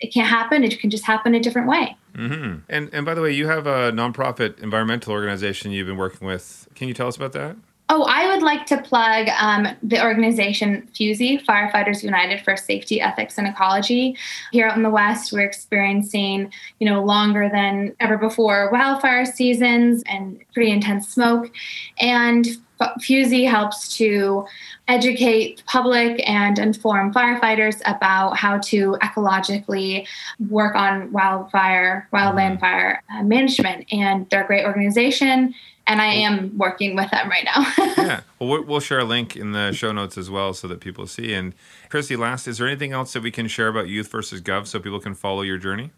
it 0.00 0.12
can't 0.12 0.28
happen. 0.28 0.64
It 0.64 0.78
can 0.80 0.90
just 0.90 1.04
happen 1.04 1.34
a 1.34 1.40
different 1.40 1.68
way. 1.68 1.96
hmm 2.14 2.56
And 2.68 2.90
and 2.92 3.06
by 3.06 3.14
the 3.14 3.22
way, 3.22 3.32
you 3.32 3.46
have 3.48 3.66
a 3.66 3.92
nonprofit 3.92 4.62
environmental 4.62 5.12
organization 5.12 5.70
you've 5.70 5.86
been 5.86 5.96
working 5.96 6.26
with. 6.26 6.68
Can 6.74 6.88
you 6.88 6.94
tell 6.94 7.08
us 7.08 7.16
about 7.16 7.32
that? 7.32 7.56
Oh, 7.90 8.04
I 8.04 8.32
would 8.32 8.42
like 8.42 8.64
to 8.66 8.80
plug 8.80 9.28
um, 9.38 9.68
the 9.82 10.02
organization 10.02 10.88
FUSEE, 10.94 11.44
Firefighters 11.44 12.02
United 12.02 12.42
for 12.42 12.56
Safety, 12.56 12.98
Ethics, 12.98 13.36
and 13.36 13.46
Ecology. 13.46 14.16
Here 14.52 14.66
out 14.66 14.76
in 14.76 14.82
the 14.82 14.90
West, 14.90 15.32
we're 15.32 15.42
experiencing, 15.42 16.50
you 16.78 16.88
know, 16.88 17.04
longer 17.04 17.50
than 17.52 17.94
ever 18.00 18.16
before 18.16 18.70
wildfire 18.72 19.26
seasons 19.26 20.02
and 20.06 20.40
pretty 20.54 20.70
intense 20.70 21.08
smoke. 21.08 21.52
And 22.00 22.46
FUSEE 22.80 23.48
helps 23.48 23.94
to 23.98 24.46
educate 24.88 25.58
the 25.58 25.62
public 25.64 26.26
and 26.28 26.58
inform 26.58 27.12
firefighters 27.12 27.80
about 27.84 28.36
how 28.36 28.58
to 28.58 28.96
ecologically 29.02 30.06
work 30.48 30.74
on 30.74 31.12
wildfire, 31.12 32.08
wildland 32.12 32.60
fire 32.60 33.02
uh, 33.12 33.22
management. 33.22 33.86
And 33.92 34.28
they're 34.30 34.44
a 34.44 34.46
great 34.46 34.64
organization, 34.64 35.54
and 35.86 36.00
I 36.00 36.06
am 36.14 36.56
working 36.56 36.96
with 36.96 37.10
them 37.10 37.28
right 37.28 37.44
now. 37.44 37.66
yeah. 37.96 38.20
Well, 38.38 38.48
we'll- 38.48 38.64
we'll 38.64 38.80
share 38.80 39.00
a 39.00 39.04
link 39.04 39.36
in 39.36 39.52
the 39.52 39.72
show 39.72 39.92
notes 39.92 40.16
as 40.16 40.30
well 40.30 40.54
so 40.54 40.66
that 40.68 40.80
people 40.80 41.06
see. 41.06 41.34
And 41.34 41.54
Christi, 41.90 42.16
last, 42.16 42.46
is 42.48 42.58
there 42.58 42.66
anything 42.66 42.92
else 42.92 43.12
that 43.12 43.22
we 43.22 43.30
can 43.30 43.48
share 43.48 43.68
about 43.68 43.88
Youth 43.88 44.10
versus 44.10 44.40
Gov 44.40 44.66
so 44.66 44.78
people 44.80 45.00
can 45.00 45.14
follow 45.14 45.42
your 45.42 45.58
journey? 45.58 45.90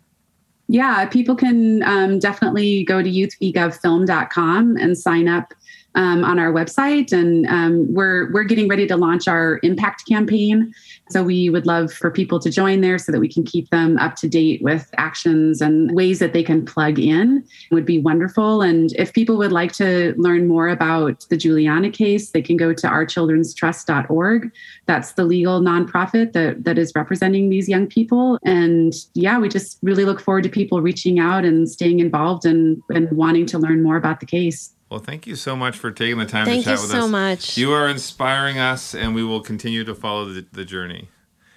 Yeah, 0.68 1.07
people 1.07 1.37
can 1.37 1.82
um, 1.84 2.18
definitely 2.18 2.82
go 2.84 3.01
to 3.01 3.09
youthvgovfilm.com 3.09 4.76
and 4.76 4.99
sign 4.99 5.28
up 5.28 5.55
um, 5.97 6.24
on 6.24 6.38
our 6.38 6.53
website. 6.53 7.12
And 7.12 7.47
um, 7.47 7.92
we're 7.92 8.30
we're 8.32 8.44
getting 8.44 8.68
ready 8.68 8.86
to 8.86 8.97
launch 8.97 9.26
our 9.26 9.59
impact 9.62 10.07
campaign. 10.07 10.72
So 11.11 11.22
we 11.22 11.51
would 11.51 11.66
love 11.66 11.92
for 11.92 12.11
people 12.11 12.38
to 12.40 12.51
join 12.51 12.80
there 12.80 12.99
so 12.99 13.12
that 13.12 13.20
we 13.20 13.28
can 13.28 13.44
keep 13.44 13.70
them 13.70 13.97
up 13.99 14.16
to 14.16 14.28
date 14.28 14.62
with 14.62 14.90
actions 14.99 15.61
and 15.61 15.94
ways 15.94 16.18
that 16.18 16.32
they 16.32 16.42
can 16.42 16.64
plug 16.64 16.99
in. 16.99 17.44
would 17.70 17.86
be 17.86 18.01
wonderful. 18.01 18.62
And 18.62 18.92
if 18.92 19.12
people 19.12 19.36
would 19.38 19.53
like 19.53 19.72
to 19.74 20.14
learn 20.16 20.47
more 20.47 20.68
about 20.68 21.24
the 21.30 21.36
Juliana 21.36 21.90
case, 21.90 22.30
they 22.30 22.42
can 22.42 22.57
go 22.57 22.72
to 22.72 22.86
ourchildrenstrust.org. 22.86 24.53
That's 24.86 25.12
the 25.12 25.24
legal 25.24 25.61
nonprofit 25.61 26.32
that 26.32 26.64
that 26.64 26.78
is 26.78 26.92
representing 26.94 27.49
these 27.49 27.68
young 27.68 27.86
people. 27.86 28.38
And 28.44 28.92
yeah, 29.14 29.38
we 29.38 29.49
just 29.49 29.78
really 29.82 30.05
look 30.05 30.20
forward 30.20 30.42
to 30.44 30.51
people 30.51 30.82
reaching 30.82 31.18
out 31.18 31.44
and 31.44 31.68
staying 31.68 32.01
involved 32.01 32.44
and, 32.44 32.82
and 32.90 33.11
wanting 33.12 33.47
to 33.47 33.59
learn 33.59 33.82
more 33.82 33.97
about 33.97 34.20
the 34.20 34.26
case. 34.26 34.76
Well, 34.89 35.01
thank 35.01 35.26
you 35.26 35.34
so 35.34 35.57
much 35.57 35.78
for 35.78 35.91
taking 35.91 36.18
the 36.18 36.26
time 36.26 36.45
Thank 36.45 36.64
to 36.64 36.70
chat 36.70 36.80
with 36.80 36.91
so 36.91 36.99
us. 36.99 37.03
Thank 37.03 37.03
you 37.03 37.07
so 37.07 37.09
much. 37.09 37.59
You 37.59 37.72
are 37.72 37.89
inspiring 37.89 38.59
us, 38.59 38.95
and 38.95 39.14
we 39.14 39.24
will 39.24 39.41
continue 39.41 39.84
to 39.84 39.95
follow 39.95 40.26
the, 40.26 40.47
the 40.53 40.64
journey. 40.64 41.09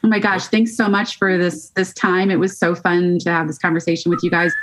Oh 0.04 0.08
my 0.08 0.20
gosh, 0.20 0.48
thanks 0.48 0.76
so 0.76 0.88
much 0.88 1.18
for 1.18 1.38
this 1.38 1.70
this 1.72 1.94
time. 1.94 2.32
It 2.32 2.38
was 2.38 2.58
so 2.58 2.74
fun 2.74 3.20
to 3.20 3.30
have 3.30 3.48
this 3.48 3.60
conversation 3.60 4.10
with 4.10 4.24
you 4.24 4.32
guys. 4.32 4.54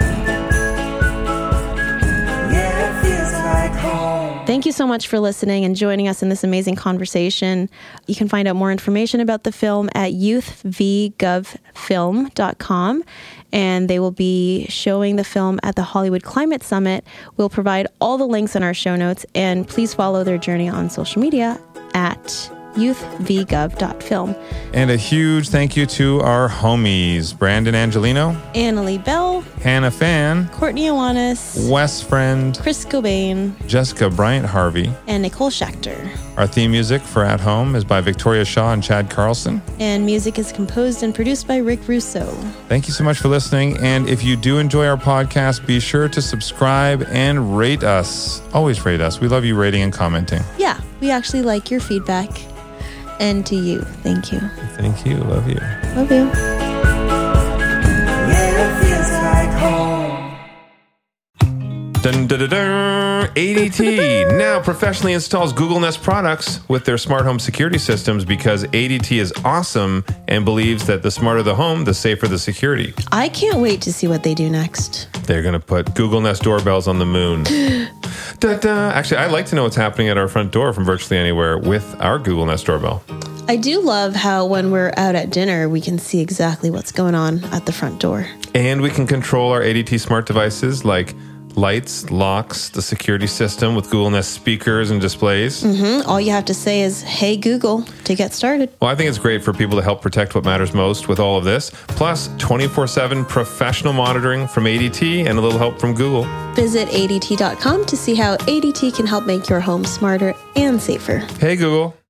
Thank 4.47 4.65
you 4.65 4.71
so 4.71 4.87
much 4.87 5.09
for 5.09 5.19
listening 5.19 5.65
and 5.65 5.75
joining 5.75 6.07
us 6.07 6.23
in 6.23 6.29
this 6.29 6.45
amazing 6.45 6.77
conversation. 6.77 7.69
You 8.07 8.15
can 8.15 8.29
find 8.29 8.47
out 8.47 8.55
more 8.55 8.71
information 8.71 9.19
about 9.19 9.43
the 9.43 9.51
film 9.51 9.91
at 9.93 10.13
youthvgovfilm.com 10.13 13.05
and 13.53 13.91
they 13.91 13.99
will 13.99 14.13
be 14.13 14.67
showing 14.69 15.17
the 15.17 15.25
film 15.25 15.59
at 15.65 15.75
the 15.75 15.83
Hollywood 15.83 16.23
Climate 16.23 16.63
Summit. 16.63 17.05
We'll 17.37 17.51
provide 17.51 17.89
all 18.01 18.19
the 18.19 18.29
links 18.29 18.55
in 18.55 18.63
our 18.63 18.73
show 18.73 18.95
notes 18.95 19.27
and 19.35 19.67
please 19.67 19.95
follow 19.95 20.23
their 20.23 20.39
journey 20.39 20.69
on 20.69 20.91
social 20.91 21.21
media 21.21 21.61
at 21.95 22.49
youthvgov.film. 22.77 24.35
And 24.73 24.91
a 24.91 24.97
huge 24.97 25.49
thank 25.49 25.77
you 25.77 25.87
to 25.87 26.21
our 26.21 26.49
homies 26.49 27.37
Brandon 27.37 27.75
Angelino, 27.75 28.33
Annalie 28.55 29.03
Bell, 29.05 29.41
Hannah 29.63 29.91
Fan, 29.91 30.49
Courtney 30.51 30.87
Iwanis, 30.87 31.69
Wes 31.71 32.03
Friend, 32.03 32.57
Chris 32.63 32.85
Cobain, 32.85 33.53
Jessica 33.67 34.09
Bryant 34.11 34.47
Harvey. 34.47 34.91
and 35.07 35.23
Nicole 35.23 35.51
Schechter. 35.51 36.09
Our 36.37 36.47
theme 36.47 36.71
music 36.71 37.01
for 37.01 37.25
At 37.25 37.41
Home 37.41 37.75
is 37.75 37.85
by 37.85 38.03
Victoria 38.03 38.45
Shaw 38.45 38.73
and 38.75 38.83
Chad 38.83 39.09
Carlson. 39.09 39.63
And 39.79 40.05
music 40.05 40.39
is 40.39 40.53
composed 40.53 41.03
and 41.03 41.15
produced 41.15 41.49
by 41.49 41.57
Rick 41.57 41.89
Russo. 41.89 42.27
Thank 42.69 42.87
you 42.89 42.93
so 42.93 43.05
much 43.05 43.19
for 43.19 43.29
listening. 43.29 43.79
And 43.79 44.07
if 44.07 44.23
you 44.23 44.37
do 44.37 44.59
enjoy 44.59 44.87
our 44.87 44.99
podcast, 44.99 45.67
be 45.67 45.81
sure 45.81 46.09
to 46.11 46.21
subscribe 46.21 47.03
and 47.09 47.57
rate 47.57 47.83
us. 47.85 48.43
Always 48.53 48.85
rate 48.85 49.01
us. 49.01 49.19
We 49.19 49.29
love 49.29 49.47
you 49.47 49.57
rating 49.59 49.81
and 49.81 49.93
commenting. 49.95 50.43
Yeah, 50.59 50.79
we 51.01 51.11
actually 51.11 51.41
like 51.43 51.71
your 51.71 51.81
feedback. 51.81 52.29
And 53.19 53.47
to 53.47 53.57
you, 53.57 53.81
thank 54.03 54.33
you. 54.33 54.41
Thank 54.77 55.07
you. 55.07 55.17
Love 55.17 55.49
you. 55.49 55.59
Love 55.95 56.13
you. 56.13 56.56
Dun, 62.07 62.29
dun, 62.29 62.49
dun. 62.49 63.27
ADT 63.35 64.39
now 64.39 64.63
professionally 64.63 65.13
installs 65.13 65.53
Google 65.53 65.81
Nest 65.81 66.05
products 66.05 66.61
with 66.69 66.85
their 66.85 66.99
smart 66.99 67.25
home 67.25 67.41
security 67.41 67.79
systems 67.79 68.25
because 68.25 68.63
ADT 68.63 69.11
is 69.19 69.33
awesome 69.45 70.05
and 70.29 70.45
believes 70.45 70.87
that 70.87 71.03
the 71.03 71.11
smarter 71.11 71.43
the 71.43 71.57
home, 71.57 71.83
the 71.83 71.93
safer 71.93 72.29
the 72.29 72.39
security. 72.39 72.95
I 73.11 73.29
can't 73.29 73.59
wait 73.59 73.83
to 73.83 73.93
see 73.93 74.07
what 74.07 74.23
they 74.23 74.35
do 74.35 74.49
next. 74.49 75.09
They're 75.25 75.43
going 75.43 75.55
to 75.55 75.67
put 75.67 75.97
Google 75.97 76.21
Nest 76.21 76.45
doorbells 76.45 76.87
on 76.87 77.01
the 77.01 77.07
moon. 77.07 77.43
da, 78.39 78.57
da. 78.57 78.91
Actually, 78.91 79.17
I'd 79.17 79.33
like 79.33 79.47
to 79.47 79.57
know 79.57 79.65
what's 79.65 79.75
happening 79.75 80.09
at 80.09 80.17
our 80.17 80.29
front 80.29 80.53
door 80.53 80.73
from 80.73 80.85
virtually 80.85 81.19
anywhere 81.19 81.59
with 81.59 82.01
our 82.01 82.21
Google 82.21 82.47
Nest 82.47 82.67
doorbell. 82.67 83.03
I 83.49 83.57
do 83.57 83.81
love 83.81 84.15
how 84.15 84.47
when 84.47 84.71
we're 84.71 84.95
out 84.97 85.17
at 85.17 85.31
dinner, 85.31 85.69
we 85.69 85.81
can 85.81 85.99
see 85.99 86.21
exactly 86.21 86.71
what's 86.71 86.93
going 86.93 87.17
on 87.17 87.43
at 87.47 87.67
the 87.67 87.73
front 87.73 87.99
door. 87.99 88.29
And 88.55 88.81
we 88.81 88.91
can 88.91 89.09
control 89.09 89.51
our 89.51 89.61
ADT 89.61 89.99
smart 89.99 90.27
devices 90.27 90.85
like 90.85 91.13
lights, 91.57 92.11
locks, 92.11 92.69
the 92.69 92.83
security 92.83 93.27
system 93.27 93.75
with 93.75 93.87
Google 93.91 94.11
Nest 94.11 94.33
speakers 94.33 94.91
and 94.91 95.01
displays. 95.01 95.63
Mhm. 95.65 96.07
All 96.07 96.21
you 96.21 96.31
have 96.31 96.45
to 96.45 96.55
say 96.55 96.83
is, 96.83 97.03
hey, 97.03 97.37
Google, 97.37 97.85
to 98.05 98.15
get 98.15 98.33
started. 98.35 98.69
Well, 98.81 98.91
I 98.91 98.95
think 98.95 99.09
it's 99.09 99.19
great 99.19 99.43
for 99.43 99.53
people 99.53 99.77
to 99.79 99.83
help 99.83 100.03
protect 100.03 100.35
what 100.35 100.45
matters 100.45 100.73
most 100.75 101.09
with 101.09 101.19
all 101.19 101.37
of 101.39 101.45
this. 101.45 101.73
Plus, 101.89 102.29
24 102.39 102.87
7 102.87 103.25
professional 103.25 103.93
monitoring 103.93 104.47
from 104.47 104.67
ADT 104.67 105.25
and 105.27 105.39
a 105.39 105.43
little 105.43 105.59
help 105.59 105.81
from 105.81 105.95
Google. 105.95 106.27
Visit 106.55 106.89
ADT.com 106.91 107.85
to 107.87 107.97
see 107.97 108.15
how 108.15 108.37
ADT 108.47 108.91
can 108.93 109.07
help 109.07 109.27
make 109.27 109.49
your 109.49 109.61
home 109.61 109.85
smarter 109.85 110.35
and 110.55 110.81
safer. 110.81 111.25
Hey, 111.41 111.57
Google. 111.57 111.97